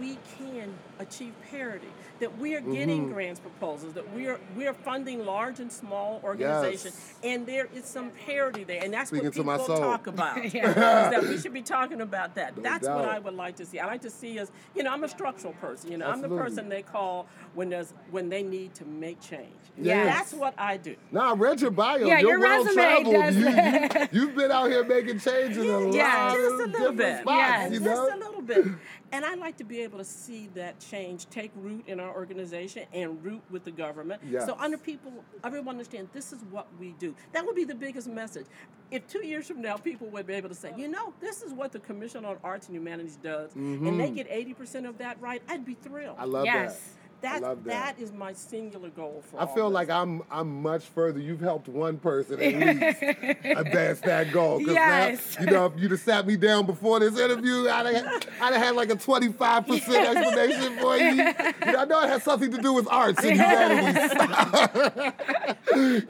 we 0.00 0.18
can 0.38 0.72
achieve 0.98 1.32
parity. 1.50 1.88
That 2.20 2.38
we 2.38 2.54
are 2.54 2.60
getting 2.62 3.04
Mm-hmm. 3.04 3.12
grants 3.12 3.40
proposals. 3.40 3.92
That 3.92 4.10
we 4.14 4.26
are 4.26 4.40
we 4.56 4.66
are 4.66 4.72
funding 4.72 5.26
large 5.26 5.60
and 5.60 5.70
small 5.70 6.20
organizations, 6.24 7.14
and 7.22 7.44
there 7.46 7.68
is 7.74 7.84
some 7.84 8.10
parity 8.24 8.64
there, 8.64 8.82
and 8.82 8.92
that's 8.92 9.08
Speaking 9.10 9.26
what 9.26 9.34
to 9.34 9.44
my 9.44 9.58
people 9.58 9.76
soul. 9.76 9.84
talk 9.84 10.06
about. 10.06 10.36
Yeah. 10.54 10.70
is 10.70 10.74
that 11.10 11.22
we 11.28 11.38
should 11.38 11.52
be 11.52 11.60
talking 11.62 12.00
about 12.00 12.34
that. 12.36 12.56
No 12.56 12.62
that's 12.62 12.88
what. 12.88 13.04
I 13.06 13.18
would 13.18 13.34
like 13.34 13.56
to 13.56 13.66
see. 13.66 13.78
I 13.80 13.86
like 13.86 14.00
to 14.02 14.10
see 14.10 14.38
us. 14.38 14.50
You 14.74 14.82
know, 14.82 14.92
I'm 14.92 15.04
a 15.04 15.08
structural 15.08 15.52
person. 15.54 15.92
You 15.92 15.98
know, 15.98 16.06
I'm 16.06 16.22
the 16.22 16.28
person 16.28 16.68
they 16.70 16.80
call 16.82 17.26
when 17.54 17.68
there's 17.68 17.92
when 18.10 18.30
they 18.30 18.42
need 18.42 18.74
to 18.76 18.84
make 18.86 19.20
change. 19.20 19.52
Yeah, 19.78 20.04
That's 20.04 20.32
what 20.32 20.54
I 20.56 20.78
do. 20.78 20.96
Now, 21.12 21.32
I 21.32 21.34
read 21.34 21.60
your 21.60 21.70
bio. 21.70 21.98
Yeah, 22.06 22.18
You're 22.20 22.30
your 22.30 22.40
well 22.40 22.64
resume 22.64 22.74
traveled. 22.82 23.14
does 23.14 23.36
You, 23.36 23.44
that. 23.44 24.14
you, 24.14 24.26
have 24.28 24.36
been 24.36 24.50
out 24.50 24.70
here 24.70 24.84
making 24.84 25.18
changes 25.20 25.58
in 25.58 25.68
a 25.68 25.90
Yes. 25.92 26.16
lot 26.16 26.32
Just 26.32 26.40
a 26.40 26.48
of 26.48 26.58
little 26.58 26.68
different 26.92 26.96
bit. 26.96 27.20
spots, 27.20 27.26
Yes. 27.38 27.72
you 27.72 27.80
Just 27.80 28.12
a 28.12 28.16
little 28.16 28.40
bit. 28.42 28.66
And 29.16 29.24
I'd 29.24 29.38
like 29.38 29.56
to 29.56 29.64
be 29.64 29.80
able 29.80 29.96
to 29.96 30.04
see 30.04 30.50
that 30.56 30.78
change 30.78 31.26
take 31.30 31.50
root 31.56 31.84
in 31.86 32.00
our 32.00 32.14
organization 32.14 32.84
and 32.92 33.24
root 33.24 33.40
with 33.50 33.64
the 33.64 33.70
government. 33.70 34.20
Yes. 34.28 34.44
So 34.44 34.54
under 34.60 34.76
people, 34.76 35.10
everyone 35.42 35.70
understand 35.76 36.10
this 36.12 36.34
is 36.34 36.44
what 36.50 36.66
we 36.78 36.94
do. 36.98 37.14
That 37.32 37.46
would 37.46 37.56
be 37.56 37.64
the 37.64 37.74
biggest 37.74 38.08
message. 38.08 38.44
If 38.90 39.08
two 39.08 39.26
years 39.26 39.46
from 39.46 39.62
now 39.62 39.78
people 39.78 40.08
would 40.08 40.26
be 40.26 40.34
able 40.34 40.50
to 40.50 40.54
say, 40.54 40.74
you 40.76 40.88
know, 40.88 41.14
this 41.18 41.40
is 41.40 41.54
what 41.54 41.72
the 41.72 41.78
Commission 41.78 42.26
on 42.26 42.36
Arts 42.44 42.66
and 42.66 42.76
Humanities 42.76 43.16
does, 43.22 43.54
and 43.54 43.98
they 43.98 44.10
get 44.10 44.28
80% 44.30 44.86
of 44.86 44.98
that 44.98 45.18
right, 45.18 45.40
I'd 45.48 45.64
be 45.64 45.74
thrilled. 45.74 46.16
Mm-hmm. 46.16 46.22
I 46.22 46.24
love 46.26 46.44
Yes. 46.44 46.74
that. 46.78 46.95
That, 47.22 47.40
that. 47.40 47.64
that 47.64 47.98
is 47.98 48.12
my 48.12 48.32
singular 48.32 48.88
goal 48.90 49.22
for 49.30 49.40
I 49.42 49.46
feel 49.46 49.70
like 49.70 49.88
I'm 49.90 50.22
I'm 50.30 50.62
much 50.62 50.84
further. 50.84 51.18
You've 51.18 51.40
helped 51.40 51.68
one 51.68 51.98
person 51.98 52.34
at 52.40 53.00
least 53.00 53.38
advance 53.44 54.00
that 54.00 54.32
goal. 54.32 54.58
'Cause 54.58 54.74
now, 54.74 55.08
you 55.40 55.46
know, 55.46 55.66
if 55.66 55.72
you'd 55.80 55.90
have 55.92 56.00
sat 56.00 56.26
me 56.26 56.36
down 56.36 56.66
before 56.66 57.00
this 57.00 57.18
interview, 57.18 57.68
I'd 57.68 57.94
have, 57.96 58.06
I'd 58.40 58.52
have 58.54 58.62
had 58.62 58.76
like 58.76 58.90
a 58.90 58.96
25% 58.96 59.68
explanation 59.68 60.78
for 60.78 60.96
you. 60.96 61.04
you 61.06 61.72
know, 61.72 61.78
I 61.78 61.84
know 61.86 62.00
it 62.02 62.08
has 62.08 62.22
something 62.22 62.50
to 62.50 62.58
do 62.58 62.72
with 62.72 62.86
arts 62.88 63.24
and 63.24 63.36
humanities. 63.36 64.12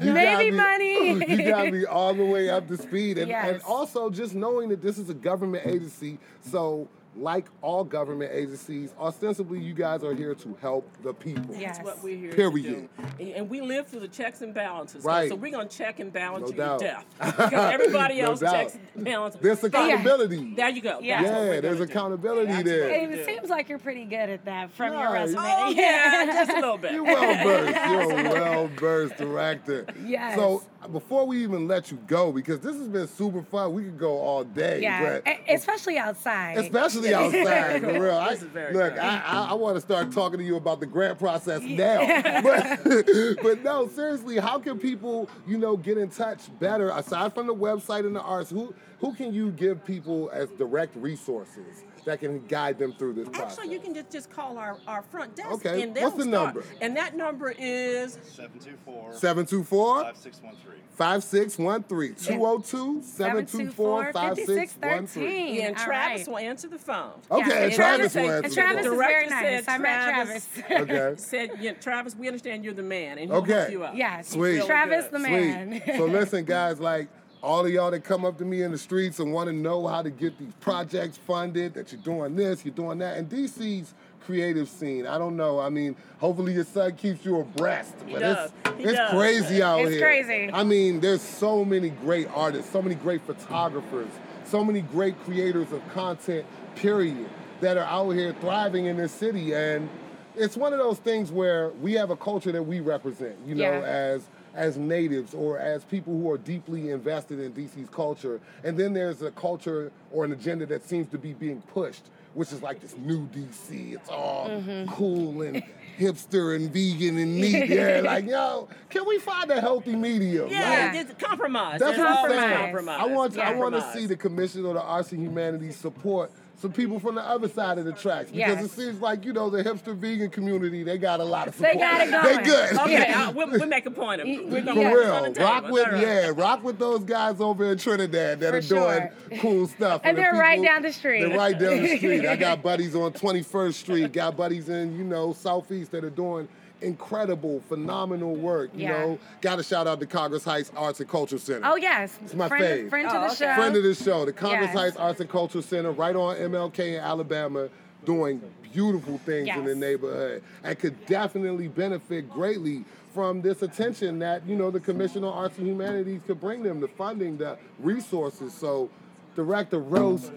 You 0.01 0.13
Maybe 0.13 0.51
me- 0.51 0.57
money. 0.57 1.13
you 1.27 1.43
got 1.49 1.71
me 1.73 1.85
all 1.85 2.15
the 2.15 2.25
way 2.25 2.51
up 2.51 2.69
to 2.69 2.77
speed. 2.77 3.19
And, 3.19 3.31
and 3.31 3.63
also 3.63 4.11
just 4.11 4.35
knowing 4.35 4.69
that 4.71 4.83
this 4.83 4.99
is 4.99 5.09
a 5.11 5.15
government 5.15 5.67
agency, 5.67 6.19
so 6.51 6.89
like 7.17 7.47
all 7.63 7.83
government 7.85 8.31
agencies, 8.33 8.95
ostensibly 9.01 9.59
you 9.59 9.73
guys 9.75 10.05
are 10.05 10.15
here 10.15 10.35
to 10.35 10.57
help 10.61 10.89
the 11.03 11.15
people. 11.15 11.55
Yes. 11.57 11.77
That's 11.79 11.87
what 11.89 12.03
we're 12.03 12.17
here 12.17 12.33
Period. 12.33 12.65
to 12.65 12.71
do. 12.81 12.89
And, 13.21 13.29
and 13.35 13.51
we 13.51 13.61
live 13.61 13.87
through 13.89 14.01
the 14.01 14.09
checks 14.09 14.43
and 14.43 14.53
balances. 14.53 15.05
Right. 15.05 15.29
So 15.29 15.35
we're 15.35 15.51
going 15.53 15.69
to 15.69 15.77
check 15.77 15.99
and 16.01 16.13
balance 16.13 16.43
No 16.45 16.51
you 16.51 16.57
doubt. 16.57 16.79
to 16.81 16.85
death. 16.85 17.05
Because 17.37 17.73
everybody 17.73 18.21
No 18.21 18.27
else 18.31 18.41
doubt. 18.41 18.53
checks 18.53 18.79
and 18.95 19.05
balances. 19.05 19.41
There's 19.41 19.65
accountability. 19.65 20.55
There 20.55 20.69
you 20.69 20.83
go. 20.83 21.01
Yeah. 21.01 21.23
Yeah, 21.23 21.61
there's 21.61 21.81
accountability 21.81 22.53
That's 22.53 22.65
there. 22.65 23.11
It 23.13 23.25
seems 23.27 23.49
like 23.49 23.69
you're 23.69 23.79
pretty 23.79 24.05
good 24.05 24.29
at 24.31 24.45
that 24.45 24.73
from 24.73 24.93
your 24.93 25.13
resume. 25.13 25.41
Oh, 25.43 25.71
yeah, 25.71 26.27
just 26.27 26.51
a 26.51 26.55
little 26.55 26.79
bit. 26.79 26.93
You're 26.93 27.05
well 27.05 27.45
versed. 27.45 27.91
You're 27.91 28.11
a 28.27 28.33
well 28.33 28.67
versed 28.69 29.17
director. 29.17 29.87
Yes. 30.05 30.37
So 30.37 30.63
before 30.93 31.27
we 31.27 31.43
even 31.43 31.69
let 31.69 31.91
you 31.91 31.99
go, 32.07 32.33
because 32.33 32.61
this 32.61 32.77
has 32.77 32.89
been 32.89 33.07
super 33.09 33.43
fun, 33.43 33.73
we 33.73 33.85
could 33.85 33.99
go 33.99 34.19
all 34.19 34.45
day. 34.45 34.83
Yeah, 34.83 35.21
but- 35.25 35.39
especially 35.49 35.99
outside. 35.99 36.59
Especially 36.59 37.15
outside, 37.15 37.83
for 37.83 37.93
real. 37.93 38.15
I, 38.17 38.33
is 38.33 38.43
very 38.43 38.75
look, 38.75 38.95
good. 38.95 39.03
I, 39.03 39.19
I, 39.19 39.47
I 39.51 39.55
want 39.55 39.77
to 39.77 39.81
start 39.81 40.13
talking 40.13 40.39
to 40.39 40.45
you 40.45 40.57
about 40.57 40.81
the 40.81 40.87
grant 40.87 41.19
process 41.19 41.63
now. 41.63 41.99
but, 42.43 42.85
but 43.43 43.63
no, 43.63 43.89
seriously, 43.89 44.39
how 44.39 44.59
can 44.59 44.79
people, 44.79 45.29
you 45.47 45.59
know, 45.59 45.77
get 45.77 45.99
in 45.99 46.09
touch 46.09 46.41
better 46.59 46.91
aside 46.91 47.35
from 47.35 47.47
the 47.47 47.55
website 47.55 48.07
and 48.07 48.15
the 48.17 48.23
arts? 48.23 48.51
Who 48.51 48.75
who 48.99 49.15
can 49.15 49.35
you 49.35 49.51
give 49.51 49.85
people 49.85 50.31
as 50.33 50.49
direct 50.51 50.97
resources 50.97 51.85
that 52.07 52.21
can 52.21 52.45
guide 52.47 52.79
them 52.79 52.93
through 52.95 53.13
this 53.13 53.29
process? 53.29 53.59
Actually, 53.59 53.75
you 53.75 53.81
can 53.81 53.93
just, 53.93 54.11
just 54.11 54.31
call 54.31 54.57
our, 54.57 54.79
our 54.87 55.03
front 55.03 55.37
desk. 55.37 55.51
Okay. 55.67 55.83
And 55.83 55.95
What's 55.95 56.17
the 56.17 56.23
start. 56.23 56.55
number? 56.55 56.65
And 56.81 56.97
that 56.97 57.17
number 57.17 57.51
is 57.59 58.13
724 58.23 59.13
724 59.13 60.05
5613. 60.05 60.81
5613 60.97 62.15
202 62.15 63.03
724 63.03 64.13
5613. 64.13 65.55
yeah, 65.55 65.67
and 65.67 65.77
Travis 65.77 66.21
right. 66.21 66.29
will 66.29 66.39
answer 66.39 66.69
the 66.69 66.79
phone. 66.79 67.11
Okay, 67.31 67.47
Yeah, 67.49 67.55
and 67.55 67.65
and 67.65 67.75
Travis 67.75 68.13
Travis- 68.13 68.15
will 68.15 68.23
and 68.37 68.45
answer 68.47 68.61
And 68.61 68.79
the 68.79 68.83
Travis 68.83 68.87
is 68.87 68.93
very 68.99 69.27
nice. 69.27 69.69
I 69.69 69.79
met 69.79 70.05
Travis- 70.05 70.49
Travis. 70.55 70.87
Okay. 70.97 71.15
Said, 71.17 71.51
yeah, 71.61 71.73
Travis, 71.75 72.15
we 72.17 72.29
understand 72.29 72.65
you're 72.65 72.73
the 72.73 72.83
man, 72.83 73.19
and 73.19 73.29
he'll 73.31 73.41
Okay. 73.41 73.53
hook 73.63 73.71
you 73.73 73.85
up. 73.85 73.95
yes. 73.97 74.29
Sweet. 74.31 74.65
Travis 74.65 75.05
good. 75.07 75.13
the 75.13 75.19
man. 75.19 75.83
Sweet. 75.85 75.97
So 75.97 76.05
listen, 76.07 76.45
guys, 76.45 76.81
like 76.81 77.09
all 77.47 77.65
of 77.65 77.73
y'all 77.73 77.93
that 77.93 78.03
come 78.03 78.25
up 78.25 78.37
to 78.39 78.45
me 78.45 78.63
in 78.63 78.73
the 78.73 78.79
streets 78.79 79.21
and 79.21 79.33
want 79.33 79.47
to 79.49 79.53
know 79.53 79.87
how 79.87 80.03
to 80.03 80.11
get 80.11 80.37
these 80.37 80.53
projects 80.61 81.17
funded, 81.17 81.75
that 81.75 81.93
you're 81.93 82.01
doing 82.01 82.35
this, 82.35 82.65
you're 82.65 82.75
doing 82.75 82.99
that, 82.99 83.17
and 83.17 83.31
DC's 83.31 83.95
creative 84.21 84.69
scene. 84.69 85.07
I 85.07 85.17
don't 85.17 85.37
know. 85.37 85.61
I 85.61 85.69
mean, 85.69 85.95
hopefully 86.19 86.55
your 86.55 86.65
son 86.65 86.97
keeps 86.97 87.25
you 87.25 87.39
abreast. 87.39 87.95
He 88.05 88.15
but 88.15 88.19
does. 88.19 88.53
it's 88.65 88.77
He 88.79 88.83
it's 88.83 88.93
does. 88.95 89.11
crazy 89.13 89.63
out 89.63 89.79
It's 89.79 89.91
here. 89.95 90.09
It's 90.09 90.27
crazy. 90.27 90.53
I 90.53 90.65
mean, 90.65 90.99
there's 90.99 91.23
so 91.23 91.65
many 91.65 91.91
great 91.91 92.27
artists, 92.35 92.73
so 92.73 92.83
many 92.83 92.97
great 92.97 93.23
photographers, 93.23 94.09
so 94.45 94.65
many 94.65 94.81
great 94.81 95.17
creators 95.23 95.71
of 95.71 95.81
content, 95.95 96.45
period, 96.75 97.29
that 97.61 97.77
are 97.77 97.85
out 97.85 98.11
here 98.11 98.35
thriving 98.41 98.87
in 98.87 98.97
this 98.97 99.13
city. 99.13 99.55
And 99.55 99.89
it's 100.35 100.57
one 100.57 100.73
of 100.73 100.81
those 100.81 100.99
things 100.99 101.31
where 101.31 101.69
we 101.81 101.93
have 101.93 102.11
a 102.11 102.17
culture 102.17 102.51
that 102.51 102.63
we 102.65 102.81
represent, 102.81 103.37
you 103.47 103.55
know, 103.55 103.63
Yeah. 103.71 103.87
as 103.87 104.29
as 104.57 104.77
natives 104.77 105.35
or 105.35 105.59
as 105.59 105.85
people 105.85 106.19
who 106.19 106.31
are 106.31 106.39
deeply 106.39 106.91
invested 106.91 107.39
in 107.39 107.53
DC's 107.53 107.89
culture. 107.91 108.41
And 108.65 108.77
then 108.77 108.93
there's 108.95 109.23
a 109.23 109.31
culture 109.31 109.93
or 110.11 110.25
an 110.25 110.33
agenda 110.33 110.67
that 110.67 110.83
seems 110.89 111.09
to 111.11 111.19
be 111.19 111.35
being 111.35 111.61
pushed, 111.73 112.03
which 112.35 112.53
is 112.53 112.63
like 112.63 112.81
this 112.81 112.97
new 112.97 113.29
DC. 113.29 113.93
It's 113.95 114.09
all 114.09 114.49
Mm-hmm. 114.49 114.91
cool 114.93 115.43
and 115.43 115.63
hipster 115.99 116.57
and 116.57 116.73
vegan 116.73 117.19
and 117.19 117.37
neat. 117.41 117.69
Yeah, 117.77 118.01
like, 118.03 118.27
yo, 118.27 118.69
can 118.91 119.07
we 119.07 119.19
find 119.19 119.51
a 119.51 119.61
healthy 119.61 119.95
medium? 119.97 120.49
Yeah, 120.51 120.91
Like, 120.93 121.07
it's 121.07 121.23
compromise. 121.23 121.81
that's 121.81 121.97
There's 121.97 121.99
what 121.99 122.09
I'm 122.11 122.17
always 122.25 122.39
saying. 122.39 122.57
compromise. 122.57 123.01
I 123.01 123.07
want 123.07 123.39
I 123.39 123.55
want 123.55 123.75
to 123.75 123.93
see 123.93 124.07
the 124.07 124.17
Commission 124.17 124.65
on 124.67 124.75
the 124.75 124.83
Arts 124.83 125.13
and 125.13 125.23
Humanities 125.23 125.77
support 125.77 126.31
some 126.59 126.73
people 126.73 126.99
from 126.99 127.15
the 127.17 127.21
other 127.21 127.49
side 127.49 127.77
of 127.79 127.85
the 127.85 127.93
tracks 127.93 128.31
because 128.31 128.57
Yes. 128.57 128.65
it 128.65 128.71
seems 128.71 129.01
like 129.01 129.25
you 129.25 129.33
know 129.33 129.51
the 129.51 129.63
hipster 129.63 129.95
vegan 129.95 130.31
community 130.31 130.83
they 130.83 130.97
got 130.99 131.21
a 131.21 131.25
lot 131.25 131.49
of 131.49 131.55
support. 131.55 131.75
They 131.75 131.81
support. 131.85 132.11
got 132.11 132.29
it 132.29 132.37
They 132.39 132.45
good. 132.45 132.73
Okay, 132.81 133.13
I, 133.13 133.25
uh, 133.27 133.33
we'll, 133.33 133.51
we'll 133.51 133.67
make 133.67 133.85
a 133.87 133.91
point 133.91 134.21
of 134.23 134.27
it. 134.27 134.49
We're 134.49 134.61
For 134.61 134.67
gonna 134.67 134.91
put 134.91 134.99
real, 134.99 135.33
the 135.35 135.41
rock 135.41 135.69
with 135.71 135.87
All 135.87 135.93
right. 135.93 136.03
yeah, 136.03 136.33
rock 136.35 136.65
with 136.65 136.79
those 136.79 137.01
guys 137.05 137.41
over 137.41 137.71
in 137.71 137.77
Trinidad 137.79 138.41
that 138.41 138.51
For 138.51 138.57
are 138.57 138.61
doing 138.61 139.41
cool 139.41 139.67
stuff. 139.69 140.01
And 140.05 140.17
the 140.17 140.23
they're 140.23 140.33
right 140.33 140.59
people- 140.59 140.73
down 140.75 140.83
the 140.83 140.93
street. 140.93 141.21
They're 141.29 141.37
right 141.37 141.59
down 141.59 141.83
the 141.83 141.97
street. 141.99 142.27
I 142.27 142.37
got 142.37 142.63
buddies 142.63 142.95
on 142.95 143.13
21st 143.13 143.75
Street, 143.75 144.13
got 144.13 144.37
buddies 144.37 144.69
in 144.69 144.97
you 144.97 145.05
know 145.05 145.33
Southeast 145.35 145.91
that 145.93 146.05
are 146.05 146.11
doing 146.11 146.49
incredible, 146.81 147.63
phenomenal 147.69 148.35
work. 148.37 148.71
You 148.75 148.83
Yeah. 148.85 148.91
know, 148.93 149.19
got 149.41 149.57
to 149.57 149.63
shout 149.63 149.87
out 149.87 150.01
to 150.01 150.07
Congress 150.07 150.45
Heights 150.45 150.71
Arts 150.77 151.01
and 151.01 151.09
Culture 151.09 151.39
Center. 151.39 151.63
Oh 151.65 151.77
yes, 151.77 152.19
It's 152.23 152.35
my 152.35 152.49
friend, 152.49 152.65
fave. 152.87 152.91
friend 152.91 153.09
to 153.09 153.17
Oh, 153.17 153.21
the 153.21 153.27
okay. 153.27 153.35
show. 153.37 153.55
Friend 153.55 153.77
of 153.77 153.83
the 153.83 153.95
show, 153.95 154.25
the 154.25 154.33
Congress 154.33 154.67
Yes. 154.73 154.75
Heights 154.77 154.97
Arts 154.97 155.21
and 155.21 155.31
Culture 155.31 155.63
Center, 155.63 155.93
right 155.93 156.15
on 156.17 156.37
MLK 156.37 156.95
in 156.97 157.01
Alabama, 157.01 157.69
doing 158.05 158.41
beautiful 158.73 159.19
things 159.19 159.49
in 159.49 159.65
the 159.65 159.75
neighborhood, 159.75 160.43
and 160.63 160.79
could 160.79 161.07
definitely 161.07 161.69
benefit 161.69 162.31
greatly 162.31 162.85
from 163.15 163.41
this 163.41 163.63
attention 163.63 164.19
that 164.19 164.47
you 164.47 164.55
know 164.57 164.71
the 164.71 164.79
Commission 164.81 165.25
on 165.25 165.33
Arts 165.33 165.57
and 165.57 165.67
Humanities 165.67 166.21
could 166.27 166.39
bring 166.41 166.63
them, 166.63 166.81
the 166.81 166.89
funding, 166.89 167.39
the 167.39 167.57
resources. 167.81 168.53
So, 168.53 168.91
Director 169.35 169.79
Rose, 169.79 170.31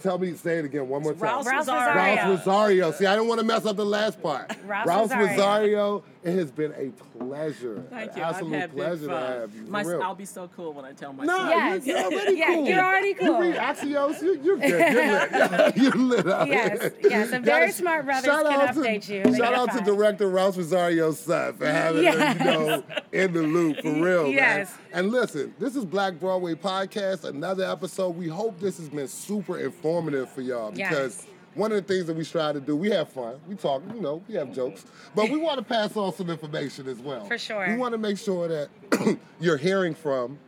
tell 0.00 0.18
me, 0.18 0.34
say 0.34 0.58
it 0.58 0.64
again 0.64 0.88
one 0.88 1.02
more 1.02 1.12
time. 1.12 1.22
Ralph 1.22 1.46
Rosario. 1.46 2.30
Rosario. 2.36 2.92
See, 2.92 3.06
I 3.06 3.16
don't 3.16 3.28
want 3.28 3.40
to 3.40 3.46
mess 3.46 3.66
up 3.66 3.76
the 3.76 3.84
last 3.84 4.22
part. 4.22 4.50
Ralph 4.66 4.86
Ralph 4.86 5.10
Rosario. 5.10 5.28
Rosario. 5.28 6.04
It 6.24 6.34
has 6.34 6.52
been 6.52 6.72
a 6.76 6.90
pleasure, 7.18 7.82
Thank 7.90 8.12
an 8.12 8.18
you. 8.18 8.22
I've 8.22 8.34
absolute 8.36 8.52
had 8.54 8.70
big 8.70 8.76
pleasure 8.78 9.06
to 9.06 9.12
fun. 9.12 9.32
have 9.40 9.54
you. 9.56 9.62
My. 9.64 9.82
I'll 9.82 10.14
be 10.14 10.24
so 10.24 10.48
cool 10.54 10.72
when 10.72 10.84
I 10.84 10.92
tell 10.92 11.12
my 11.12 11.24
No, 11.24 11.36
son. 11.36 11.48
Yes. 11.50 11.86
you, 11.86 11.94
you're 11.96 12.04
already 12.04 12.36
Yeah, 12.36 12.46
cool. 12.54 12.68
you're 12.68 12.84
already 12.84 13.08
You 13.08 13.14
cool. 13.16 13.38
read 13.40 13.54
Axios, 13.56 14.22
you, 14.22 14.40
you're 14.42 14.56
good. 14.56 14.70
You're 14.70 14.92
lit. 15.50 15.76
you're 15.76 15.92
lit 15.96 16.26
up. 16.28 16.46
Yes, 16.48 16.90
yes, 17.02 17.32
and 17.32 17.44
very 17.44 17.72
smart 17.72 18.04
brothers 18.04 18.24
shout 18.24 18.46
can 18.46 18.60
out 18.60 18.74
to, 18.74 18.80
update 18.80 19.08
you. 19.08 19.24
They 19.24 19.36
Shout 19.38 19.52
out 19.54 19.70
to 19.72 19.78
five. 19.78 19.84
director 19.84 20.28
Ralph 20.28 20.56
Rosario's 20.56 21.18
son 21.18 21.54
for 21.54 21.66
having 21.66 22.02
Yes. 22.04 22.36
him, 22.38 22.46
you 22.46 22.52
know, 22.68 22.84
in 23.12 23.32
the 23.32 23.42
loop 23.42 23.78
for 23.80 23.92
real, 23.92 24.28
Yes. 24.28 24.70
man. 24.92 25.04
And 25.04 25.10
listen, 25.12 25.54
this 25.58 25.74
is 25.74 25.84
Black 25.84 26.20
Broadway 26.20 26.54
Podcast, 26.54 27.24
another 27.24 27.64
episode. 27.64 28.10
We 28.16 28.28
hope 28.28 28.60
this 28.60 28.76
has 28.78 28.88
been 28.88 29.08
super 29.08 29.58
informative 29.58 30.30
for 30.30 30.42
y'all 30.42 30.70
because 30.70 31.16
Yes. 31.18 31.26
One 31.54 31.72
of 31.72 31.76
the 31.86 31.94
things 31.94 32.06
that 32.06 32.16
we 32.16 32.24
strive 32.24 32.54
to 32.54 32.60
do, 32.60 32.76
we 32.76 32.90
have 32.90 33.08
fun, 33.08 33.34
we 33.48 33.54
talk, 33.54 33.82
you 33.94 34.00
know, 34.00 34.22
we 34.28 34.34
have 34.34 34.54
jokes, 34.54 34.84
but 35.14 35.30
we 35.30 35.36
want 35.36 35.58
to 35.58 35.64
pass 35.64 35.96
on 35.96 36.12
some 36.14 36.30
information 36.30 36.88
as 36.88 36.98
well. 36.98 37.24
For 37.26 37.38
sure. 37.38 37.66
We 37.68 37.76
want 37.76 37.92
to 37.92 37.98
make 37.98 38.18
sure 38.18 38.48
that 38.48 39.18
you're 39.40 39.56
hearing 39.58 39.94
from 39.94 40.38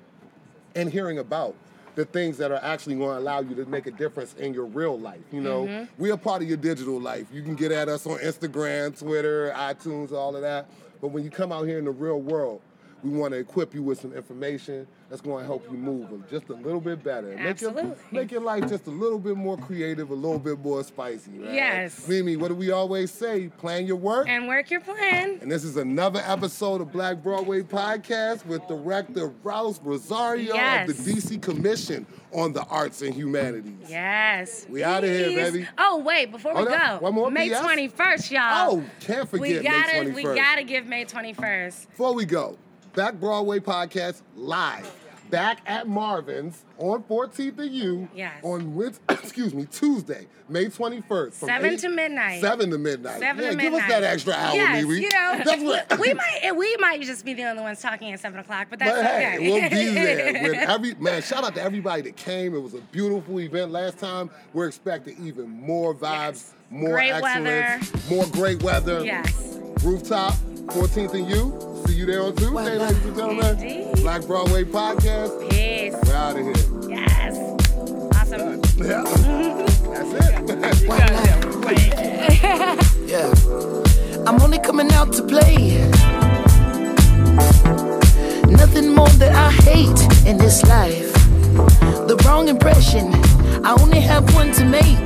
and 0.75 0.91
hearing 0.91 1.19
about 1.19 1.55
the 1.95 2.05
things 2.05 2.37
that 2.39 2.51
are 2.51 2.59
actually 2.63 2.97
going 2.97 3.15
to 3.17 3.21
allow 3.23 3.41
you 3.41 3.55
to 3.55 3.67
make 3.67 3.87
a 3.87 3.91
difference 3.93 4.35
in 4.35 4.53
your 4.53 4.65
real 4.65 4.99
life. 4.99 5.21
You 5.31 5.41
know, 5.41 5.65
Mm-hmm. 5.67 6.03
we 6.03 6.11
are 6.11 6.17
part 6.17 6.43
of 6.43 6.49
your 6.49 6.57
digital 6.57 7.01
life. 7.01 7.27
You 7.33 7.43
can 7.43 7.55
get 7.55 7.71
at 7.71 7.89
us 7.89 8.05
on 8.07 8.19
Instagram, 8.19 8.99
Twitter, 8.99 9.53
iTunes, 9.57 10.11
all 10.11 10.35
of 10.35 10.43
that. 10.43 10.69
But 11.01 11.09
when 11.09 11.23
you 11.23 11.31
come 11.31 11.53
out 11.53 11.67
here 11.69 11.79
in 11.79 11.85
the 11.85 11.91
real 11.93 12.21
world, 12.21 12.61
we 13.05 13.11
want 13.11 13.33
to 13.35 13.39
equip 13.39 13.75
you 13.75 13.83
with 13.83 14.01
some 14.01 14.13
information 14.15 14.87
that's 15.11 15.21
going 15.21 15.41
to 15.43 15.47
help 15.47 15.65
you 15.71 15.77
move 15.77 16.09
just 16.31 16.49
a 16.49 16.55
little 16.55 16.81
bit 16.81 17.05
better. 17.05 17.29
Make 17.29 17.61
your, 17.61 17.71
Absolutely. 17.71 17.97
make 18.11 18.33
your 18.33 18.41
life 18.41 18.69
just 18.69 18.87
a 18.87 18.91
little 18.91 19.19
bit 19.19 19.37
more 19.37 19.57
creative, 19.59 20.11
a 20.11 20.15
little 20.15 20.39
bit 20.39 20.59
more 20.61 20.83
spicy. 20.83 21.31
Right? 21.33 21.53
Yes. 21.55 22.09
Mimi, 22.09 22.37
what 22.37 22.49
do 22.49 22.55
we 22.55 22.71
always 22.71 23.11
say? 23.11 23.49
Plan 23.59 23.87
your 23.87 23.97
work. 23.97 24.27
And 24.29 24.49
work 24.49 24.71
your 24.71 24.81
plan. 24.81 25.39
And 25.43 25.53
this 25.53 25.63
is 25.65 25.77
another 25.77 26.23
episode 26.27 26.81
of 26.81 26.91
Black 26.91 27.23
Broadway 27.23 27.61
Podcast 27.61 28.47
with 28.47 28.67
director 28.67 29.29
Rouse 29.43 29.79
Rosario 29.83 30.55
Yes. 30.55 30.89
of 30.89 31.05
the 31.05 31.13
DC 31.13 31.43
Commission 31.43 32.07
on 32.33 32.53
the 32.55 32.63
Arts 32.65 33.03
and 33.03 33.15
Humanities. 33.15 33.89
Yes. 33.89 34.67
We 34.71 34.83
out 34.83 35.05
of 35.05 35.11
here, 35.11 35.29
baby. 35.51 35.69
Oh 35.79 35.99
wait, 35.99 36.33
before 36.33 36.55
we 36.55 36.61
Oh, 36.63 36.65
no. 36.65 36.71
go, 36.71 36.99
One 37.01 37.15
more 37.15 37.31
May 37.31 37.51
PS? 37.51 37.61
twenty 37.61 37.89
first, 37.89 38.31
y'all. 38.31 38.71
Oh, 38.79 38.85
can't 39.01 39.31
we 39.33 39.55
forget 39.55 39.63
gotta, 39.63 40.05
May 40.05 40.11
21st. 40.11 40.15
we 40.15 40.23
gotta 40.35 40.65
give 40.65 40.87
May 40.87 41.05
twenty 41.05 41.33
first. 41.35 41.89
Before 41.91 42.15
we 42.15 42.25
go, 42.25 42.57
Black 42.95 43.15
Broadway 43.21 43.59
Podcast 43.61 44.23
live. 44.37 44.87
Oh, 44.87 44.91
Back 45.31 45.63
at 45.67 45.89
Marvin's 45.89 46.65
on 46.79 47.03
14th 47.05 47.59
of 47.59 47.65
U 47.73 48.09
Yes. 48.15 48.35
on 48.45 48.75
Wed- 48.75 48.99
excuse 49.09 49.53
me 49.53 49.65
Tuesday, 49.65 50.29
May 50.49 50.67
21st. 50.67 51.33
from 51.33 51.49
Seven 51.49 51.77
to 51.79 51.89
midnight. 51.89 52.41
Seven 52.41 52.71
to 52.71 52.79
midnight. 52.79 53.19
Seven 53.19 53.43
yeah, 53.43 53.51
to 53.51 53.57
give 53.57 53.73
midnight. 53.73 53.83
us 53.83 53.89
that 53.89 54.03
extra 54.05 54.35
hour, 54.35 54.55
yes, 54.55 54.85
Mimi. 54.85 55.01
you 55.01 55.09
know, 55.11 55.41
That's 55.45 55.63
what 55.63 55.99
we 55.99 56.15
might 56.15 56.39
eh, 56.43 56.53
we 56.53 56.77
might 56.79 57.01
just 57.03 57.25
be 57.25 57.35
the 57.35 57.45
only 57.45 57.63
ones 57.63 57.81
talking 57.81 58.13
at 58.13 58.21
seven 58.21 58.39
o'clock, 58.39 58.69
but 58.71 58.79
that's 58.79 58.93
But 58.97 59.07
hey, 59.07 59.35
okay. 59.37 59.51
we'll 59.51 59.71
be 59.71 59.91
there. 59.95 60.43
With 60.51 60.69
every 60.69 60.95
man, 60.97 61.23
shout 61.23 61.43
out 61.43 61.55
to 61.57 61.63
everybody 61.63 62.03
that 62.03 62.17
came. 62.17 62.55
It 62.55 62.61
was 62.63 62.75
a 62.75 62.81
beautiful 62.93 63.41
event 63.41 63.73
last 63.73 63.99
time. 63.99 64.31
We're 64.53 64.69
expecting 64.69 65.17
even 65.27 65.49
more 65.49 65.95
vibes, 65.95 66.03
Yes. 66.03 66.55
more 66.71 66.91
Great 66.93 67.11
excellence, 67.11 68.11
more 68.11 68.27
great 68.27 68.63
weather. 68.63 69.05
yes. 69.05 69.59
Rooftop, 69.83 70.35
14th 70.69 71.15
and 71.15 71.29
U. 71.31 71.71
See 71.87 71.95
you 71.95 72.07
there 72.07 72.23
on 72.23 72.35
Tuesday, 72.35 72.79
ladies 72.79 73.05
and 73.05 73.17
gentlemen. 73.17 73.59
Indeed. 73.59 73.97
Black 73.97 74.27
Broadway 74.27 74.65
Podcast. 74.65 75.51
Peace. 75.51 75.95
We're 76.07 76.15
out 76.15 76.37
of 76.37 76.45
here. 76.45 76.55
Yes. 76.89 77.37
Awesome. 78.17 78.63
Yeah. 78.79 79.03
That's 80.61 80.83
it. 80.83 80.91
Yeah. 83.15 83.31
I'm 84.27 84.41
only 84.43 84.59
coming 84.59 84.91
out 84.93 85.13
to 85.13 85.23
play. 85.23 85.79
Nothing 88.51 88.93
more 88.95 89.09
that 89.21 89.33
I 89.35 89.51
hate 89.63 90.27
in 90.27 90.37
this 90.37 90.65
life. 90.65 91.13
The 92.09 92.21
wrong 92.25 92.49
impression, 92.49 93.15
I 93.65 93.77
only 93.81 94.01
have 94.01 94.35
one 94.35 94.53
to 94.53 94.65
make. 94.65 94.99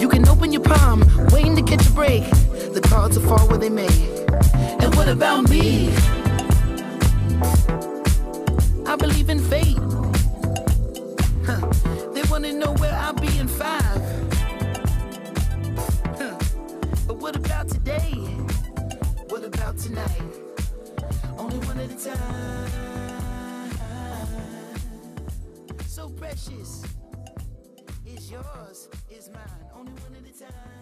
You 0.00 0.08
can 0.08 0.26
open 0.28 0.52
your 0.52 0.62
palm, 0.62 1.04
waiting 1.32 1.54
to 1.56 1.62
catch 1.62 1.86
a 1.86 1.92
break. 1.92 2.24
The 2.72 2.80
cards 2.82 3.18
will 3.18 3.28
fall 3.28 3.46
where 3.48 3.58
they 3.58 3.68
may. 3.68 4.17
What 4.98 5.08
about 5.08 5.48
me? 5.48 5.94
I 8.84 8.96
believe 8.96 9.28
in 9.30 9.38
fate. 9.38 9.78
Huh. 11.46 11.60
They 12.12 12.22
wanna 12.28 12.52
know 12.52 12.72
where 12.74 12.92
I'll 12.92 13.12
be 13.14 13.38
in 13.38 13.46
five. 13.46 14.02
Huh. 16.18 16.36
But 17.06 17.16
what 17.16 17.36
about 17.36 17.68
today? 17.68 18.10
What 19.28 19.44
about 19.44 19.78
tonight? 19.78 20.20
Only 21.38 21.58
one 21.68 21.78
at 21.78 21.90
a 21.90 21.98
time. 22.10 22.68
So 25.86 26.08
precious. 26.10 26.84
It's 28.04 28.30
yours, 28.30 28.88
it's 29.08 29.30
mine. 29.30 29.64
Only 29.74 29.92
one 29.92 30.16
at 30.16 30.28
a 30.28 30.38
time. 30.38 30.77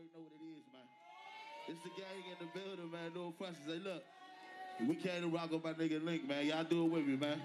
Already 0.00 0.10
know 0.14 0.22
what 0.22 0.32
it 0.32 0.44
is, 0.56 0.64
man. 0.72 0.88
It's 1.68 1.82
the 1.82 1.90
gang 1.90 2.24
in 2.30 2.36
the 2.40 2.58
building, 2.58 2.90
man. 2.90 3.12
No 3.14 3.34
fussing. 3.38 3.56
Say, 3.66 3.78
look, 3.78 4.02
we 4.86 4.94
came 4.94 5.22
to 5.22 5.28
rock 5.28 5.50
with 5.50 5.64
my 5.64 5.72
nigga 5.72 6.02
Link, 6.02 6.26
man. 6.26 6.46
Y'all 6.46 6.64
do 6.64 6.86
it 6.86 6.90
with 6.90 7.06
me, 7.06 7.16
man. 7.16 7.40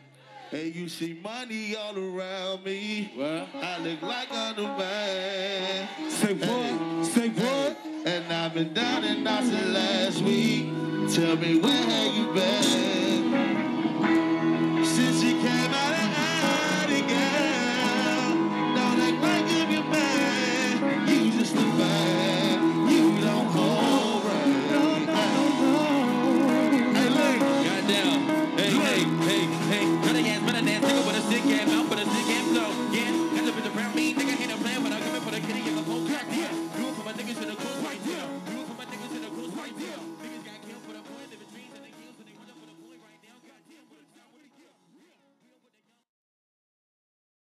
Hey, 0.52 0.68
you 0.68 0.88
see 0.88 1.20
money 1.22 1.76
all 1.76 1.98
around 1.98 2.64
me. 2.64 3.12
Well, 3.18 3.48
I 3.56 3.80
look 3.80 4.02
like 4.02 4.28
I'm 4.32 4.56
the 4.56 4.64
man. 4.64 6.10
Say 6.10 6.34
what? 6.34 7.06
Say 7.06 7.30
what? 7.30 7.78
And 8.06 8.32
I've 8.32 8.54
been 8.54 8.74
down 8.74 9.04
and 9.04 9.28
out 9.28 9.44
since 9.44 9.68
last 9.74 10.22
week. 10.22 10.66
Tell 11.14 11.36
me 11.36 11.60
where 11.60 11.72
have 11.72 12.16
you 12.16 12.34
been? 12.34 13.05